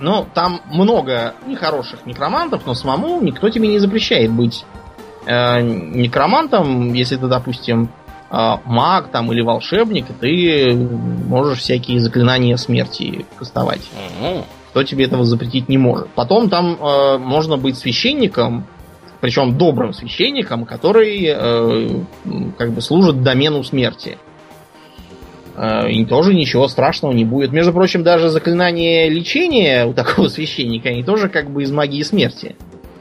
Ну, 0.00 0.26
там 0.32 0.62
много 0.66 1.34
нехороших 1.46 2.06
некромантов, 2.06 2.64
но 2.64 2.74
самому 2.74 3.20
никто 3.20 3.50
тебе 3.50 3.68
не 3.68 3.78
запрещает 3.78 4.30
быть 4.30 4.64
э, 5.26 5.60
некромантом, 5.60 6.92
если 6.94 7.16
ты, 7.16 7.26
допустим, 7.26 7.90
маг 8.30 9.08
там 9.10 9.32
или 9.32 9.40
волшебник, 9.40 10.06
и 10.10 10.12
ты 10.12 10.74
можешь 10.74 11.60
всякие 11.60 12.00
заклинания 12.00 12.56
смерти 12.56 13.24
кастовать. 13.36 13.82
Кто 14.70 14.82
тебе 14.82 15.06
этого 15.06 15.24
запретить 15.24 15.68
не 15.68 15.78
может. 15.78 16.08
Потом 16.10 16.50
там 16.50 16.74
э, 16.74 17.16
можно 17.18 17.56
быть 17.56 17.78
священником, 17.78 18.66
причем 19.20 19.56
добрым 19.56 19.94
священником, 19.94 20.66
который 20.66 21.24
э, 21.28 21.88
как 22.58 22.72
бы 22.72 22.82
служит 22.82 23.22
домену 23.22 23.64
смерти. 23.64 24.18
Э, 25.56 25.90
И 25.90 26.04
тоже 26.04 26.34
ничего 26.34 26.68
страшного 26.68 27.12
не 27.12 27.24
будет. 27.24 27.52
Между 27.52 27.72
прочим, 27.72 28.02
даже 28.02 28.28
заклинание 28.28 29.08
лечения 29.08 29.86
у 29.86 29.94
такого 29.94 30.28
священника, 30.28 30.90
они 30.90 31.02
тоже 31.02 31.28
как 31.30 31.50
бы 31.50 31.62
из 31.62 31.70
магии 31.72 32.02
смерти. 32.02 32.56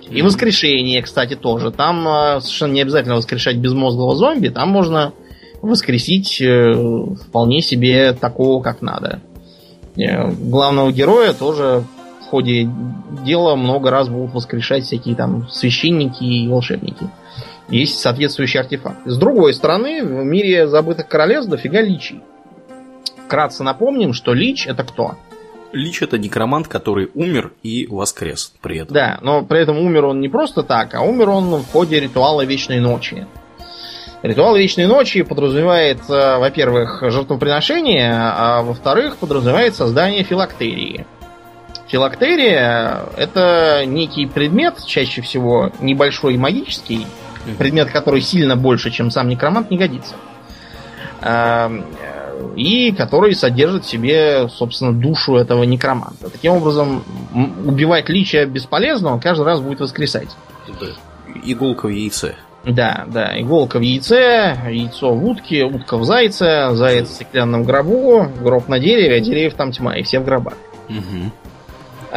И 0.09 0.21
воскрешение, 0.21 1.01
кстати, 1.01 1.35
тоже. 1.35 1.71
Там 1.71 2.07
э, 2.07 2.39
совершенно 2.39 2.73
не 2.73 2.81
обязательно 2.81 3.15
воскрешать 3.15 3.57
безмозглого 3.57 4.15
зомби, 4.15 4.49
там 4.49 4.69
можно 4.69 5.13
воскресить 5.61 6.39
э, 6.41 6.73
вполне 7.27 7.61
себе 7.61 8.13
такого, 8.13 8.61
как 8.61 8.81
надо. 8.81 9.21
Э, 9.97 10.29
Главного 10.31 10.91
героя 10.91 11.33
тоже 11.33 11.83
в 12.21 12.25
ходе 12.25 12.69
дела 13.25 13.55
много 13.55 13.89
раз 13.89 14.09
будут 14.09 14.33
воскрешать 14.33 14.83
всякие 14.83 15.15
там 15.15 15.47
священники 15.49 16.23
и 16.23 16.47
волшебники. 16.47 17.09
Есть 17.69 17.99
соответствующий 17.99 18.59
артефакт. 18.59 18.99
С 19.05 19.17
другой 19.17 19.53
стороны, 19.53 20.03
в 20.03 20.23
мире 20.23 20.67
забытых 20.67 21.07
королевств 21.07 21.49
дофига 21.49 21.81
личий. 21.81 22.21
Вкратце 23.25 23.63
напомним, 23.63 24.13
что 24.13 24.33
лич 24.33 24.67
это 24.67 24.83
кто? 24.83 25.15
Лич 25.75 26.01
это 26.01 26.17
некромант, 26.17 26.67
который 26.67 27.11
умер 27.13 27.51
и 27.61 27.85
воскрес 27.87 28.53
при 28.61 28.79
этом. 28.79 28.93
Да, 28.93 29.19
но 29.21 29.43
при 29.43 29.59
этом 29.59 29.77
умер 29.77 30.05
он 30.05 30.21
не 30.21 30.29
просто 30.29 30.63
так, 30.63 30.95
а 30.95 31.01
умер 31.01 31.29
он 31.29 31.55
в 31.57 31.65
ходе 31.71 31.99
ритуала 31.99 32.43
Вечной 32.45 32.79
Ночи. 32.79 33.27
Ритуал 34.23 34.55
Вечной 34.55 34.87
Ночи 34.87 35.21
подразумевает, 35.21 35.99
э, 36.09 36.37
во-первых, 36.37 37.03
жертвоприношение, 37.03 38.13
а 38.15 38.63
во-вторых, 38.63 39.17
подразумевает 39.17 39.75
создание 39.75 40.23
филактерии. 40.23 41.05
Филактерия– 41.87 43.03
это 43.17 43.83
некий 43.85 44.25
предмет, 44.25 44.83
чаще 44.85 45.21
всего 45.21 45.71
небольшой 45.79 46.33
и 46.33 46.37
магический, 46.37 47.05
предмет, 47.59 47.91
который 47.91 48.21
сильно 48.21 48.55
больше, 48.55 48.89
чем 48.89 49.11
сам 49.11 49.29
некромант, 49.29 49.69
не 49.69 49.77
годится. 49.77 50.15
И 52.55 52.91
который 52.91 53.35
содержит 53.35 53.85
в 53.85 53.89
себе, 53.89 54.47
собственно, 54.49 54.93
душу 54.93 55.35
этого 55.35 55.63
некроманта. 55.63 56.29
Таким 56.29 56.53
образом, 56.53 57.03
убивать 57.65 58.09
лича 58.09 58.45
бесполезно, 58.45 59.13
он 59.13 59.19
каждый 59.19 59.45
раз 59.45 59.59
будет 59.59 59.79
воскресать. 59.79 60.29
Иголка 61.43 61.87
в 61.87 61.89
яйце. 61.89 62.35
Да, 62.65 63.05
да, 63.07 63.39
иголка 63.39 63.77
в 63.77 63.81
яйце, 63.81 64.57
яйцо 64.69 65.13
в 65.13 65.23
утке, 65.23 65.65
утка 65.65 65.97
в 65.97 66.03
зайце, 66.03 66.69
заяц 66.73 67.09
в 67.09 67.13
стеклянном 67.13 67.63
гробу, 67.63 68.27
гроб 68.41 68.67
на 68.67 68.79
дереве, 68.79 69.17
а 69.17 69.19
деревьев 69.19 69.53
там 69.53 69.71
тьма, 69.71 69.97
и 69.97 70.03
все 70.03 70.19
в 70.19 70.25
гробах. 70.25 70.55
Мгм. 70.89 71.31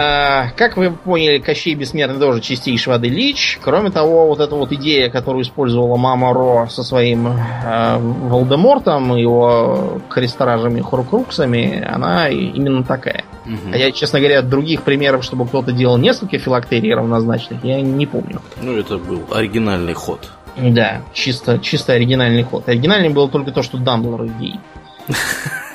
А, 0.01 0.51
как 0.55 0.76
вы 0.76 0.92
поняли, 0.92 1.38
Кощей 1.38 1.74
Бессмертный 1.74 2.20
тоже 2.20 2.40
чистейший 2.40 2.92
воды 2.92 3.09
лич. 3.09 3.59
Кроме 3.61 3.90
того, 3.90 4.28
вот 4.28 4.38
эта 4.38 4.55
вот 4.55 4.70
идея, 4.70 5.11
которую 5.11 5.42
использовала 5.42 5.96
мама 5.96 6.32
Ро 6.32 6.68
со 6.70 6.84
своим 6.84 7.26
э, 7.26 7.99
Волдемортом, 7.99 9.16
его 9.16 10.01
кресторажами 10.09 10.80
Хоркруксами, 10.82 11.84
она 11.84 12.28
именно 12.28 12.84
такая. 12.84 13.24
Мгм. 13.44 13.72
А 13.72 13.76
я, 13.76 13.90
честно 13.90 14.20
говоря, 14.20 14.40
других 14.42 14.82
примеров, 14.82 15.24
чтобы 15.24 15.49
кто-то 15.49 15.72
делал 15.72 15.99
несколько 15.99 16.38
филактерий 16.38 16.94
равнозначных, 16.94 17.64
я 17.64 17.80
не 17.80 18.07
помню. 18.07 18.40
Ну, 18.62 18.78
это 18.78 18.99
был 18.99 19.24
оригинальный 19.32 19.94
ход. 19.94 20.30
Да, 20.57 21.03
чисто, 21.12 21.59
чисто 21.59 21.94
оригинальный 21.94 22.44
ход. 22.44 22.68
Оригинальным 22.68 23.14
было 23.14 23.28
только 23.28 23.51
то, 23.51 23.64
что 23.64 23.78
Дамблдор 23.78 24.28
гей. 24.38 24.61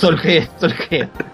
Только 0.00 0.28
это, 0.28 0.48
только 0.60 0.94
это. 0.96 1.24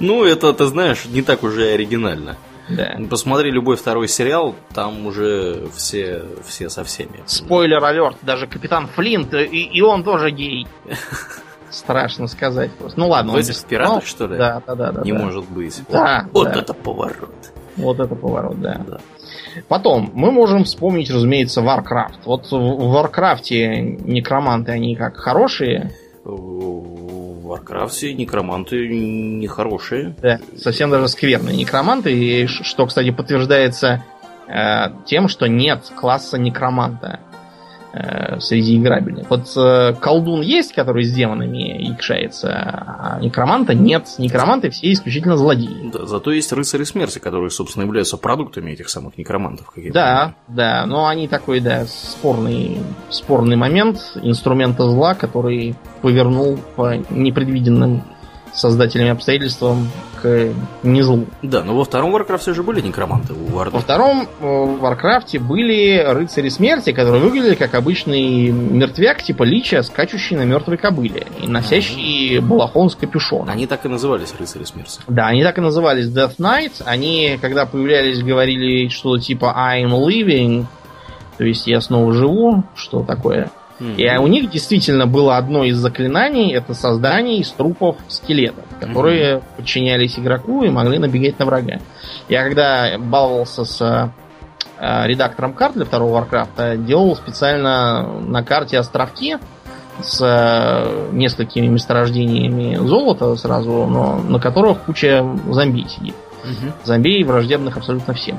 Ну, 0.00 0.24
это, 0.24 0.52
ты 0.52 0.66
знаешь, 0.66 1.04
не 1.06 1.22
так 1.22 1.42
уже 1.42 1.70
и 1.70 1.74
оригинально. 1.74 2.36
Да. 2.68 2.96
Посмотри 3.10 3.50
любой 3.50 3.76
второй 3.76 4.08
сериал, 4.08 4.54
там 4.74 5.06
уже 5.06 5.68
все, 5.74 6.24
все 6.46 6.70
со 6.70 6.84
всеми. 6.84 7.20
Спойлер 7.26 7.82
алерт, 7.84 8.16
даже 8.22 8.46
капитан 8.46 8.86
Флинт, 8.88 9.34
и, 9.34 9.44
и 9.64 9.80
он 9.82 10.04
тоже 10.04 10.30
гей. 10.30 10.66
Страшно 11.70 12.26
сказать 12.28 12.70
просто. 12.72 12.98
Ну 12.98 13.08
ладно, 13.08 13.32
В 13.32 13.36
этих 13.36 13.50
без- 13.54 13.64
пиратах, 13.64 13.94
ну, 13.96 14.00
что 14.02 14.26
ли? 14.26 14.36
Да, 14.36 14.62
да, 14.66 14.74
да, 14.74 14.92
да. 14.92 15.02
Не 15.02 15.12
да. 15.12 15.18
может 15.18 15.48
быть. 15.48 15.80
Да, 15.88 16.26
Вот 16.32 16.52
да. 16.52 16.60
это 16.60 16.74
поворот. 16.74 17.34
Вот 17.76 17.98
это 18.00 18.14
поворот, 18.14 18.60
да. 18.60 18.80
Да. 18.86 18.98
Потом, 19.68 20.10
мы 20.14 20.30
можем 20.30 20.64
вспомнить, 20.64 21.10
разумеется, 21.10 21.60
Warcraft. 21.62 22.20
Вот 22.24 22.46
в 22.46 22.50
в 22.52 22.94
Warcraft 22.96 24.04
некроманты, 24.04 24.72
они 24.72 24.94
как 24.96 25.16
хорошие, 25.16 25.92
В 26.24 27.46
Варкрафте 27.48 28.14
некроманты 28.14 28.88
нехорошие. 28.88 30.14
да, 30.22 30.38
совсем 30.56 30.90
даже 30.90 31.08
скверные 31.08 31.56
некроманты, 31.56 32.12
и 32.12 32.46
что, 32.46 32.86
кстати, 32.86 33.10
подтверждается 33.10 34.04
э, 34.46 34.86
тем, 35.06 35.28
что 35.28 35.46
нет 35.46 35.90
класса 35.96 36.38
некроманта. 36.38 37.20
Э, 37.92 38.40
среди 38.40 38.78
играбельных. 38.78 39.28
Вот 39.30 39.52
э, 39.56 39.94
колдун 40.00 40.40
есть, 40.40 40.72
который 40.72 41.04
с 41.04 41.12
демонами 41.12 41.88
якшается, 41.88 42.52
а 42.52 43.18
некроманта 43.20 43.74
нет. 43.74 44.06
Некроманты 44.18 44.70
все 44.70 44.92
исключительно 44.92 45.36
злодеи. 45.36 45.90
Да, 45.92 46.06
зато 46.06 46.32
есть 46.32 46.52
рыцари 46.52 46.84
смерти, 46.84 47.18
которые, 47.18 47.50
собственно, 47.50 47.84
являются 47.84 48.16
продуктами 48.16 48.70
этих 48.70 48.88
самых 48.88 49.18
некромантов. 49.18 49.72
Да, 49.92 50.34
да, 50.48 50.86
но 50.86 51.06
они 51.06 51.28
такой, 51.28 51.60
да, 51.60 51.84
спорный, 51.86 52.78
спорный 53.10 53.56
момент 53.56 53.98
инструмента 54.22 54.88
зла, 54.88 55.14
который 55.14 55.74
повернул 56.00 56.58
по 56.76 56.96
непредвиденным 57.10 58.02
создателями 58.54 59.10
обстоятельствам 59.10 59.90
к 60.20 60.52
незлу. 60.82 61.26
Да, 61.42 61.64
но 61.64 61.76
во 61.76 61.84
втором 61.84 62.12
Варкрафте 62.12 62.54
же 62.54 62.62
были 62.62 62.80
некроманты 62.80 63.32
у 63.32 63.46
Во 63.46 63.58
Варда. 63.58 63.78
втором 63.78 64.28
э, 64.40 64.76
Варкрафте 64.80 65.38
были 65.38 66.04
рыцари 66.06 66.48
смерти, 66.48 66.92
которые 66.92 67.22
выглядели 67.22 67.54
как 67.54 67.74
обычный 67.74 68.50
мертвяк 68.50 69.22
типа 69.22 69.42
лича, 69.42 69.82
скачущий 69.82 70.36
на 70.36 70.44
мертвой 70.44 70.76
кобыле 70.76 71.26
и 71.40 71.46
носящий 71.46 72.38
балахон 72.40 72.90
с 72.90 72.94
капюшоном. 72.94 73.50
Они 73.50 73.66
так 73.66 73.84
и 73.84 73.88
назывались 73.88 74.34
рыцари 74.38 74.64
смерти. 74.64 75.00
Да, 75.08 75.26
они 75.28 75.42
так 75.42 75.58
и 75.58 75.60
назывались 75.60 76.06
Death 76.06 76.36
Knight. 76.38 76.82
Они, 76.84 77.38
когда 77.40 77.66
появлялись, 77.66 78.22
говорили 78.22 78.88
что-то 78.88 79.22
типа 79.22 79.54
I'm 79.56 79.90
living, 79.90 80.66
то 81.38 81.44
есть 81.44 81.66
я 81.66 81.80
снова 81.80 82.12
живу, 82.12 82.64
что 82.76 83.02
такое. 83.02 83.50
И 83.96 84.16
у 84.18 84.26
них 84.26 84.50
действительно 84.50 85.06
было 85.06 85.36
одно 85.36 85.64
из 85.64 85.76
заклинаний, 85.76 86.52
это 86.52 86.74
создание 86.74 87.38
из 87.38 87.50
трупов 87.50 87.96
скелетов, 88.08 88.64
которые 88.80 89.42
подчинялись 89.56 90.18
игроку 90.18 90.62
и 90.62 90.70
могли 90.70 90.98
набегать 90.98 91.38
на 91.38 91.46
врага. 91.46 91.78
Я 92.28 92.44
когда 92.44 92.98
баловался 92.98 93.64
с 93.64 94.12
э, 94.78 95.06
редактором 95.06 95.52
карт 95.54 95.74
для 95.74 95.84
второго 95.84 96.14
Варкрафта, 96.14 96.76
делал 96.76 97.16
специально 97.16 98.20
на 98.20 98.44
карте 98.44 98.78
островки 98.78 99.38
с 100.00 100.20
э, 100.20 101.08
несколькими 101.12 101.66
месторождениями 101.66 102.76
золота 102.76 103.36
сразу, 103.36 103.86
но 103.86 104.16
на 104.16 104.38
которых 104.38 104.80
куча 104.82 105.26
зомби 105.50 105.86
сидит. 105.88 106.14
Мгм. 106.44 106.72
Зомби 106.84 107.22
враждебных 107.24 107.76
абсолютно 107.76 108.14
всем. 108.14 108.38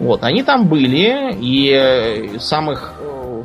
Вот, 0.00 0.24
они 0.24 0.42
там 0.42 0.66
были, 0.66 1.36
и 1.38 1.70
э, 1.70 2.38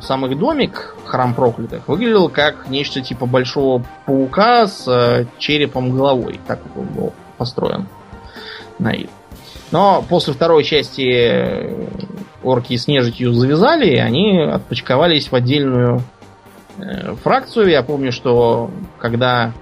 их, 0.00 0.04
сам 0.04 0.26
их 0.26 0.38
домик, 0.38 0.94
храм 1.04 1.34
проклятых, 1.34 1.88
выглядел 1.88 2.28
как 2.28 2.68
нечто 2.68 3.00
типа 3.00 3.26
большого 3.26 3.84
паука 4.06 4.66
с 4.66 4.86
э, 4.88 5.26
черепом 5.38 5.90
головой. 5.90 6.40
Так 6.46 6.60
он 6.76 6.86
был 6.86 7.12
построен 7.36 7.86
на 8.78 8.92
вид. 8.92 9.10
Но 9.72 10.04
после 10.08 10.32
второй 10.32 10.64
части 10.64 11.02
э, 11.02 11.86
орки 12.42 12.76
с 12.76 12.86
нежитью 12.86 13.32
завязали, 13.32 13.90
и 13.90 13.98
они 13.98 14.40
отпочковались 14.40 15.30
в 15.30 15.34
отдельную 15.34 16.02
э, 16.78 17.14
фракцию. 17.16 17.68
Я 17.68 17.82
помню, 17.82 18.12
что 18.12 18.70
когда... 18.98 19.52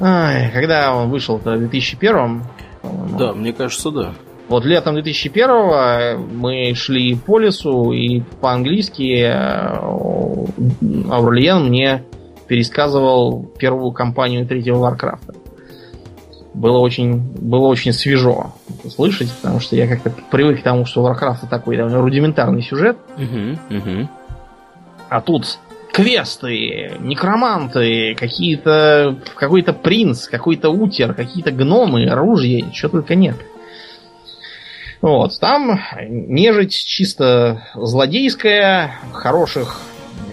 Ай, 0.00 0.50
когда 0.50 0.94
он 0.94 1.10
вышел-то 1.10 1.52
в 1.52 1.58
2001 1.58 2.42
по-моему, 2.82 3.18
Да, 3.18 3.32
мне 3.32 3.52
кажется, 3.52 3.90
да. 3.90 4.14
Вот 4.50 4.64
летом 4.64 4.94
2001 4.94 6.36
мы 6.36 6.74
шли 6.74 7.14
по 7.14 7.38
лесу, 7.38 7.92
и 7.92 8.20
по-английски 8.40 9.22
э, 9.22 9.76
Аурлиен 11.08 11.68
мне 11.68 12.02
пересказывал 12.48 13.44
первую 13.58 13.92
кампанию 13.92 14.44
третьего 14.44 14.78
Варкрафта. 14.78 15.34
Было 16.52 16.78
очень, 16.78 17.20
было 17.20 17.68
очень 17.68 17.92
свежо 17.92 18.54
слышать, 18.88 19.30
потому 19.40 19.60
что 19.60 19.76
я 19.76 19.86
как-то 19.86 20.12
привык 20.32 20.60
к 20.60 20.64
тому, 20.64 20.84
что 20.84 21.02
Варкрафта 21.02 21.46
такой 21.46 21.76
довольно 21.76 22.00
рудиментарный 22.00 22.62
сюжет, 22.62 22.96
Мгм, 23.16 23.56
мгм. 23.70 24.08
а 25.08 25.20
тут 25.20 25.58
квесты, 25.92 26.96
некроманты, 26.98 28.16
какие-то 28.18 29.16
какой-то 29.36 29.72
принц, 29.72 30.26
какой-то 30.26 30.70
утер, 30.70 31.14
какие-то 31.14 31.52
гномы, 31.52 32.06
оружие, 32.06 32.64
что 32.72 32.88
только 32.88 33.14
нет. 33.14 33.36
Вот, 35.00 35.38
там 35.40 35.80
нежить 36.08 36.74
чисто 36.74 37.62
злодейская, 37.74 38.96
хороших, 39.12 39.80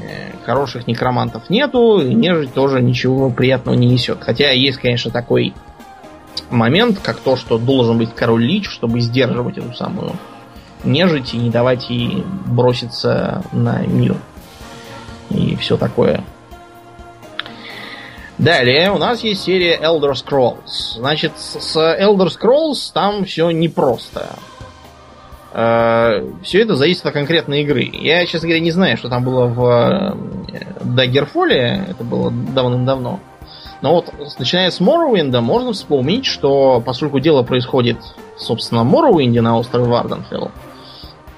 э, 0.10 0.32
хороших 0.46 0.88
некромантов 0.88 1.50
нету, 1.50 2.02
и 2.02 2.14
нежить 2.14 2.54
тоже 2.54 2.82
ничего 2.82 3.30
приятного 3.30 3.76
не 3.76 3.88
несет. 3.88 4.18
Хотя 4.22 4.52
есть, 4.52 4.78
конечно, 4.80 5.10
такой 5.10 5.54
момент, 6.50 7.00
как 7.02 7.18
то, 7.18 7.38
что 7.38 7.58
должен 7.58 7.98
быть 7.98 8.14
король 8.14 8.44
Лич, 8.44 8.68
чтобы 8.70 9.00
сдерживать 9.00 9.58
эту 9.58 9.74
самую 9.74 10.14
нежить 10.84 11.34
и 11.34 11.38
не 11.38 11.50
давать 11.50 11.90
ей 11.90 12.24
броситься 12.46 13.44
на 13.52 13.80
мир. 13.86 14.18
И 15.30 15.56
все 15.56 15.78
такое. 15.78 16.24
Далее 18.38 18.92
у 18.92 18.98
нас 18.98 19.24
есть 19.24 19.44
серия 19.44 19.78
Elder 19.78 20.12
Scrolls. 20.12 20.98
Значит, 20.98 21.34
с 21.38 21.76
Elder 21.76 22.28
Scrolls 22.28 22.92
там 22.94 23.26
все 23.26 23.50
непросто. 23.50 24.30
Все 25.58 26.62
это 26.62 26.76
зависит 26.76 27.04
от 27.04 27.14
конкретной 27.14 27.64
игры. 27.64 27.90
Я, 27.92 28.24
честно 28.28 28.48
говоря, 28.48 28.60
не 28.60 28.70
знаю, 28.70 28.96
что 28.96 29.10
там 29.10 29.24
было 29.24 29.48
в 29.48 29.66
э, 29.66 30.16
Daggerfall. 30.84 31.90
Это 31.90 32.04
было 32.04 32.30
давным-давно. 32.30 33.20
Но 33.82 33.96
вот, 33.96 34.14
начиная 34.38 34.70
с 34.70 34.80
Morrowind, 34.80 35.40
можно 35.42 35.74
вспомнить, 35.74 36.28
что 36.28 36.80
поскольку 36.86 37.20
дело 37.20 37.42
происходит, 37.42 37.98
собственно, 38.38 38.84
в 38.84 38.94
Morrowind 38.94 39.42
на 39.42 39.58
острове 39.58 39.86
Варденфелл, 39.86 40.52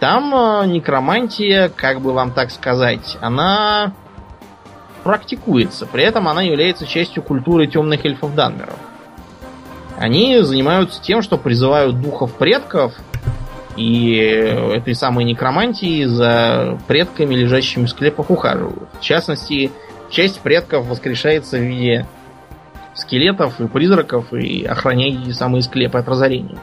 там 0.02 0.36
э, 0.36 0.66
некромантия, 0.68 1.70
как 1.74 2.02
бы 2.02 2.12
вам 2.12 2.32
так 2.32 2.52
сказать, 2.52 3.18
она 3.22 3.94
практикуется. 5.06 5.86
При 5.86 6.04
этом 6.04 6.28
она 6.28 6.42
является 6.42 6.86
частью 6.86 7.24
культуры 7.24 7.68
темных 7.68 8.04
эльфов 8.04 8.36
Данмеров. 8.36 8.80
Они 9.98 10.42
занимаются 10.42 11.02
тем, 11.02 11.22
что 11.22 11.38
призывают 11.38 12.02
духов 12.02 12.34
предков 12.34 12.94
и 13.80 14.18
этой 14.18 14.94
самой 14.94 15.24
некромантии 15.24 16.04
за 16.04 16.78
предками, 16.88 17.34
лежащими 17.34 17.86
в 17.86 17.90
склепах, 17.90 18.30
ухаживают. 18.30 18.90
В 19.00 19.02
частности, 19.02 19.72
часть 20.10 20.42
предков 20.42 20.86
воскрешается 20.88 21.58
в 21.58 21.62
виде 21.62 22.06
скелетов 22.94 23.62
и 23.62 23.68
призраков 23.68 24.34
и 24.34 24.66
охраняет 24.66 25.22
эти 25.24 25.32
самые 25.32 25.62
склепы 25.62 25.98
от 25.98 26.10
разорения. 26.10 26.58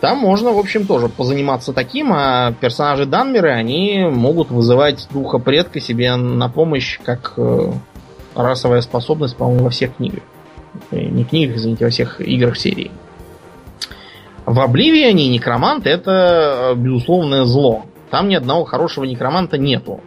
Там 0.00 0.18
можно, 0.18 0.52
в 0.52 0.58
общем, 0.58 0.86
тоже 0.86 1.08
позаниматься 1.08 1.72
таким, 1.72 2.12
а 2.12 2.52
персонажи 2.52 3.04
Данмеры, 3.04 3.50
они 3.50 4.06
могут 4.10 4.50
вызывать 4.50 5.08
духа 5.10 5.38
предка 5.38 5.80
себе 5.80 6.14
на 6.14 6.48
помощь, 6.48 7.00
как 7.04 7.34
э, 7.36 7.72
расовая 8.34 8.80
способность, 8.80 9.36
по-моему, 9.36 9.64
во 9.64 9.70
всех 9.70 9.96
книгах. 9.96 10.22
Э, 10.92 11.00
Не 11.00 11.24
книгах, 11.24 11.56
извините, 11.56 11.84
во 11.84 11.90
всех 11.90 12.20
играх 12.20 12.56
серии. 12.56 12.92
В 14.50 14.58
Обливионе 14.58 15.28
некромант 15.28 15.86
это, 15.86 16.72
э, 16.72 16.74
безусловное 16.74 17.44
зло. 17.44 17.84
Там 18.10 18.28
ни 18.28 18.34
одного 18.34 18.64
хорошего 18.64 19.04
некроманта 19.04 19.58
нету. 19.58 20.00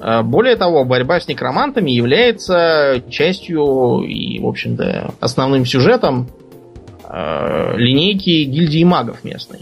Э, 0.00 0.22
Более 0.22 0.56
того, 0.56 0.84
борьба 0.84 1.20
с 1.20 1.28
некромантами 1.28 1.92
является 1.92 3.00
частью 3.08 4.00
и, 4.00 4.40
в 4.40 4.46
общем-то, 4.48 5.14
основным 5.20 5.66
сюжетом 5.66 6.26
э, 7.08 7.76
линейки 7.76 8.42
гильдии 8.42 8.82
магов 8.82 9.22
местной. 9.22 9.60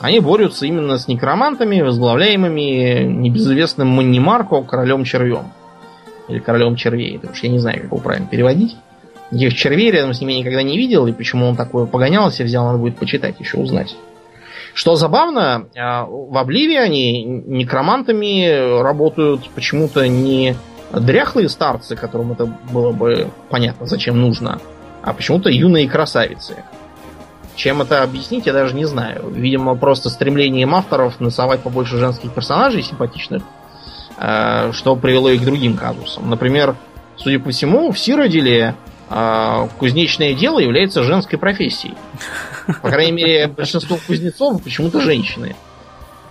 Они 0.00 0.20
борются 0.20 0.66
именно 0.66 0.98
с 0.98 1.08
некромантами, 1.08 1.80
возглавляемыми 1.80 3.04
небезызвестным 3.04 3.88
Маннимарко, 3.88 4.60
королем 4.60 5.04
червем. 5.04 5.44
Или 6.28 6.40
королем 6.40 6.76
червей. 6.76 7.16
Это 7.16 7.32
уж 7.32 7.42
я 7.42 7.48
не 7.48 7.58
знаю, 7.58 7.76
как 7.76 7.84
его 7.86 7.96
правильно 7.96 8.28
переводить. 8.28 8.76
Никаких 9.30 9.58
червей 9.58 9.90
рядом 9.90 10.14
с 10.14 10.20
ними 10.20 10.34
никогда 10.34 10.62
не 10.62 10.78
видел, 10.78 11.06
и 11.06 11.12
почему 11.12 11.46
он 11.46 11.56
такое 11.56 11.86
погонялся, 11.86 12.44
взял, 12.44 12.64
надо 12.64 12.78
будет 12.78 12.96
почитать, 12.96 13.38
еще 13.40 13.58
узнать. 13.58 13.94
Что 14.74 14.94
забавно, 14.94 15.66
а, 15.76 16.04
в 16.06 16.36
Обливионе 16.36 17.24
некромантами 17.24 18.80
работают 18.80 19.48
почему-то 19.50 20.06
не 20.06 20.54
дряхлые 20.92 21.48
старцы, 21.48 21.96
которым 21.96 22.32
это 22.32 22.46
было 22.46 22.92
бы 22.92 23.28
понятно, 23.50 23.86
зачем 23.86 24.20
нужно, 24.20 24.60
а 25.02 25.12
почему-то 25.12 25.50
юные 25.50 25.88
красавицы. 25.88 26.64
Чем 27.56 27.82
это 27.82 28.04
объяснить, 28.04 28.46
я 28.46 28.52
даже 28.52 28.74
не 28.74 28.84
знаю. 28.84 29.30
Видимо, 29.30 29.74
просто 29.74 30.10
стремлением 30.10 30.76
авторов 30.76 31.18
насовать 31.18 31.60
побольше 31.60 31.98
женских 31.98 32.32
персонажей 32.32 32.82
симпатичных, 32.82 33.42
э, 34.16 34.70
что 34.72 34.94
привело 34.94 35.28
их 35.28 35.42
к 35.42 35.44
другим 35.44 35.76
казусам. 35.76 36.30
Например, 36.30 36.76
судя 37.16 37.40
по 37.40 37.50
всему, 37.50 37.90
в 37.90 37.98
Сиродиле 37.98 38.76
э, 39.10 39.68
кузнечное 39.78 40.34
дело 40.34 40.58
является 40.58 41.02
женской 41.02 41.38
профессией. 41.38 41.94
По 42.82 42.90
крайней 42.90 43.12
мере, 43.12 43.48
большинство 43.48 43.98
кузнецов 44.06 44.62
почему-то 44.62 45.00
женщины. 45.00 45.56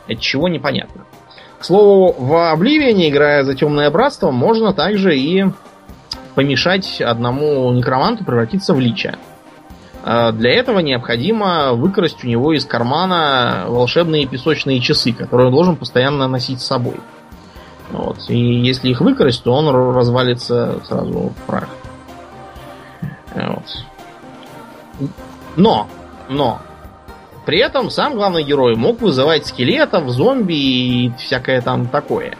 От 0.07 0.19
чего 0.19 0.47
непонятно. 0.47 1.03
К 1.59 1.65
слову, 1.65 2.15
в 2.17 2.51
Обливионе, 2.51 3.09
играя 3.09 3.43
за 3.43 3.55
темное 3.55 3.89
братство, 3.89 4.31
можно 4.31 4.73
также 4.73 5.17
и 5.17 5.45
помешать 6.35 7.01
одному 7.01 7.71
некроманту 7.71 8.23
превратиться 8.23 8.73
в 8.73 8.79
лича. 8.79 9.17
э, 10.03 10.31
для 10.33 10.51
этого 10.51 10.79
необходимо 10.79 11.73
выкрасть 11.73 12.23
у 12.23 12.27
него 12.27 12.53
из 12.53 12.63
кармана 12.63 13.65
волшебные 13.67 14.27
песочные 14.27 14.79
часы, 14.79 15.13
которые 15.13 15.47
он 15.47 15.53
должен 15.53 15.75
постоянно 15.75 16.27
носить 16.27 16.61
с 16.61 16.67
собой. 16.67 16.97
Вот. 17.91 18.17
И 18.29 18.37
если 18.37 18.89
их 18.89 19.01
выкрасть, 19.01 19.43
то 19.43 19.51
он 19.53 19.69
развалится 19.95 20.79
сразу 20.87 21.33
в 21.35 21.47
прах. 21.47 21.69
Вот. 23.37 25.09
Но, 25.55 25.87
но, 26.29 26.59
при 27.45 27.59
этом 27.59 27.89
сам 27.89 28.15
главный 28.15 28.43
герой 28.43 28.75
мог 28.75 29.01
вызывать 29.01 29.47
скелетов, 29.47 30.09
зомби 30.09 30.53
и 30.53 31.11
всякое 31.17 31.61
там 31.61 31.87
такое. 31.87 32.37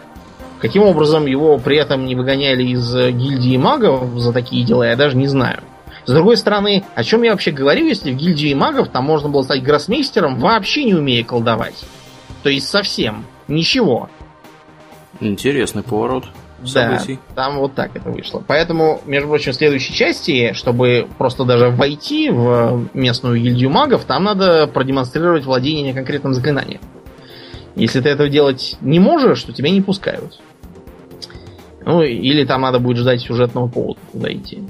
Каким 0.60 0.84
образом 0.84 1.26
его 1.28 1.58
при 1.60 1.78
этом 1.78 2.06
не 2.06 2.16
выгоняли 2.16 2.64
из 2.64 2.94
гильдии 2.94 3.58
магов 3.58 4.20
за 4.20 4.34
такие 4.34 4.66
дела, 4.66 4.88
я 4.88 4.96
даже 4.96 5.16
не 5.16 5.28
знаю. 5.28 5.62
С 6.06 6.12
другой 6.12 6.38
стороны, 6.38 6.84
о 6.96 7.04
чем 7.04 7.24
я 7.24 7.32
вообще 7.32 7.52
говорю, 7.52 7.86
если 7.86 8.12
в 8.12 8.16
гильдии 8.16 8.54
магов 8.54 8.90
там 8.90 9.04
можно 9.04 9.30
было 9.30 9.44
стать 9.44 9.62
гроссмейстером, 9.62 10.40
вообще 10.40 10.86
не 10.86 10.94
умея 10.94 11.24
колдовать. 11.24 11.86
То 12.44 12.50
есть 12.50 12.70
совсем. 12.70 13.26
Ничего. 13.48 14.10
Интересный 15.20 15.84
поворот 15.84 16.26
событий. 16.66 17.20
Да, 17.30 17.44
там 17.44 17.60
вот 17.60 17.76
так 17.76 17.96
это 17.96 18.10
вышло. 18.10 18.44
Поэтому, 18.46 19.02
между 19.06 19.30
прочим, 19.30 19.52
в 19.52 19.56
следующей 19.56 19.94
части, 19.94 20.54
чтобы 20.54 21.08
просто 21.18 21.44
даже 21.44 21.70
войти 21.70 22.30
в 22.30 22.90
местную 22.94 23.40
гильдию 23.42 23.70
магов, 23.70 24.06
там 24.06 24.24
надо 24.24 24.68
продемонстрировать 24.68 25.46
владение 25.46 25.94
конкретным 25.94 26.34
заклинанием. 26.34 26.82
Если 27.76 28.02
ты 28.02 28.10
этого 28.10 28.28
делать 28.28 28.76
не 28.82 29.00
можешь, 29.00 29.44
то 29.44 29.54
тебя 29.54 29.70
не 29.70 29.82
пускают. 29.82 30.40
Ну, 31.86 32.02
или 32.02 32.44
там 32.44 32.62
надо 32.62 32.80
будет 32.80 32.98
ждать 32.98 33.22
сюжетного 33.22 33.68
повода 33.68 34.34
идти. 34.34 34.64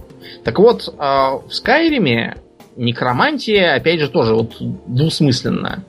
Так 0.43 0.59
вот, 0.59 0.93
а, 0.97 1.37
в 1.37 1.51
Скайриме 1.51 2.37
некромантия, 2.75 3.75
опять 3.75 3.99
же, 3.99 4.09
тоже 4.09 4.35
вот 4.35 4.55
двусмысленно. 4.59 5.83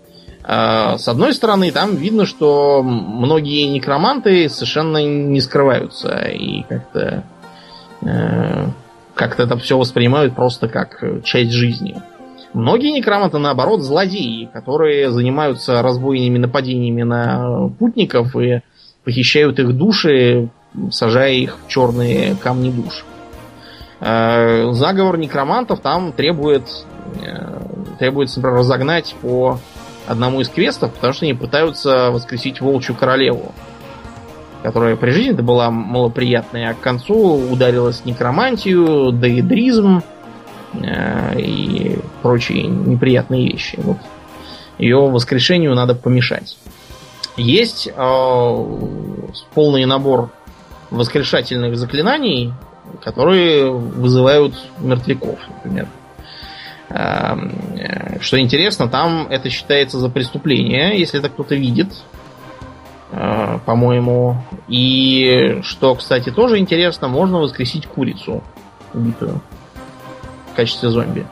А, 0.50 0.96
с 0.96 1.06
одной 1.08 1.34
стороны, 1.34 1.70
там 1.70 1.94
видно, 1.96 2.24
что 2.24 2.82
многие 2.82 3.66
некроманты 3.66 4.48
совершенно 4.48 4.96
не 4.96 5.42
скрываются 5.42 6.20
и 6.22 6.62
как-то 6.62 7.22
э, 8.00 8.66
как-то 9.12 9.42
это 9.42 9.58
все 9.58 9.76
воспринимают 9.76 10.34
просто 10.34 10.68
как 10.68 11.04
часть 11.22 11.50
жизни. 11.50 12.00
Многие 12.54 12.92
некроманты, 12.92 13.36
наоборот, 13.36 13.82
злодеи, 13.82 14.48
которые 14.50 15.10
занимаются 15.10 15.82
разбойными 15.82 16.38
нападениями 16.38 17.02
на 17.02 17.68
путников 17.78 18.34
и 18.34 18.62
похищают 19.04 19.58
их 19.58 19.76
души, 19.76 20.48
сажая 20.90 21.32
их 21.32 21.58
в 21.66 21.68
черные 21.68 22.36
камни 22.36 22.70
душ. 22.70 23.04
Э, 24.00 24.72
заговор 24.72 25.18
некромантов 25.18 25.80
там 25.80 26.12
требует, 26.12 26.62
э, 27.22 27.60
например, 28.00 28.56
разогнать 28.56 29.14
по 29.20 29.58
одному 30.08 30.40
из 30.40 30.48
квестов, 30.48 30.92
потому 30.94 31.12
что 31.12 31.26
они 31.26 31.34
пытаются 31.34 32.10
воскресить 32.10 32.60
волчью 32.60 32.94
королеву, 32.94 33.54
которая 34.62 34.96
при 34.96 35.10
жизни 35.10 35.34
это 35.34 35.42
была 35.42 35.70
малоприятная, 35.70 36.70
а 36.70 36.74
к 36.74 36.80
концу 36.80 37.34
ударилась 37.50 38.04
некромантию, 38.04 39.12
деидризм 39.12 40.02
э, 40.72 41.38
и 41.38 41.98
прочие 42.22 42.66
неприятные 42.66 43.52
вещи. 43.52 43.78
Вот. 43.82 43.98
Ее 44.78 44.96
воскрешению 44.96 45.74
надо 45.74 45.94
помешать. 45.94 46.56
Есть 47.36 47.86
э, 47.86 48.66
полный 49.54 49.84
набор 49.84 50.30
воскрешательных 50.90 51.76
заклинаний, 51.76 52.52
которые 53.02 53.70
вызывают 53.70 54.54
мертвяков, 54.78 55.38
например. 55.48 55.86
Эм, 56.90 57.52
э, 57.76 58.20
что 58.20 58.40
интересно, 58.40 58.88
там 58.88 59.26
это 59.28 59.50
считается 59.50 59.98
за 59.98 60.08
преступление, 60.08 60.98
если 60.98 61.18
это 61.18 61.28
кто-то 61.28 61.54
видит, 61.54 61.92
э, 63.12 63.58
по-моему. 63.66 64.36
И 64.68 65.60
что, 65.62 65.94
кстати, 65.94 66.30
тоже 66.30 66.58
интересно, 66.58 67.08
можно 67.08 67.38
воскресить 67.40 67.86
курицу 67.86 68.42
убитую 68.94 69.42
в 70.52 70.56
качестве 70.56 70.88
зомби. 70.88 71.26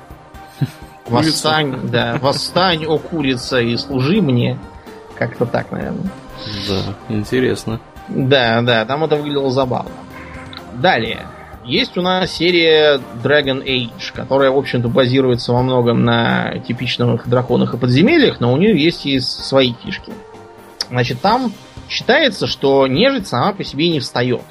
Восстань, 1.09 1.88
да, 1.88 2.18
восстань, 2.20 2.84
о 2.84 2.98
курица, 2.98 3.61
и 3.61 3.76
служи 3.76 4.20
мне. 4.20 4.59
Как-то 5.16 5.46
так, 5.46 5.72
наверное. 5.72 6.11
Да, 6.68 6.94
интересно. 7.09 7.80
Да, 8.09 8.61
да, 8.61 8.84
там 8.84 9.04
это 9.04 9.16
выглядело 9.16 9.50
забавно. 9.50 9.90
Далее. 10.74 11.26
Есть 11.67 11.99
у 11.99 12.01
нас 12.03 12.31
серия 12.31 13.01
Dragon 13.25 13.61
Age, 13.64 14.12
которая, 14.14 14.53
в 14.53 14.57
общем-то, 14.57 14.89
базируется 14.89 15.53
во 15.53 15.62
многом 15.62 16.05
на 16.05 16.61
типичных 16.61 17.29
драконах 17.29 17.75
и 17.75 17.77
подземельях, 17.77 18.39
но 18.39 18.53
у 18.53 18.57
нее 18.57 18.81
есть 18.81 19.05
и 19.05 19.19
свои 19.19 19.73
фишки. 19.83 20.12
Значит, 20.89 21.21
там 21.21 21.53
считается, 21.89 22.47
что 22.47 22.87
нежить 22.87 23.27
сама 23.27 23.53
по 23.53 23.64
себе 23.64 23.89
не 23.89 23.99
встает. 23.99 24.43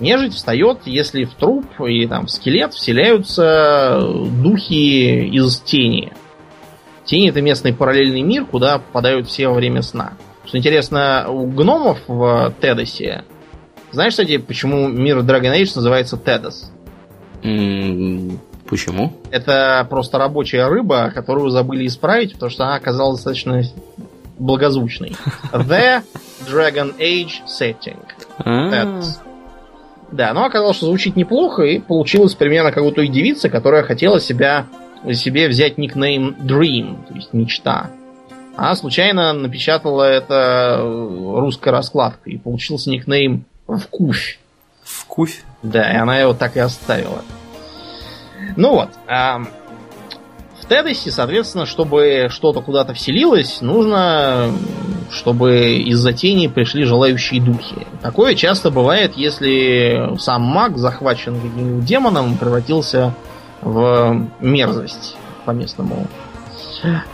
Нежить 0.00 0.34
встает, 0.34 0.80
если 0.84 1.24
в 1.24 1.32
труп 1.32 1.64
или 1.80 2.06
там 2.06 2.26
в 2.26 2.30
скелет 2.30 2.74
вселяются 2.74 3.98
духи 3.98 5.28
из 5.28 5.60
тени. 5.60 6.12
Тень 7.06 7.30
это 7.30 7.40
местный 7.40 7.72
параллельный 7.72 8.20
мир, 8.20 8.44
куда 8.44 8.80
попадают 8.80 9.28
все 9.28 9.48
во 9.48 9.54
время 9.54 9.80
сна. 9.80 10.12
Что 10.44 10.58
интересно, 10.58 11.24
у 11.30 11.46
гномов 11.46 12.00
в 12.06 12.52
Тедосе 12.60 13.24
знаешь, 13.92 14.12
кстати, 14.12 14.38
почему 14.38 14.88
мир 14.88 15.18
Dragon 15.18 15.54
Age 15.54 15.72
называется 15.74 16.16
Тедос? 16.16 16.70
почему? 18.68 19.14
Это 19.30 19.86
просто 19.88 20.18
рабочая 20.18 20.66
рыба, 20.68 21.10
которую 21.14 21.50
забыли 21.50 21.86
исправить, 21.86 22.34
потому 22.34 22.50
что 22.50 22.64
она 22.64 22.74
оказалась 22.74 23.18
достаточно 23.18 23.62
благозвучной. 24.38 25.16
The 25.52 26.02
Dragon 26.46 26.94
Age 26.98 27.42
Setting. 27.46 27.98
Тедос. 28.44 29.20
Да, 30.10 30.32
но 30.32 30.44
оказалось, 30.44 30.76
что 30.76 30.86
звучит 30.86 31.16
неплохо, 31.16 31.62
и 31.62 31.78
получилось 31.78 32.34
примерно 32.34 32.72
как 32.72 32.82
у 32.82 32.90
той 32.90 33.08
девицы, 33.08 33.50
которая 33.50 33.82
хотела 33.82 34.20
себя, 34.20 34.66
себе 35.12 35.48
взять 35.48 35.76
никнейм 35.76 36.34
Dream, 36.40 37.06
то 37.06 37.14
есть 37.14 37.32
мечта. 37.34 37.90
Она 38.56 38.74
случайно 38.74 39.32
напечатала 39.34 40.02
это 40.02 40.80
русской 40.82 41.68
раскладкой, 41.68 42.34
и 42.34 42.38
получился 42.38 42.90
никнейм 42.90 43.44
в 43.76 43.86
куфь. 43.88 44.38
В 44.82 45.04
куфь? 45.04 45.44
Да, 45.62 45.92
и 45.92 45.96
она 45.96 46.18
его 46.18 46.32
так 46.32 46.56
и 46.56 46.60
оставила. 46.60 47.22
Ну 48.56 48.70
вот. 48.70 48.88
А, 49.06 49.42
в 50.60 50.66
Тедесе, 50.66 51.10
соответственно, 51.10 51.66
чтобы 51.66 52.28
что-то 52.30 52.60
куда-то 52.60 52.94
вселилось, 52.94 53.60
нужно, 53.60 54.50
чтобы 55.10 55.78
из-за 55.86 56.12
тени 56.12 56.46
пришли 56.46 56.84
желающие 56.84 57.40
духи. 57.40 57.86
Такое 58.02 58.34
часто 58.34 58.70
бывает, 58.70 59.16
если 59.16 60.16
сам 60.18 60.42
маг 60.42 60.78
захвачен 60.78 61.36
каким-нибудь 61.36 61.84
демоном, 61.84 62.36
превратился 62.38 63.14
в 63.60 64.28
мерзость 64.40 65.16
по-местному. 65.44 66.06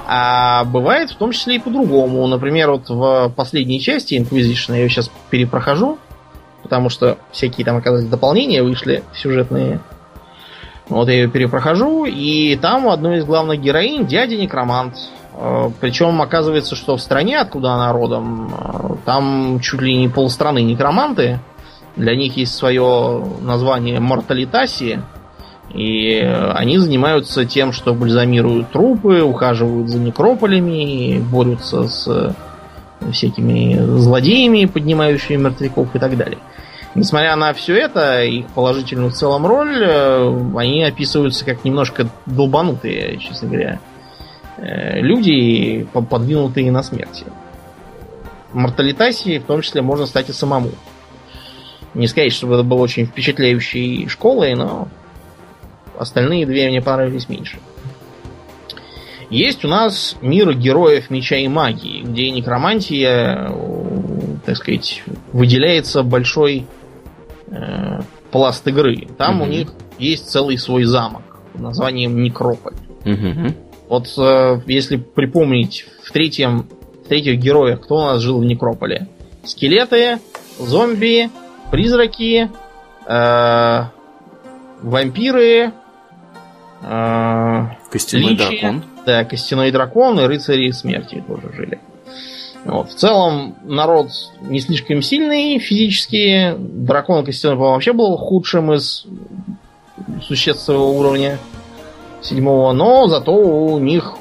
А 0.07 0.65
бывает 0.65 1.11
в 1.11 1.17
том 1.17 1.33
числе 1.33 1.57
и 1.57 1.59
по-другому. 1.59 2.27
Например, 2.27 2.73
вот 2.73 2.89
в 2.89 3.33
последней 3.35 3.81
части 3.81 4.15
Inquisition, 4.15 4.73
я 4.73 4.83
ее 4.83 4.89
сейчас 4.89 5.11
перепрохожу, 5.31 5.99
потому 6.65 6.89
что 6.89 7.19
всякие 7.31 7.65
там, 7.65 7.77
оказывается, 7.77 8.11
дополнения 8.11 8.65
вышли 8.65 9.05
сюжетные. 9.15 9.79
Вот 10.89 11.09
я 11.09 11.15
ее 11.15 11.29
перепрохожу, 11.29 12.05
и 12.07 12.57
там 12.57 12.87
у 12.87 12.91
одной 12.91 13.19
из 13.19 13.25
главных 13.25 13.61
героинь 13.61 14.07
дядя 14.07 14.37
некромант. 14.37 14.97
Э, 15.35 15.71
Причем 15.81 16.21
оказывается, 16.21 16.75
что 16.75 16.97
в 16.97 17.01
стране, 17.01 17.39
откуда 17.39 17.73
она 17.73 17.93
родом, 17.93 18.53
э, 18.53 18.95
там 19.05 19.61
чуть 19.61 19.81
ли 19.81 19.95
не 19.95 20.09
полстраны 20.09 20.63
некроманты. 20.63 21.39
Для 21.97 22.17
них 22.17 22.37
есть 22.37 22.55
свое 22.55 23.25
название 23.41 24.01
Морталитаси. 24.01 25.01
И 25.73 26.19
они 26.19 26.79
занимаются 26.79 27.45
тем, 27.47 27.73
что 27.73 27.95
бальзамируют 27.95 28.71
трупы, 28.71 29.23
ухаживают 29.23 29.89
за 29.89 29.99
некрополями, 29.99 31.19
борются 31.19 31.89
с 31.89 32.35
всякими 33.13 33.79
злодеями, 33.99 34.67
поднимающими 34.67 35.37
мертвяков 35.37 35.95
и 35.95 35.99
так 35.99 36.17
далее. 36.17 36.39
Несмотря 36.95 37.35
на 37.35 37.53
все 37.53 37.77
это, 37.77 38.23
их 38.23 38.47
положительную 38.49 39.11
в 39.11 39.15
целом 39.15 39.47
роль, 39.47 39.83
э, 39.83 40.51
они 40.57 40.85
описываются 40.85 41.45
как 41.45 41.65
немножко 41.65 42.09
долбанутые, 42.25 43.19
честно 43.19 43.49
говоря, 43.49 43.81
э, 44.59 45.01
люди, 45.01 45.89
подвинутые 45.93 46.71
на 46.71 46.85
смерти. 46.85 47.25
Морталитаси 48.53 49.41
в 49.41 49.45
том 49.45 49.63
числе 49.63 49.83
можно 49.83 50.07
стать 50.07 50.29
и 50.29 50.33
самому. 50.33 50.71
Не 51.95 52.07
сказать, 52.07 52.33
чтобы 52.33 52.55
это 52.55 52.63
было 52.63 52.79
очень 52.79 53.07
впечатляющей 53.07 54.09
школой, 54.09 54.55
но 54.55 54.87
остальные 55.99 56.47
две 56.47 56.69
мне 56.69 56.81
понравились 56.81 57.29
меньше. 57.29 57.59
Есть 59.35 59.65
у 59.65 59.69
нас 59.69 60.17
мир 60.23 60.55
героев 60.55 61.11
меча 61.11 61.35
и 61.35 61.49
магии, 61.49 62.03
где 62.03 62.31
некромантия, 62.31 63.53
так 64.47 64.57
сказать, 64.57 65.03
выделяется 65.33 66.05
большой 66.05 66.67
э, 67.49 68.01
пласт 68.31 68.65
игры. 68.69 69.09
Там 69.19 69.43
mm-hmm. 69.43 69.45
у 69.45 69.49
них 69.49 69.69
есть 69.99 70.31
целый 70.31 70.57
свой 70.57 70.85
замок 70.85 71.23
под 71.53 71.63
названием 71.63 72.23
Некрополь. 72.23 72.75
Угу. 73.05 73.55
Вот 73.89 74.07
э, 74.17 74.61
если 74.69 74.99
припомнить 74.99 75.87
в 76.05 76.13
третьем, 76.13 76.69
в 77.05 77.09
третьих 77.09 77.41
героях, 77.41 77.81
кто 77.81 77.97
у 77.97 78.03
нас 78.03 78.21
жил 78.21 78.39
в 78.39 78.45
Некрополе? 78.45 79.09
Скелеты, 79.43 80.21
зомби, 80.61 81.29
призраки, 81.73 82.53
э, 83.05 83.85
вампиры, 84.81 85.73
э, 86.83 87.67
Костяной 87.91 88.31
личи. 88.31 88.61
дракон. 88.61 88.85
Да, 89.07 89.25
костяной 89.25 89.71
дракон 89.71 90.19
и 90.21 90.25
рыцари 90.25 90.71
смерти 90.71 91.23
тоже 91.27 91.53
жили. 91.53 91.79
Вот. 92.65 92.91
В 92.91 92.95
целом, 92.95 93.57
народ 93.65 94.09
не 94.41 94.61
слишком 94.61 95.03
сильный 95.03 95.59
физически. 95.59 96.55
Дракон 96.59 97.25
костяной, 97.25 97.57
по-моему, 97.57 97.75
вообще 97.75 97.93
был 97.93 98.17
худшим 98.17 98.73
из 98.73 99.07
существ 100.23 100.63
своего 100.63 100.97
уровня 100.97 101.39
седьмого, 102.23 102.73
но 102.73 103.07
зато 103.07 103.33
у 103.35 103.79
них 103.79 104.15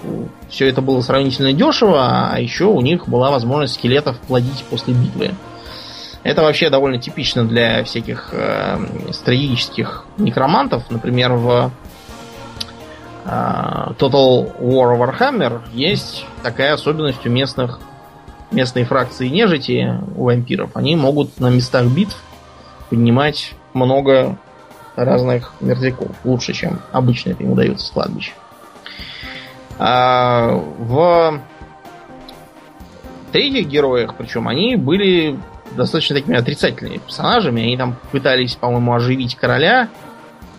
все 0.49 0.67
это 0.67 0.81
было 0.81 1.01
сравнительно 1.01 1.53
дешево, 1.53 2.31
а 2.31 2.39
еще 2.39 2.65
у 2.65 2.81
них 2.81 3.07
была 3.07 3.31
возможность 3.31 3.75
скелетов 3.75 4.19
плодить 4.19 4.63
после 4.69 4.93
битвы. 4.93 5.31
Это 6.23 6.41
вообще 6.41 6.69
довольно 6.69 6.99
типично 6.99 7.45
для 7.45 7.83
всяких 7.83 8.29
э, 8.31 8.77
стратегических 9.11 10.05
некромантов. 10.17 10.89
Например, 10.89 11.33
в 11.33 11.49
э, 11.49 11.69
Total 13.25 14.59
War 14.59 14.97
Warhammer 14.97 15.61
есть 15.73 16.25
такая 16.41 16.73
особенность 16.73 17.25
у 17.25 17.29
местных 17.29 17.79
местной 18.51 18.83
фракции 18.83 19.27
нежити, 19.27 19.99
у 20.15 20.25
вампиров. 20.25 20.71
Они 20.75 20.95
могут 20.95 21.39
на 21.39 21.49
местах 21.49 21.85
битв 21.85 22.21
поднимать 22.89 23.53
много 23.73 24.37
разных 24.95 25.53
мертвяков. 25.59 26.11
Лучше, 26.23 26.53
чем 26.53 26.79
обычно 26.91 27.31
это 27.31 27.43
им 27.43 27.51
удается 27.53 27.85
с. 27.87 27.93
А 29.79 30.51
в 30.77 31.41
третьих 33.31 33.67
героях, 33.67 34.15
причем, 34.15 34.47
они 34.47 34.75
были 34.75 35.39
достаточно 35.71 36.15
такими 36.15 36.37
отрицательными 36.37 36.97
персонажами. 36.97 37.63
Они 37.63 37.75
там 37.75 37.95
пытались, 38.11 38.55
по-моему, 38.55 38.93
оживить 38.93 39.35
короля. 39.35 39.89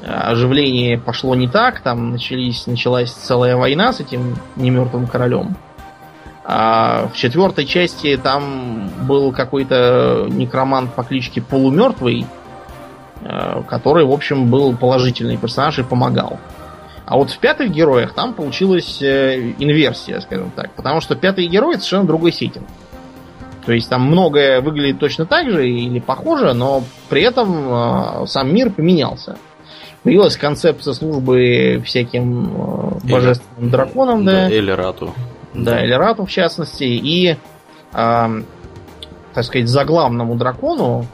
Оживление 0.07 0.99
пошло 0.99 1.35
не 1.35 1.49
так. 1.49 1.81
Там 1.81 2.11
начались, 2.13 2.67
началась 2.67 3.11
целая 3.11 3.57
война 3.57 3.93
с 3.93 4.01
этим 4.01 4.37
немертвым 4.57 5.07
королем. 5.07 5.57
А 6.45 7.09
в 7.09 7.17
четвертой 7.17 7.65
части 7.65 8.19
там 8.23 8.91
был 9.07 9.33
какой-то 9.33 10.27
некромант 10.31 10.93
по 10.93 11.03
кличке 11.03 11.41
Полумертвый, 11.41 12.27
э, 13.23 13.63
который, 13.67 14.05
в 14.05 14.13
общем, 14.13 14.51
был 14.51 14.77
положительный 14.77 15.39
персонаж 15.39 15.79
и 15.79 15.83
помогал. 15.83 16.39
А 17.07 17.17
вот 17.17 17.31
в 17.31 17.39
пятых 17.39 17.71
героях 17.71 18.13
там 18.13 18.35
получилась 18.35 19.01
э, 19.01 19.55
инверсия, 19.59 20.21
скажем 20.21 20.51
так. 20.51 20.71
Потому 20.73 21.01
что 21.01 21.17
пятый 21.17 21.47
герой 21.47 21.75
совершенно 21.75 22.07
другой 22.07 22.33
сеттинг. 22.33 22.67
То 23.65 23.73
есть 23.73 23.89
там 23.89 24.03
многое 24.03 24.61
выглядит 24.61 24.99
точно 24.99 25.25
так 25.25 25.51
же 25.51 25.67
или 25.67 25.99
похоже, 25.99 26.53
но 26.53 26.85
при 27.09 27.23
этом 27.23 27.69
э, 28.23 28.27
сам 28.27 28.55
мир 28.55 28.71
поменялся. 28.71 29.39
Появилась 30.05 30.37
концепция 30.37 30.93
службы 30.93 31.83
всяким 31.85 32.53
э, 32.55 33.11
божественным 33.11 33.71
драконам, 33.71 34.25
да. 34.25 34.49
Да, 34.49 34.55
Элерату. 34.55 35.15
Да, 35.55 35.85
Эльрату 35.85 36.27
в 36.27 36.31
частности. 36.31 36.85
И, 36.85 37.31
э, 37.31 37.37
так 37.93 39.45
сказать, 39.45 39.69
заглавному 39.69 40.37
дракону 40.37 41.07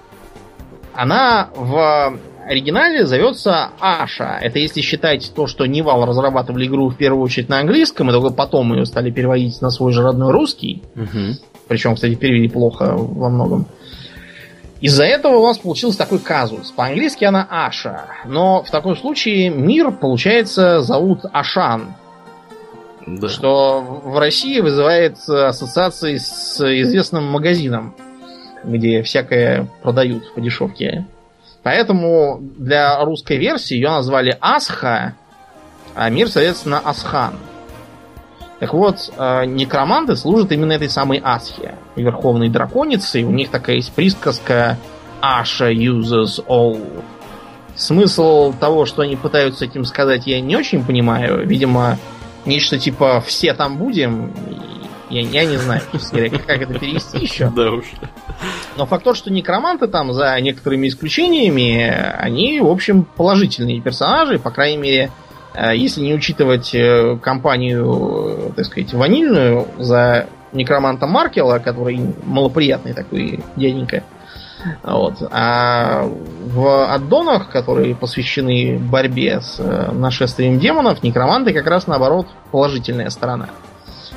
она 0.93 1.51
в 1.55 2.19
оригинале 2.47 3.07
зовется 3.07 3.71
Аша. 3.79 4.39
Это 4.43 4.59
если 4.59 4.81
считать 4.81 5.33
то, 5.37 5.47
что 5.47 5.67
Nival 5.67 6.05
разрабатывали 6.05 6.67
игру 6.67 6.89
в 6.89 6.97
первую 6.97 7.23
очередь 7.23 7.49
на 7.49 7.61
английском, 7.61 8.11
и 8.11 8.13
только 8.13 8.35
потом 8.35 8.75
ее 8.75 8.87
стали 8.87 9.13
переводить 9.13 9.63
на 9.63 9.71
свой 9.71 9.93
же 9.93 10.03
родной 10.03 10.33
русский. 10.33 10.83
Мгм. 10.97 11.37
Причем, 11.69 11.95
кстати, 11.95 12.17
перевели 12.17 12.49
плохо 12.49 12.93
во 12.97 13.31
многом. 13.31 13.67
Из-за 14.81 15.05
этого 15.05 15.37
у 15.37 15.47
нас 15.47 15.59
получился 15.59 15.99
такой 15.99 16.19
казус. 16.19 16.71
По-английски 16.71 17.25
она 17.25 17.47
Аша. 17.51 18.07
Но 18.25 18.63
в 18.63 18.71
таком 18.71 18.97
случае 18.97 19.51
мир, 19.51 19.91
получается, 19.91 20.81
зовут 20.81 21.21
Ашан. 21.33 21.95
Да. 23.07 23.29
Что 23.29 23.81
в 23.81 24.19
России 24.19 24.61
вызывает 24.61 25.19
ассоциации 25.29 26.17
с 26.17 26.61
известным 26.83 27.25
магазином, 27.25 27.95
где 28.65 29.03
всякое 29.03 29.67
продают 29.83 30.33
по 30.35 30.41
дешевке. 30.41 31.07
Поэтому 31.63 32.39
для 32.41 33.05
русской 33.05 33.37
версии 33.37 33.75
ее 33.75 33.91
назвали 33.91 34.37
Асха, 34.41 35.15
а 35.95 36.09
мир, 36.09 36.29
соответственно, 36.29 36.79
Асхан. 36.79 37.35
Так 38.61 38.75
вот, 38.75 39.11
э, 39.17 39.45
некроманты 39.47 40.15
служат 40.17 40.53
именно 40.53 40.73
этой 40.73 40.91
самой 40.91 41.21
Асхе, 41.25 41.77
верховной 41.97 42.51
драконице. 42.51 43.23
У 43.25 43.31
них 43.31 43.51
такая 43.51 43.77
есть 43.77 43.91
присказка 43.93 44.79
Asha 45.23 45.73
uses 45.73 46.45
all. 46.47 46.79
Смысл 47.75 48.53
того, 48.53 48.85
что 48.85 49.01
они 49.01 49.17
пытаются 49.17 49.65
этим 49.65 49.87
сказать, 49.87 50.27
я 50.27 50.43
не 50.43 50.57
очень 50.57 50.85
понимаю. 50.85 51.47
Видимо, 51.47 51.97
нечто 52.45 52.79
типа 52.79 53.23
«все 53.27 53.55
там 53.55 53.79
будем». 53.79 54.31
Я, 55.09 55.23
я 55.23 55.45
не 55.47 55.57
знаю, 55.57 55.81
говоря, 56.13 56.31
как 56.31 56.63
это 56.63 56.79
перевести 56.79 57.19
еще. 57.19 57.51
Да 57.57 57.73
уж. 57.73 57.87
Но 58.77 58.85
факт 58.85 59.05
тот, 59.05 59.17
что 59.17 59.33
некроманты 59.33 59.89
там, 59.89 60.13
за 60.13 60.39
некоторыми 60.41 60.87
исключениями, 60.87 61.91
они, 62.19 62.61
в 62.61 62.69
общем, 62.69 63.05
положительные 63.17 63.81
персонажи, 63.81 64.39
по 64.39 64.51
крайней 64.51 64.77
мере, 64.77 65.11
если 65.75 66.01
не 66.01 66.15
учитывать 66.15 66.75
э, 66.75 67.19
компанию, 67.21 68.51
э, 68.51 68.53
так 68.57 68.67
сказать, 68.67 68.93
ванильную 68.95 69.67
за 69.79 70.27
некроманта 70.53 71.07
Маркела, 71.07 71.59
который 71.59 72.15
малоприятный 72.25 72.93
такой 72.93 73.41
дяденька. 73.57 74.05
Вот. 74.83 75.15
А 75.31 76.05
в 76.05 76.93
аддонах, 76.93 77.51
которые 77.51 77.95
посвящены 77.95 78.79
борьбе 78.79 79.41
с 79.41 79.59
э, 79.59 79.91
нашествием 79.93 80.59
демонов, 80.61 81.03
некроманты 81.03 81.53
как 81.53 81.67
раз 81.67 81.87
наоборот 81.87 82.29
положительная 82.53 83.11
сторона. 83.11 83.49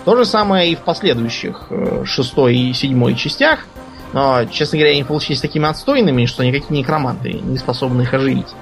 То 0.05 0.15
же 0.17 0.25
самое 0.25 0.71
и 0.71 0.75
в 0.75 0.79
последующих 0.79 1.71
шестой 2.03 2.57
и 2.57 2.73
седьмой 2.73 3.15
частях. 3.15 3.65
Но, 4.11 4.45
честно 4.45 4.77
говоря, 4.77 4.93
они 4.93 5.03
получились 5.03 5.41
такими 5.41 5.67
отстойными, 5.67 6.25
что 6.25 6.43
никакие 6.43 6.77
некроманты 6.77 7.33
не 7.33 7.57
способны 7.57 8.03
их 8.03 8.13
оживить. 8.13 8.53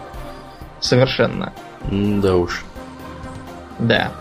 Совершенно. 0.79 1.51
Да 1.89 2.35
уж. 2.35 2.63
Да. 3.79 4.11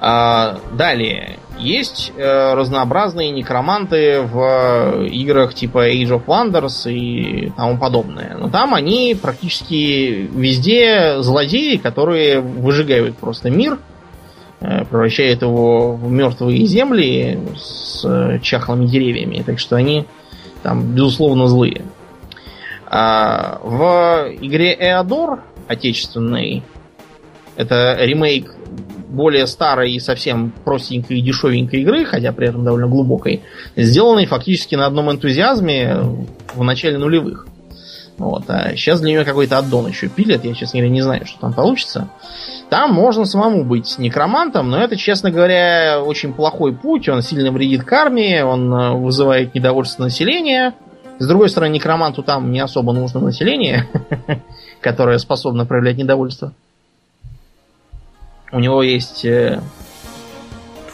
А, 0.00 0.58
далее. 0.72 1.38
Есть 1.58 2.12
э, 2.16 2.54
разнообразные 2.54 3.30
некроманты 3.30 4.20
в 4.20 5.04
играх 5.06 5.54
типа 5.54 5.90
Age 5.90 6.10
of 6.10 6.26
Wonders 6.26 6.92
и 6.92 7.50
тому 7.56 7.78
подобное. 7.78 8.36
Но 8.38 8.50
там 8.50 8.74
они 8.74 9.16
практически 9.20 10.28
везде 10.30 11.22
злодеи, 11.22 11.76
которые 11.76 12.40
выжигают 12.40 13.16
просто 13.16 13.48
мир, 13.48 13.78
э, 14.60 14.84
превращают 14.84 15.40
его 15.40 15.94
в 15.94 16.10
мертвые 16.10 16.66
земли 16.66 17.38
с 17.56 18.04
э, 18.04 18.38
чахлыми 18.42 18.84
деревьями. 18.84 19.42
Так 19.44 19.58
что 19.58 19.76
они 19.76 20.06
там, 20.62 20.94
безусловно, 20.94 21.46
злые. 21.46 21.82
А 22.86 23.58
в 23.62 24.28
игре 24.40 24.76
Эодор 24.78 25.40
отечественной 25.68 26.62
это 27.56 27.96
ремейк 27.98 28.54
более 29.08 29.46
старой 29.46 29.92
и 29.92 30.00
совсем 30.00 30.52
простенькой 30.64 31.18
и 31.18 31.22
дешевенькой 31.22 31.80
игры, 31.80 32.04
хотя 32.04 32.32
при 32.32 32.48
этом 32.48 32.64
довольно 32.64 32.86
глубокой, 32.86 33.42
сделанной 33.76 34.26
фактически 34.26 34.74
на 34.74 34.86
одном 34.86 35.10
энтузиазме 35.10 35.96
в 36.54 36.62
начале 36.62 36.98
нулевых. 36.98 37.46
Вот. 38.18 38.44
А 38.48 38.74
сейчас 38.76 39.00
для 39.00 39.10
нее 39.10 39.24
какой-то 39.24 39.58
аддон 39.58 39.88
еще 39.88 40.08
пилят. 40.08 40.44
Я, 40.44 40.54
честно 40.54 40.78
говоря, 40.78 40.92
не 40.92 41.02
знаю, 41.02 41.26
что 41.26 41.38
там 41.38 41.52
получится. 41.52 42.08
Там 42.70 42.92
можно 42.92 43.26
самому 43.26 43.62
быть 43.62 43.98
некромантом, 43.98 44.70
но 44.70 44.82
это, 44.82 44.96
честно 44.96 45.30
говоря, 45.30 46.02
очень 46.02 46.32
плохой 46.32 46.74
путь. 46.74 47.08
Он 47.08 47.22
сильно 47.22 47.52
вредит 47.52 47.84
карме, 47.84 48.44
он 48.44 48.72
э, 48.72 48.92
вызывает 48.94 49.54
недовольство 49.54 50.04
населения. 50.04 50.74
С 51.18 51.26
другой 51.26 51.48
стороны, 51.48 51.72
некроманту 51.72 52.22
там 52.22 52.50
не 52.50 52.60
особо 52.60 52.92
нужно 52.92 53.20
население, 53.20 53.88
которое 54.80 55.18
способно 55.18 55.64
проявлять 55.64 55.96
недовольство. 55.96 56.52
У 58.52 58.60
него 58.60 58.82
есть 58.82 59.24
э, 59.24 59.60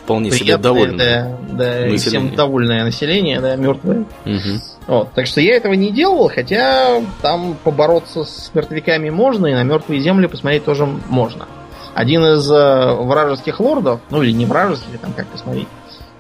Вполне 0.03 0.31
себе 0.31 0.57
довольны. 0.57 0.99
да, 0.99 1.39
да, 1.53 1.97
всем 1.97 2.35
довольное 2.35 2.85
население, 2.85 3.41
да, 3.41 3.57
мертвое. 3.57 4.05
Мгм. 4.25 4.61
Вот, 4.87 5.13
так 5.13 5.27
что 5.27 5.41
я 5.41 5.57
этого 5.57 5.75
не 5.75 5.91
делал, 5.91 6.29
хотя 6.29 7.03
там 7.21 7.57
побороться 7.63 8.25
с 8.25 8.51
мертвяками 8.55 9.11
можно, 9.11 9.47
и 9.47 9.55
на 9.55 9.63
мертвые 9.63 10.01
земли 10.01 10.27
посмотреть 10.27 10.65
тоже 10.65 10.87
можно. 11.09 11.47
Один 11.95 12.25
из 12.25 12.51
э, 12.51 12.93
вражеских 12.95 13.61
лордов, 13.61 14.01
ну 14.11 14.23
или 14.23 14.33
не 14.33 14.47
вражеских, 14.47 14.99
там 14.99 15.13
как 15.13 15.27
посмотреть, 15.27 15.69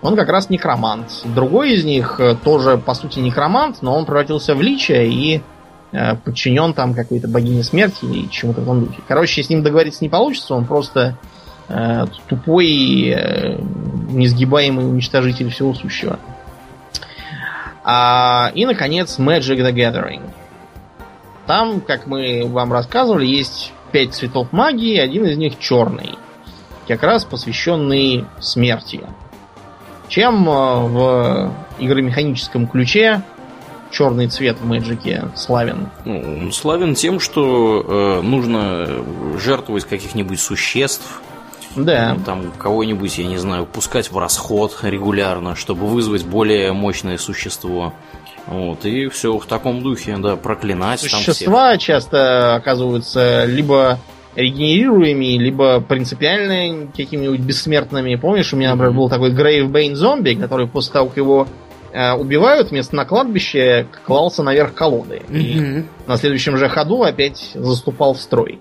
он 0.03 0.17
как 0.17 0.29
раз 0.29 0.51
некромант. 0.51 1.23
Другой 1.25 1.75
из 1.75 1.85
них 1.85 2.17
э, 2.19 2.35
тоже, 2.35 2.77
по 2.77 2.95
сути, 2.95 3.21
некромант, 3.21 3.83
но 3.83 3.97
он 3.97 4.05
превратился 4.05 4.55
в 4.55 4.61
лича 4.61 5.03
и 5.03 5.41
э, 5.93 6.17
подчинен 6.17 6.75
там 6.75 6.95
какой-то 6.95 7.29
богине 7.29 7.63
смерти 7.63 8.05
или 8.05 8.29
чему-то 8.29 8.61
в 8.61 8.65
этом 8.65 8.87
духе. 8.87 9.01
Короче, 9.09 9.43
с 9.43 9.49
ним 9.49 9.63
договориться 9.63 10.05
не 10.05 10.09
получится, 10.09 10.55
он 10.55 10.67
просто 10.67 11.17
Э, 11.75 12.07
тупой, 12.27 13.09
э, 13.09 13.57
несгибаемый 14.11 14.87
уничтожитель 14.87 15.49
всего 15.51 15.73
сущего. 15.73 16.19
А, 17.83 18.53
и, 18.55 18.67
наконец, 18.67 19.19
Magic 19.19 19.57
the 19.57 19.73
Gathering. 19.73 20.31
Там, 21.47 21.81
как 21.81 22.07
мы 22.07 22.47
вам 22.47 22.73
рассказывали, 22.73 23.25
есть 23.25 23.73
пять 23.91 24.13
цветов 24.13 24.53
магии, 24.53 24.99
один 24.99 25.25
из 25.25 25.39
них 25.39 25.59
черный. 25.59 26.19
Как 26.87 27.03
раз 27.03 27.25
посвященный 27.25 28.27
смерти. 28.39 29.01
Чем 30.13 30.47
э, 30.47 30.53
в 30.53 31.55
игромеханическом 31.79 32.67
ключе 32.67 33.23
черный 33.91 34.29
цвет 34.29 34.59
в 34.61 34.67
Мэджике 34.67 35.31
славен? 35.35 35.89
Ну, 36.05 36.53
славен 36.53 36.95
тем, 36.95 37.19
что 37.19 37.83
э, 37.83 38.21
нужно 38.21 38.89
жертвовать 39.39 39.85
каких-нибудь 39.85 40.39
существ, 40.39 41.23
да. 41.75 42.19
Там 42.27 42.53
кого-нибудь, 42.59 43.17
я 43.17 43.25
не 43.25 43.39
знаю, 43.39 43.65
пускать 43.65 44.13
в 44.13 44.19
расход 44.19 44.79
регулярно, 44.83 45.57
чтобы 45.57 45.87
вызвать 45.87 46.27
более 46.27 46.75
мощное 46.75 47.17
существо. 47.17 47.95
Вот, 48.47 48.85
и 48.85 49.09
все 49.09 49.39
в 49.39 49.47
таком 49.47 49.83
духе, 49.83 50.19
да, 50.19 50.37
проклинать. 50.37 51.01
Существа 51.01 51.79
часто 51.79 52.57
оказываются 52.57 53.47
либо 53.47 53.99
регенерируемыми, 54.35 55.39
либо 55.39 55.81
принципиально 55.81 56.89
какими-нибудь 56.97 57.41
бессмертными. 57.41 58.15
Помнишь, 58.17 58.53
у 58.53 58.57
меня, 58.57 58.71
например, 58.71 58.95
был 58.95 59.09
такой 59.09 59.31
Грейвбейн 59.33 59.95
зомби, 59.95 60.35
который 60.35 60.67
после 60.67 60.93
того, 60.93 61.09
как 61.09 61.19
его 61.19 61.47
э, 61.93 62.13
убивают, 62.13 62.71
вместо 62.71 62.97
на 62.97 63.05
кладбище 63.05 63.87
клался 64.07 64.43
наверх 64.43 64.75
колоды. 64.75 65.23
И 65.31 65.85
на 66.07 66.17
следующем 66.17 66.57
же 66.57 66.69
ходу 66.69 67.03
опять 67.03 67.53
заступал 67.55 68.15
в 68.15 68.21
строй. 68.21 68.59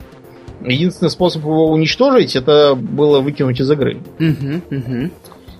Единственный 0.64 1.10
способ 1.10 1.42
его 1.42 1.72
уничтожить, 1.72 2.36
это 2.36 2.76
было 2.76 3.20
выкинуть 3.20 3.60
из 3.60 3.72
игры. 3.72 4.00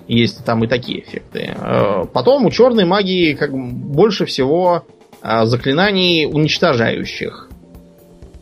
Есть 0.08 0.44
там 0.44 0.62
и 0.62 0.66
такие 0.66 1.00
эффекты. 1.00 1.54
Э, 1.56 2.04
потом 2.12 2.44
у 2.44 2.50
черной 2.50 2.84
магии 2.84 3.32
как 3.34 3.52
больше 3.52 4.26
всего 4.26 4.84
э, 5.22 5.46
заклинаний 5.46 6.26
уничтожающих 6.26 7.48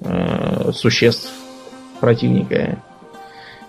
э, 0.01 0.73
существ 0.73 1.31
противника. 2.01 2.78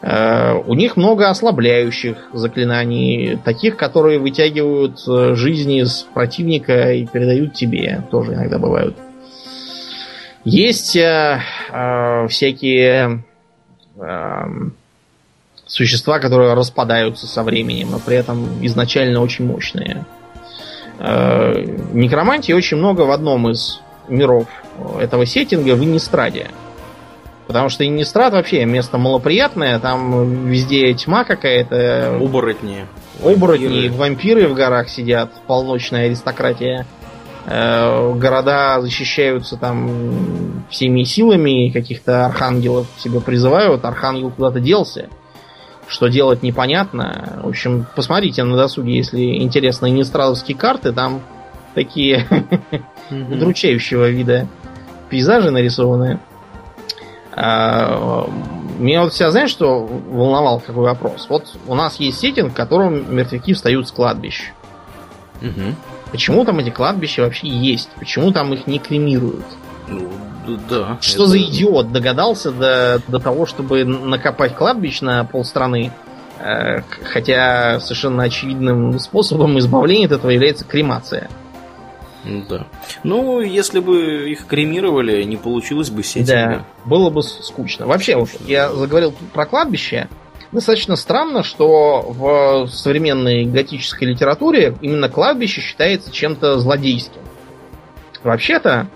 У 0.03 0.73
них 0.73 0.97
много 0.97 1.29
ослабляющих 1.29 2.29
заклинаний, 2.33 3.37
таких, 3.45 3.77
которые 3.77 4.17
вытягивают 4.17 4.99
жизни 5.37 5.81
из 5.81 6.07
противника 6.11 6.91
и 6.91 7.05
передают 7.05 7.53
тебе, 7.53 8.03
тоже 8.09 8.33
иногда 8.33 8.57
бывают. 8.57 8.95
Есть 10.43 10.95
э, 10.95 11.39
э, 11.71 12.27
всякие 12.27 13.23
э, 13.95 14.43
существа, 15.67 16.19
которые 16.19 16.53
распадаются 16.55 17.27
со 17.27 17.43
временем, 17.43 17.91
но 17.91 17.99
при 17.99 18.17
этом 18.17 18.65
изначально 18.65 19.21
очень 19.21 19.45
мощные. 19.45 20.03
Э, 20.97 21.53
некромантии 21.93 22.53
очень 22.53 22.77
много 22.77 23.01
в 23.01 23.11
одном 23.11 23.51
из 23.51 23.81
миров 24.07 24.47
этого 24.99 25.25
сеттинга 25.25 25.75
в 25.75 25.83
Иннистраде. 25.83 26.47
Потому 27.47 27.69
что 27.69 27.85
Иннистрад 27.85 28.33
вообще 28.33 28.63
место 28.65 28.97
малоприятное, 28.97 29.79
там 29.79 30.47
везде 30.47 30.93
тьма 30.93 31.23
какая-то. 31.23 32.17
Оборотни. 32.21 32.85
Оборотни, 33.23 33.89
вампиры. 33.89 33.91
вампиры 33.91 34.47
в 34.47 34.53
горах 34.53 34.89
сидят, 34.89 35.31
полночная 35.47 36.05
аристократия. 36.05 36.85
Э, 37.45 38.13
города 38.15 38.79
защищаются 38.81 39.57
там 39.57 40.63
всеми 40.69 41.03
силами, 41.03 41.71
каких-то 41.71 42.25
архангелов 42.25 42.87
себе 42.97 43.19
призывают, 43.19 43.83
архангел 43.83 44.31
куда-то 44.31 44.59
делся. 44.59 45.09
Что 45.87 46.07
делать 46.07 46.43
непонятно. 46.43 47.41
В 47.43 47.49
общем, 47.49 47.85
посмотрите 47.95 48.43
на 48.43 48.55
досуге, 48.55 48.95
если 48.95 49.41
интересны 49.41 49.89
нестрадовские 49.89 50.55
карты, 50.55 50.93
там 50.93 51.21
такие 51.73 52.25
удручающего 53.09 54.09
вида 54.09 54.47
пейзажи 55.09 55.51
нарисованы. 55.51 56.19
А, 57.33 58.27
меня 58.79 59.03
вот 59.03 59.13
вся, 59.13 59.31
знаешь, 59.31 59.49
что 59.49 59.85
волновал 59.85 60.59
какой 60.59 60.83
вопрос? 60.83 61.27
Вот 61.29 61.55
у 61.67 61.75
нас 61.75 61.99
есть 61.99 62.19
сеттинг, 62.19 62.51
в 62.51 62.55
котором 62.55 63.15
мертвяки 63.15 63.53
встают 63.53 63.87
с 63.87 63.91
кладбищ. 63.91 64.51
Угу. 65.41 65.75
Почему 66.11 66.45
там 66.45 66.59
эти 66.59 66.69
кладбища 66.69 67.21
вообще 67.21 67.47
есть? 67.47 67.89
Почему 67.97 68.31
там 68.31 68.53
их 68.53 68.67
не 68.67 68.79
кремируют? 68.79 69.45
Ну, 69.87 70.09
да. 70.69 70.97
Что 71.01 71.23
это... 71.23 71.31
за 71.31 71.37
идиот 71.39 71.91
догадался 71.91 72.51
до, 72.51 73.01
до 73.07 73.19
того, 73.19 73.45
чтобы 73.45 73.85
накопать 73.85 74.55
кладбищ 74.55 75.01
на 75.01 75.23
полстраны? 75.23 75.91
Э, 76.39 76.81
хотя 77.03 77.79
совершенно 77.79 78.23
очевидным 78.23 78.99
способом 78.99 79.59
избавления 79.59 80.07
от 80.07 80.13
этого 80.13 80.31
является 80.31 80.65
кремация. 80.65 81.29
Да. 82.23 82.67
Ну, 83.03 83.41
если 83.41 83.79
бы 83.79 84.29
их 84.29 84.45
кремировали, 84.45 85.23
не 85.23 85.37
получилось 85.37 85.89
бы 85.89 86.03
сеттинга. 86.03 86.31
Да, 86.33 86.65
было 86.85 87.09
бы 87.09 87.23
скучно. 87.23 87.87
Вообще, 87.87 88.15
вот 88.15 88.29
я 88.45 88.71
заговорил 88.71 89.13
про 89.33 89.45
кладбище. 89.45 90.07
Достаточно 90.51 90.97
странно, 90.97 91.43
что 91.43 92.01
в 92.09 92.67
современной 92.67 93.45
готической 93.45 94.09
литературе 94.09 94.75
именно 94.81 95.07
кладбище 95.07 95.61
считается 95.61 96.11
чем-то 96.11 96.59
злодейским. 96.59 97.21
Вообще-то, 98.23 98.87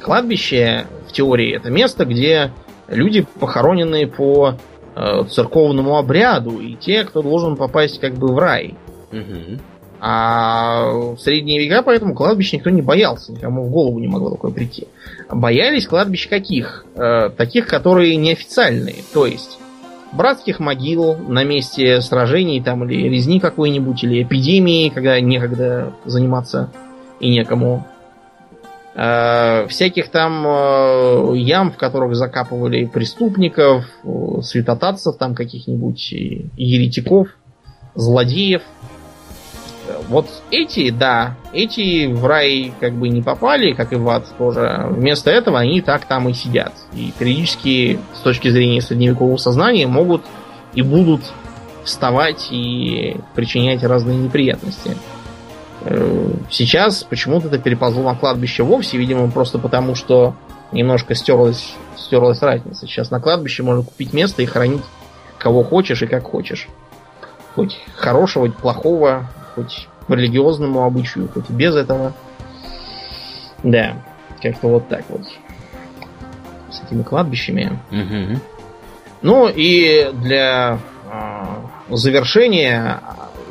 кладбище 0.00 0.86
в 1.08 1.12
теории 1.12 1.54
это 1.54 1.70
место, 1.70 2.04
где 2.04 2.52
люди 2.86 3.26
похоронены 3.40 4.06
по 4.06 4.54
э, 4.94 5.24
церковному 5.24 5.98
обряду, 5.98 6.60
и 6.60 6.74
те, 6.74 7.04
кто 7.04 7.20
должен 7.20 7.56
попасть 7.56 8.00
как 8.00 8.14
бы 8.14 8.32
в 8.32 8.38
рай. 8.38 8.76
Угу. 9.12 9.58
А 10.02 10.90
в 10.92 11.18
средние 11.18 11.60
века 11.60 11.82
поэтому 11.82 12.14
кладбище 12.14 12.56
никто 12.56 12.70
не 12.70 12.80
боялся, 12.80 13.32
никому 13.32 13.64
в 13.64 13.70
голову 13.70 13.98
не 13.98 14.08
могло 14.08 14.30
такое 14.30 14.50
прийти. 14.50 14.88
Боялись 15.30 15.86
кладбищ 15.86 16.26
каких? 16.26 16.86
Э, 16.94 17.28
таких, 17.28 17.66
которые 17.66 18.16
неофициальные. 18.16 18.96
То 19.12 19.26
есть 19.26 19.58
братских 20.12 20.58
могил 20.58 21.16
на 21.16 21.44
месте 21.44 22.00
сражений 22.00 22.62
там 22.62 22.84
или 22.84 23.10
резни 23.10 23.40
какой-нибудь, 23.40 24.02
или 24.02 24.22
эпидемии, 24.22 24.88
когда 24.88 25.20
некогда 25.20 25.92
заниматься 26.06 26.70
и 27.20 27.30
некому. 27.30 27.86
Э, 28.94 29.66
всяких 29.68 30.08
там 30.08 30.46
э, 30.46 31.32
ям, 31.36 31.72
в 31.72 31.76
которых 31.76 32.16
закапывали 32.16 32.86
преступников, 32.86 33.84
э, 34.02 34.08
святотатцев 34.42 35.18
там 35.18 35.34
каких-нибудь, 35.34 36.10
еретиков, 36.10 37.28
злодеев– 37.94 38.62
вот 40.10 40.26
эти, 40.50 40.90
да, 40.90 41.36
эти 41.52 42.06
в 42.06 42.26
рай 42.26 42.72
как 42.80 42.94
бы 42.94 43.08
не 43.08 43.22
попали, 43.22 43.72
как 43.72 43.92
и 43.92 43.96
в 43.96 44.08
ад 44.10 44.26
тоже. 44.36 44.88
Вместо 44.90 45.30
этого 45.30 45.60
они 45.60 45.80
так 45.80 46.04
там 46.04 46.28
и 46.28 46.34
сидят. 46.34 46.74
И 46.92 47.12
периодически, 47.16 48.00
с 48.14 48.18
точки 48.18 48.48
зрения 48.48 48.82
средневекового 48.82 49.36
сознания, 49.36 49.86
могут 49.86 50.22
и 50.74 50.82
будут 50.82 51.22
вставать 51.84 52.48
и 52.50 53.16
причинять 53.36 53.84
разные 53.84 54.18
неприятности. 54.18 54.96
Э, 55.82 56.32
сейчас 56.50 57.04
почему-то 57.04 57.46
это 57.46 57.58
переползло 57.58 58.02
на 58.02 58.16
кладбище 58.16 58.64
вовсе, 58.64 58.98
видимо, 58.98 59.30
просто 59.30 59.60
потому, 59.60 59.94
что 59.94 60.34
немножко 60.72 61.14
стерлась, 61.14 61.72
стерлась 61.96 62.42
разница. 62.42 62.86
Сейчас 62.88 63.12
на 63.12 63.20
кладбище 63.20 63.62
можно 63.62 63.84
купить 63.84 64.12
место 64.12 64.42
и 64.42 64.46
хранить 64.46 64.82
кого 65.38 65.62
хочешь 65.62 66.02
и 66.02 66.08
как 66.08 66.24
хочешь. 66.24 66.68
Хоть 67.54 67.80
хорошего, 67.96 68.48
хоть 68.48 68.56
плохого, 68.56 69.30
хоть 69.54 69.88
религиозному 70.14 70.84
обычаю, 70.84 71.28
хоть 71.28 71.48
и 71.50 71.52
без 71.52 71.74
этого. 71.74 72.12
Да, 73.62 73.94
как-то 74.40 74.68
вот 74.68 74.88
так 74.88 75.04
вот. 75.08 75.22
С 76.70 76.82
этими 76.82 77.02
кладбищами. 77.02 77.78
Угу. 77.90 78.40
Ну 79.22 79.48
и 79.48 80.10
для 80.14 80.78
э, 81.10 81.96
завершения 81.96 83.00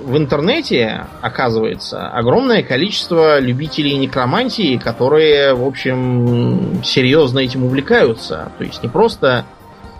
в 0.04 0.18
интернете 0.18 1.06
оказывается 1.22 2.08
огромное 2.08 2.64
количество 2.64 3.40
любителей 3.40 3.98
некромантии, 3.98 4.78
которые, 4.78 5.54
в 5.54 5.66
общем, 5.66 6.82
серьезно 6.84 7.40
этим 7.40 7.66
увлекаются. 7.66 8.52
То 8.58 8.64
есть 8.64 8.82
не 8.82 8.90
просто 8.90 9.46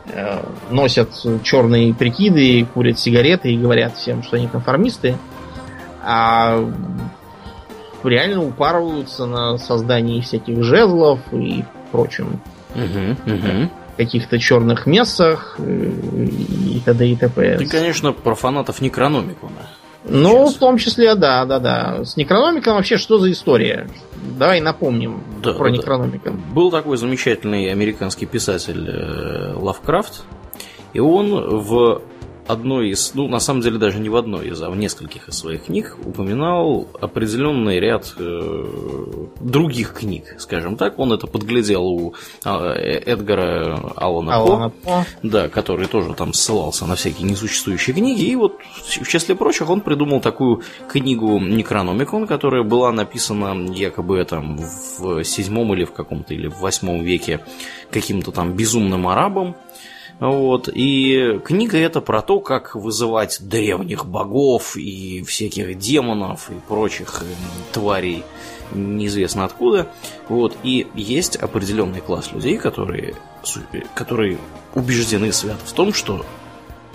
э, 0.08 0.42
носят 0.72 1.12
черные 1.44 1.94
прикиды, 1.94 2.66
курят 2.74 2.98
сигареты 2.98 3.54
и 3.54 3.58
говорят 3.58 3.98
всем, 3.98 4.24
что 4.24 4.38
они 4.38 4.48
конформисты, 4.48 5.16
а 6.04 6.64
реально 8.04 8.44
упарываются 8.44 9.26
на 9.26 9.58
создании 9.58 10.22
всяких 10.22 10.64
жезлов 10.64 11.20
и 11.32 11.64
прочем. 11.92 12.42
Угу, 12.76 13.34
угу. 13.34 13.70
Каких-то 13.98 14.40
черных 14.40 14.86
мессах 14.86 15.56
э, 15.58 15.92
и 16.68 16.80
т.д. 16.80 17.08
и 17.08 17.16
т.п. 17.16 17.58
Ты, 17.58 17.68
конечно, 17.68 18.14
про 18.14 18.36
фанатов 18.36 18.82
Некрономикона. 18.82 19.68
Ну, 20.06 20.46
Сейчас. 20.46 20.56
в 20.56 20.60
том 20.60 20.78
числе, 20.78 21.16
да, 21.16 21.46
да, 21.46 21.60
да. 21.60 22.06
С 22.06 22.16
Некрономиком 22.16 22.76
вообще 22.76 22.98
что 22.98 23.20
за 23.20 23.32
история? 23.32 23.90
Давай 24.38 24.62
напомним 24.62 25.22
да, 25.44 25.54
про 25.54 25.66
да, 25.70 25.76
Некрономикон. 25.76 26.42
Был 26.54 26.72
такой 26.72 26.98
замечательный 26.98 27.72
американский 27.72 28.26
писатель 28.26 28.90
э, 28.90 29.54
Лавкрафт, 29.56 30.24
И 30.94 31.00
он 31.00 31.60
в 31.60 32.02
одной 32.50 32.90
из, 32.90 33.14
ну, 33.14 33.28
на 33.28 33.40
самом 33.40 33.62
деле 33.62 33.78
даже 33.78 34.00
не 34.00 34.10
в 34.10 34.16
одной 34.16 34.48
из, 34.48 34.62
а 34.62 34.72
в 34.72 34.76
нескольких 34.76 35.30
из 35.30 35.38
своих 35.38 35.66
книг 35.66 35.96
упоминал 36.04 36.88
определенный 37.00 37.80
ряд 37.80 38.16
э, 38.18 39.28
других 39.40 39.94
книг, 39.94 40.36
скажем 40.40 40.76
так. 40.76 40.98
Он 40.98 41.14
это 41.14 41.28
подглядел 41.28 41.86
у 41.86 42.16
а, 42.44 42.74
э, 42.74 43.04
Эдгара 43.06 43.94
Алана, 43.96 44.34
Алана 44.34 44.70
По, 44.70 44.90
По, 44.90 45.06
да, 45.22 45.48
который 45.48 45.86
тоже 45.86 46.16
там 46.16 46.34
ссылался 46.34 46.88
на 46.88 46.96
всякие 46.96 47.30
несуществующие 47.30 47.94
книги. 47.94 48.24
И 48.24 48.36
вот, 48.36 48.54
в 48.84 49.08
числе 49.08 49.36
прочих, 49.36 49.70
он 49.70 49.82
придумал 49.82 50.20
такую 50.20 50.64
книгу 50.88 51.40
Некрономикон, 51.40 52.26
которая 52.26 52.64
была 52.64 52.92
написана 52.92 53.72
якобы 53.72 54.26
там 54.26 54.58
в 54.98 55.24
седьмом 55.24 55.72
или 55.76 55.86
в 55.86 55.92
каком-то, 55.92 56.34
или 56.34 56.48
в 56.48 56.58
восьмом 56.62 57.04
веке 57.04 57.42
каким-то 57.92 58.32
там 58.32 58.54
безумным 58.54 59.08
арабом. 59.08 59.56
Вот. 60.20 60.70
И 60.74 61.40
книга 61.44 61.78
это 61.78 62.02
про 62.02 62.22
то, 62.22 62.40
как 62.40 62.76
вызывать 62.76 63.38
древних 63.42 64.06
богов 64.06 64.76
и 64.76 65.24
всяких 65.24 65.78
демонов 65.78 66.50
и 66.52 66.56
прочих 66.68 67.22
э, 67.22 67.26
тварей 67.72 68.24
неизвестно 68.74 69.46
откуда. 69.46 69.88
Вот. 70.28 70.58
И 70.64 70.88
есть 70.94 71.36
определенный 71.36 72.02
класс 72.02 72.32
людей, 72.34 72.58
которые, 72.58 73.16
которые 73.96 74.38
убеждены 74.76 75.32
свято 75.32 75.66
в 75.66 75.72
том, 75.72 75.94
что 75.94 76.26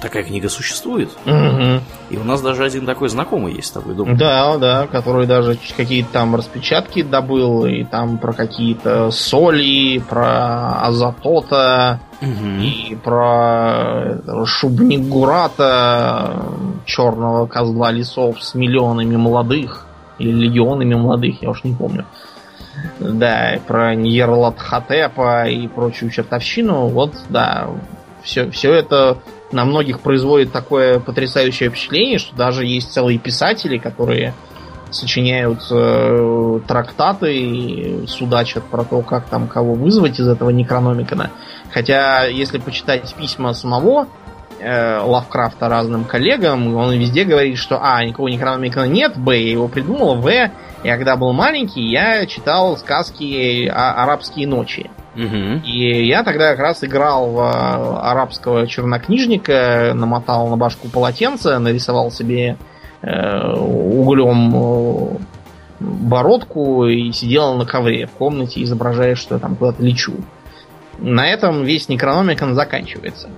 такая 0.01 0.25
книга 0.25 0.49
существует. 0.49 1.11
Угу. 1.25 1.81
И 2.11 2.17
у 2.17 2.25
нас 2.25 2.43
даже 2.43 2.65
один 2.65 2.87
такой 2.87 3.09
знакомый 3.09 3.55
есть 3.55 3.69
с 3.69 3.71
тобой, 3.73 3.95
думаю. 3.95 4.17
Да, 4.17 4.57
да, 4.59 4.87
который 4.87 5.27
даже 5.27 5.59
какие-то 5.77 6.11
там 6.13 6.35
распечатки 6.37 7.03
добыл, 7.03 7.65
и 7.67 7.85
там 7.85 8.19
про 8.19 8.33
какие-то 8.33 9.11
соли, 9.11 9.99
про 9.99 10.83
азотота, 10.83 12.01
угу. 12.21 12.61
и 12.61 12.97
про 13.03 14.19
шубник 14.45 15.01
Гурата, 15.09 16.45
черного 16.85 17.47
козла 17.47 17.91
лесов 17.91 18.43
с 18.43 18.55
миллионами 18.55 19.17
молодых, 19.17 19.87
или 20.19 20.31
легионами 20.31 20.95
молодых, 20.95 21.43
я 21.43 21.51
уж 21.51 21.65
не 21.65 21.75
помню. 21.75 22.05
Да, 22.99 23.59
про 23.67 23.95
Ньерлатхотепа 23.95 25.49
и 25.49 25.69
прочую 25.69 26.11
чертовщину. 26.11 26.89
Вот, 26.89 27.13
да, 27.29 27.69
все, 28.23 28.51
все 28.51 28.73
это 28.73 29.19
на 29.55 29.65
многих 29.65 30.01
производит 30.01 30.53
такое 30.53 30.99
потрясающее 30.99 31.71
впечатление, 31.71 32.19
что 32.19 32.37
даже 32.37 32.67
есть 32.67 32.93
целые 32.93 33.19
писатели, 33.19 33.79
которые 33.79 34.35
сочиняют 34.91 35.61
э, 35.71 36.61
трактаты 36.67 37.37
и 37.37 38.07
судачат 38.07 38.65
про 38.65 38.85
то, 38.85 39.03
как 39.03 39.27
там 39.27 39.49
кого 39.49 39.75
вызвать 39.75 40.21
из 40.21 40.29
этого 40.29 40.51
Некрономикона. 40.51 41.31
Хотя, 41.73 42.27
если 42.27 42.59
почитать 42.59 43.13
письма 43.15 43.55
самого 43.55 44.07
э, 44.61 44.99
Лавкрафта 45.01 45.69
разным 45.69 46.05
коллегам, 46.05 46.77
он 46.77 46.93
везде 46.93 47.25
говорит, 47.25 47.59
что 47.59 47.81
А, 47.83 48.05
никого 48.05 48.29
Некрономикона 48.29 48.85
нет, 48.85 49.17
Б, 49.17 49.37
я 49.37 49.51
его 49.51 49.69
придумал, 49.69 50.17
В, 50.17 50.31
я 50.31 50.97
когда 50.97 51.17
был 51.17 51.33
маленький, 51.33 51.91
я 51.91 52.27
читал 52.27 52.77
сказки 52.77 53.67
арабские 53.67 54.47
ночи. 54.47 54.91
Угу. 55.17 55.65
И 55.65 56.07
я 56.07 56.25
тогда 56.25 56.51
как 56.51 56.59
раз 56.59 56.83
играл 56.83 57.31
в 57.31 57.41
а, 57.41 58.11
арабского 58.11 58.67
чернокнижника, 58.67 59.93
намотал 59.95 60.49
на 60.49 60.57
башку 60.57 60.89
полотенце, 60.89 61.59
нарисовал 61.59 62.11
себе 62.11 62.57
э, 63.03 63.53
углем 63.57 64.55
э, 64.55 65.17
бородку 65.81 66.87
и 66.87 67.13
сидел 67.13 67.55
на 67.55 67.65
ковре 67.65 68.07
в 68.07 68.11
комнате, 68.11 68.63
изображая, 68.63 69.15
что 69.15 69.37
я 69.37 69.41
там 69.41 69.55
куда-то 69.55 69.83
лечу. 69.83 70.15
На 70.99 71.29
этом 71.29 71.65
весь 71.65 71.89
Некрономикон 71.89 72.55
заканчивается. 72.55 73.29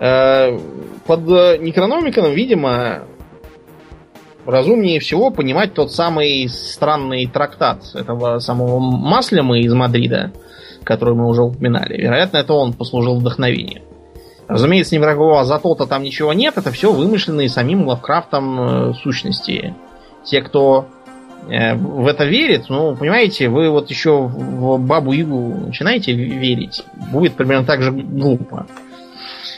Э, 0.00 0.58
под 1.06 1.20
Некрономиконом, 1.60 2.32
видимо, 2.32 3.02
разумнее 4.46 5.00
всего 5.00 5.30
понимать 5.30 5.74
тот 5.74 5.92
самый 5.92 6.48
странный 6.48 7.26
трактат 7.26 7.82
этого 7.94 8.38
самого 8.38 8.78
Маслема 8.78 9.58
из 9.58 9.72
Мадрида, 9.72 10.32
который 10.84 11.14
мы 11.14 11.28
уже 11.28 11.42
упоминали. 11.42 11.96
Вероятно, 11.96 12.38
это 12.38 12.54
он 12.54 12.72
послужил 12.72 13.16
вдохновением. 13.16 13.82
Разумеется, 14.48 14.96
никакого 14.96 15.40
Азатота 15.40 15.86
там 15.86 16.02
ничего 16.02 16.32
нет, 16.32 16.54
это 16.56 16.72
все 16.72 16.92
вымышленные 16.92 17.48
самим 17.48 17.86
Лавкрафтом 17.86 18.60
э, 18.60 18.94
сущности. 18.94 19.76
Те, 20.24 20.42
кто 20.42 20.86
э, 21.48 21.76
в 21.76 22.06
это 22.08 22.24
верит, 22.24 22.64
ну, 22.68 22.96
понимаете, 22.96 23.48
вы 23.48 23.70
вот 23.70 23.90
еще 23.90 24.22
в 24.22 24.78
Бабу 24.78 25.14
Игу 25.14 25.54
начинаете 25.66 26.12
верить, 26.12 26.82
будет 27.12 27.34
примерно 27.34 27.64
так 27.64 27.82
же 27.82 27.92
глупо 27.92 28.66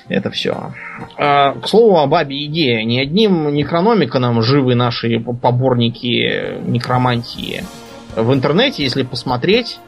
это 0.08 0.30
все. 0.30 0.72
А, 1.16 1.52
к 1.52 1.68
слову 1.68 1.98
о 1.98 2.06
бабе 2.06 2.36
Яге. 2.36 2.84
Ни 2.84 2.98
одним 2.98 3.52
некрономиконом 3.54 4.42
живы 4.42 4.74
наши 4.74 5.20
поборники 5.20 6.60
некромантии. 6.66 7.64
В 8.16 8.32
интернете, 8.32 8.82
если 8.82 9.02
посмотреть, 9.02 9.78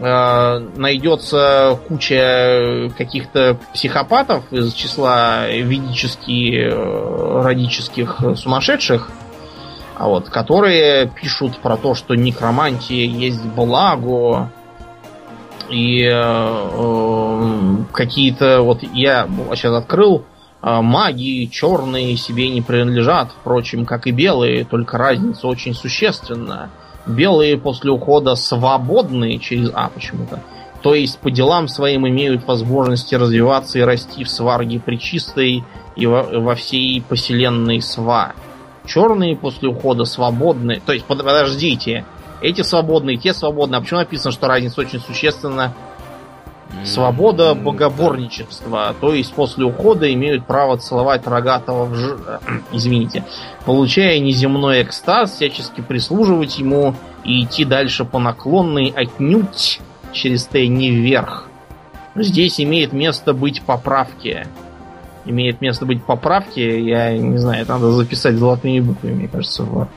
а, 0.00 0.60
найдется 0.76 1.78
куча 1.88 2.90
каких-то 2.96 3.58
психопатов 3.74 4.52
из 4.52 4.72
числа 4.72 5.48
ведически 5.48 6.70
э, 6.70 7.42
радических 7.42 8.20
сумасшедших, 8.36 9.10
а 9.96 10.06
вот, 10.06 10.28
которые 10.28 11.08
пишут 11.08 11.58
про 11.58 11.76
то, 11.76 11.94
что 11.94 12.14
некромантия 12.14 13.04
есть 13.06 13.44
благо, 13.44 14.52
и 15.68 16.02
э, 16.04 16.12
э, 16.12 17.76
какие-то 17.92 18.62
вот 18.62 18.82
я 18.92 19.28
сейчас 19.54 19.74
открыл 19.74 20.24
э, 20.62 20.80
маги 20.80 21.48
черные 21.50 22.16
себе 22.16 22.48
не 22.48 22.62
принадлежат, 22.62 23.30
впрочем, 23.40 23.84
как 23.84 24.06
и 24.06 24.10
белые, 24.10 24.64
только 24.64 24.98
разница 24.98 25.46
очень 25.46 25.74
существенна. 25.74 26.70
Белые 27.06 27.56
после 27.56 27.90
ухода 27.90 28.34
свободные 28.34 29.38
через 29.38 29.70
А 29.74 29.88
почему-то. 29.88 30.42
То 30.82 30.94
есть 30.94 31.18
по 31.18 31.30
делам 31.30 31.68
своим 31.68 32.06
имеют 32.06 32.46
возможности 32.46 33.14
развиваться 33.14 33.78
и 33.78 33.82
расти 33.82 34.24
в 34.24 34.30
сварге 34.30 34.78
причистой 34.78 35.64
и 35.96 36.06
во, 36.06 36.22
во 36.22 36.54
всей 36.54 37.02
поселенной 37.02 37.82
сва. 37.82 38.32
Черные 38.86 39.36
после 39.36 39.68
ухода 39.68 40.04
свободные. 40.04 40.80
То 40.84 40.92
есть, 40.92 41.04
подождите, 41.04 42.04
эти 42.40 42.62
свободные, 42.62 43.16
те 43.16 43.32
свободные. 43.34 43.78
А 43.78 43.80
почему 43.80 44.00
написано, 44.00 44.32
что 44.32 44.48
разница 44.48 44.80
очень 44.80 45.00
существенна? 45.00 45.74
Свобода 46.84 47.54
богоборничества, 47.54 48.94
то 49.00 49.12
есть 49.14 49.32
после 49.32 49.64
ухода 49.64 50.12
имеют 50.12 50.46
право 50.46 50.76
целовать 50.76 51.26
рогатого 51.26 51.86
в 51.86 51.94
ж... 51.94 52.18
извините, 52.72 53.24
получая 53.64 54.18
неземной 54.20 54.82
экстаз, 54.82 55.32
всячески 55.32 55.80
прислуживать 55.80 56.58
ему 56.58 56.94
и 57.24 57.42
идти 57.42 57.64
дальше 57.64 58.04
по 58.04 58.18
наклонной 58.18 58.92
отнюдь 58.94 59.80
через 60.12 60.44
Т 60.44 60.68
не 60.68 60.90
вверх. 60.90 61.48
Здесь 62.14 62.60
имеет 62.60 62.92
место 62.92 63.32
быть 63.32 63.62
поправки. 63.62 64.46
Имеет 65.24 65.60
место 65.60 65.84
быть 65.84 66.04
поправки, 66.04 66.60
я 66.60 67.16
не 67.16 67.38
знаю, 67.38 67.62
это 67.62 67.72
надо 67.72 67.92
записать 67.92 68.36
золотыми 68.36 68.80
буквами, 68.80 69.14
мне 69.14 69.28
кажется, 69.28 69.62
в 69.62 69.88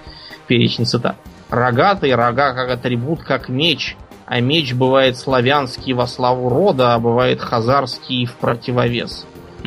перечень 0.48 0.86
цитат. 0.86 1.16
Рогатый, 1.52 2.16
рога 2.16 2.54
как 2.54 2.70
атрибут, 2.70 3.22
как 3.24 3.50
меч. 3.50 3.96
А 4.26 4.40
меч 4.40 4.74
бывает 4.74 5.18
славянский 5.18 5.94
во 5.94 6.08
славу 6.08 6.50
рода, 6.50 6.94
а 6.94 7.00
бывает 7.00 7.42
хазарский 7.42 8.26
в 8.26 8.36
противовес. 8.36 9.26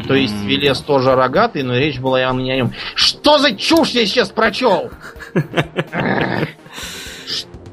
То 0.09 0.15
есть 0.15 0.43
Велес 0.43 0.81
тоже 0.81 1.15
рогатый, 1.15 1.63
но 1.63 1.77
речь 1.77 2.01
была 2.01 2.21
явно 2.21 2.41
не 2.41 2.51
о 2.53 2.57
нем. 2.57 2.73
Что 2.95 3.39
за 3.39 3.55
чушь 3.55 3.91
я 3.91 4.07
сейчас 4.07 4.31
прочел? 4.31 4.91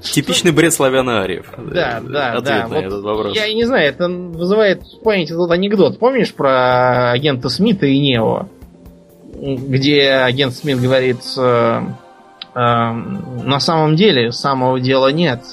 Типичный 0.01 0.51
бред 0.51 0.73
славянариев. 0.73 1.45
Да, 1.57 2.01
да, 2.01 2.33
Ответ 2.33 2.43
да. 2.43 2.67
На 2.67 2.75
вот 2.75 2.83
этот 2.83 3.03
вопрос. 3.03 3.35
Я 3.35 3.53
не 3.53 3.65
знаю, 3.65 3.87
это 3.87 4.09
вызывает 4.09 4.83
в 4.83 5.01
памяти 5.03 5.31
тот 5.31 5.51
анекдот. 5.51 5.99
Помнишь 5.99 6.33
про 6.33 7.11
агента 7.11 7.49
Смита 7.49 7.85
и 7.85 7.99
Нео? 7.99 8.47
Где 9.35 10.09
агент 10.09 10.53
Смит 10.53 10.81
говорит, 10.81 11.19
э, 11.37 11.81
на 12.53 13.59
самом 13.59 13.95
деле 13.95 14.31
самого 14.31 14.79
дела 14.79 15.11
нет, 15.11 15.43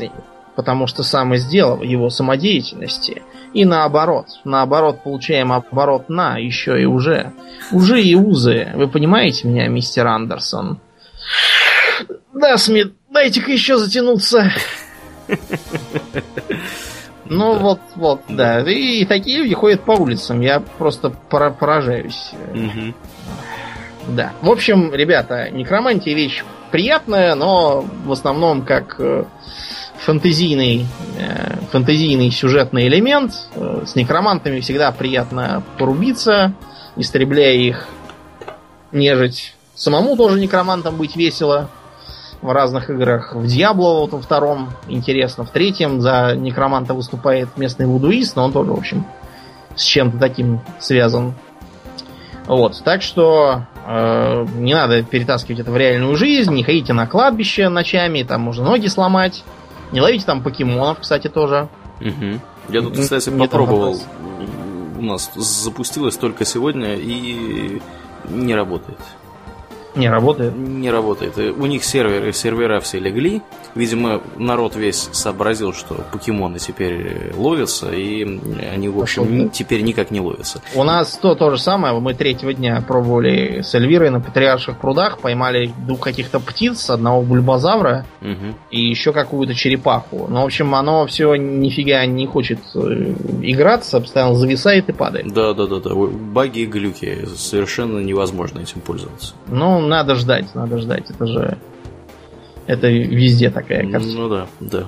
потому 0.56 0.86
что 0.86 1.02
сам 1.02 1.34
и 1.34 1.38
сделал 1.38 1.82
его 1.82 2.10
самодеятельности. 2.10 3.22
И 3.54 3.64
наоборот. 3.64 4.26
Наоборот, 4.44 5.02
получаем 5.02 5.52
оборот 5.52 6.08
на 6.08 6.36
еще 6.36 6.80
и 6.82 6.84
уже. 6.84 7.32
Уже 7.72 8.02
и 8.02 8.14
узы. 8.14 8.72
Вы 8.74 8.88
понимаете 8.88 9.48
меня, 9.48 9.68
мистер 9.68 10.06
Андерсон? 10.06 10.80
Да, 12.34 12.56
Смит, 12.56 12.92
дайте-ка 13.10 13.52
еще 13.52 13.78
затянуться. 13.78 14.52
Ну 17.30 17.52
да. 17.52 17.58
вот, 17.58 17.80
вот, 17.94 18.20
да. 18.28 18.60
И, 18.60 19.02
и 19.02 19.04
такие 19.04 19.38
люди 19.42 19.54
ходят 19.54 19.82
по 19.82 19.92
улицам. 19.92 20.40
Я 20.40 20.60
просто 20.60 21.10
поражаюсь. 21.10 22.30
Угу. 22.54 22.94
Да. 24.16 24.32
В 24.40 24.50
общем, 24.50 24.94
ребята, 24.94 25.50
некромантия 25.50 26.14
вещь 26.14 26.42
приятная, 26.70 27.34
но 27.34 27.84
в 28.04 28.12
основном 28.12 28.64
как 28.64 28.96
э, 28.98 29.24
фэнтезийный, 29.98 30.86
э, 31.18 31.56
фэнтезийный 31.70 32.30
сюжетный 32.30 32.88
элемент. 32.88 33.32
Э, 33.54 33.82
с 33.86 33.94
некромантами 33.94 34.60
всегда 34.60 34.92
приятно 34.92 35.62
порубиться, 35.78 36.54
истребляя 36.96 37.54
их 37.54 37.88
нежить. 38.92 39.54
Самому 39.74 40.16
тоже 40.16 40.40
некромантом 40.40 40.96
быть 40.96 41.16
весело 41.16 41.68
в 42.40 42.50
разных 42.52 42.90
играх. 42.90 43.34
В 43.34 43.46
Диабло 43.46 44.00
вот 44.00 44.12
во 44.12 44.20
втором 44.20 44.70
интересно. 44.88 45.44
В 45.44 45.50
третьем 45.50 46.00
за 46.00 46.34
некроманта 46.36 46.94
выступает 46.94 47.56
местный 47.56 47.86
вудуист, 47.86 48.36
но 48.36 48.44
он 48.44 48.52
тоже, 48.52 48.70
в 48.72 48.78
общем, 48.78 49.06
с 49.74 49.82
чем-то 49.82 50.18
таким 50.18 50.60
связан. 50.78 51.34
Вот, 52.48 52.82
так 52.82 53.02
что 53.02 53.66
э, 53.86 54.46
не 54.56 54.72
надо 54.72 55.02
перетаскивать 55.02 55.60
это 55.60 55.70
в 55.70 55.76
реальную 55.76 56.16
жизнь, 56.16 56.54
не 56.54 56.64
ходите 56.64 56.94
на 56.94 57.06
кладбище 57.06 57.68
ночами, 57.68 58.22
там 58.22 58.40
можно 58.40 58.64
ноги 58.64 58.86
сломать. 58.86 59.44
Не 59.92 60.00
ловите 60.00 60.24
там 60.24 60.42
покемонов, 60.42 61.00
кстати, 61.00 61.28
тоже. 61.28 61.68
Угу. 62.00 62.40
Я 62.70 62.82
тут, 62.82 62.98
кстати, 62.98 63.28
попробовал. 63.30 63.98
У 64.98 65.02
нас 65.02 65.30
запустилось 65.34 66.16
только 66.16 66.46
сегодня 66.46 66.94
и 66.94 67.82
не 68.28 68.54
работает. 68.54 68.98
Не 69.94 70.08
работает? 70.08 70.56
Не 70.56 70.90
работает. 70.90 71.36
У 71.38 71.66
них 71.66 71.84
серверы, 71.84 72.32
сервера 72.32 72.80
все 72.80 72.98
легли. 72.98 73.42
Видимо, 73.74 74.20
народ 74.36 74.76
весь 74.76 75.08
сообразил, 75.12 75.72
что 75.72 75.94
покемоны 76.12 76.58
теперь 76.58 77.32
ловятся, 77.36 77.90
и 77.90 78.22
они, 78.72 78.88
в 78.88 79.00
общем, 79.00 79.44
да? 79.44 79.48
теперь 79.48 79.82
никак 79.82 80.10
не 80.10 80.20
ловятся. 80.20 80.62
У 80.74 80.84
нас 80.84 81.16
то, 81.16 81.34
то 81.34 81.50
же 81.50 81.58
самое. 81.58 81.98
Мы 81.98 82.14
третьего 82.14 82.54
дня 82.54 82.82
пробовали 82.86 83.62
с 83.62 83.74
Эльвирой 83.74 84.10
на 84.10 84.20
Патриарших 84.20 84.78
прудах, 84.78 85.18
поймали 85.18 85.72
двух 85.86 86.00
каких-то 86.00 86.40
птиц, 86.40 86.90
одного 86.90 87.22
бульбазавра 87.22 88.06
угу. 88.20 88.54
и 88.70 88.80
еще 88.80 89.12
какую-то 89.12 89.54
черепаху. 89.54 90.26
Но, 90.28 90.42
в 90.42 90.46
общем, 90.46 90.74
оно 90.74 91.06
все 91.06 91.34
нифига 91.34 92.04
не 92.06 92.26
хочет 92.26 92.60
э, 92.74 93.14
играться, 93.42 94.00
постоянно 94.00 94.34
зависает 94.34 94.88
и 94.88 94.92
падает. 94.92 95.32
Да, 95.32 95.54
да, 95.54 95.66
да, 95.66 95.80
да. 95.80 95.94
Баги 95.94 96.60
и 96.60 96.66
глюки. 96.66 97.26
Совершенно 97.36 97.98
невозможно 97.98 98.60
этим 98.60 98.80
пользоваться. 98.80 99.34
Ну, 99.46 99.80
надо 99.88 100.14
ждать, 100.14 100.54
надо 100.54 100.78
ждать. 100.78 101.10
Это 101.10 101.26
же 101.26 101.58
это 102.68 102.88
везде 102.88 103.50
такая 103.50 103.90
картина. 103.90 104.20
Ну 104.20 104.28
да, 104.28 104.46
да. 104.60 104.86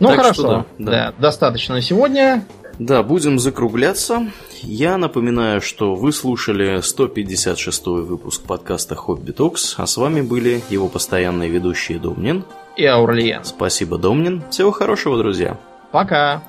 Ну 0.00 0.08
так 0.08 0.16
хорошо, 0.16 0.42
да, 0.42 0.66
да. 0.78 0.90
да, 0.90 1.14
достаточно 1.18 1.76
на 1.76 1.80
сегодня. 1.80 2.44
Да, 2.78 3.02
будем 3.02 3.38
закругляться. 3.38 4.30
Я 4.62 4.98
напоминаю, 4.98 5.60
что 5.62 5.94
вы 5.94 6.12
слушали 6.12 6.80
156 6.80 7.86
выпуск 7.86 8.42
подкаста 8.42 8.94
Хобби 8.94 9.30
Токс, 9.30 9.76
а 9.78 9.86
с 9.86 9.96
вами 9.96 10.20
были 10.20 10.60
его 10.68 10.88
постоянные 10.88 11.48
ведущие 11.48 11.98
Домнин 11.98 12.44
и 12.76 12.84
Аурлиен. 12.84 13.44
Спасибо, 13.44 13.96
Домнин. 13.96 14.42
Всего 14.50 14.72
хорошего, 14.72 15.16
друзья. 15.16 15.56
Пока. 15.92 16.42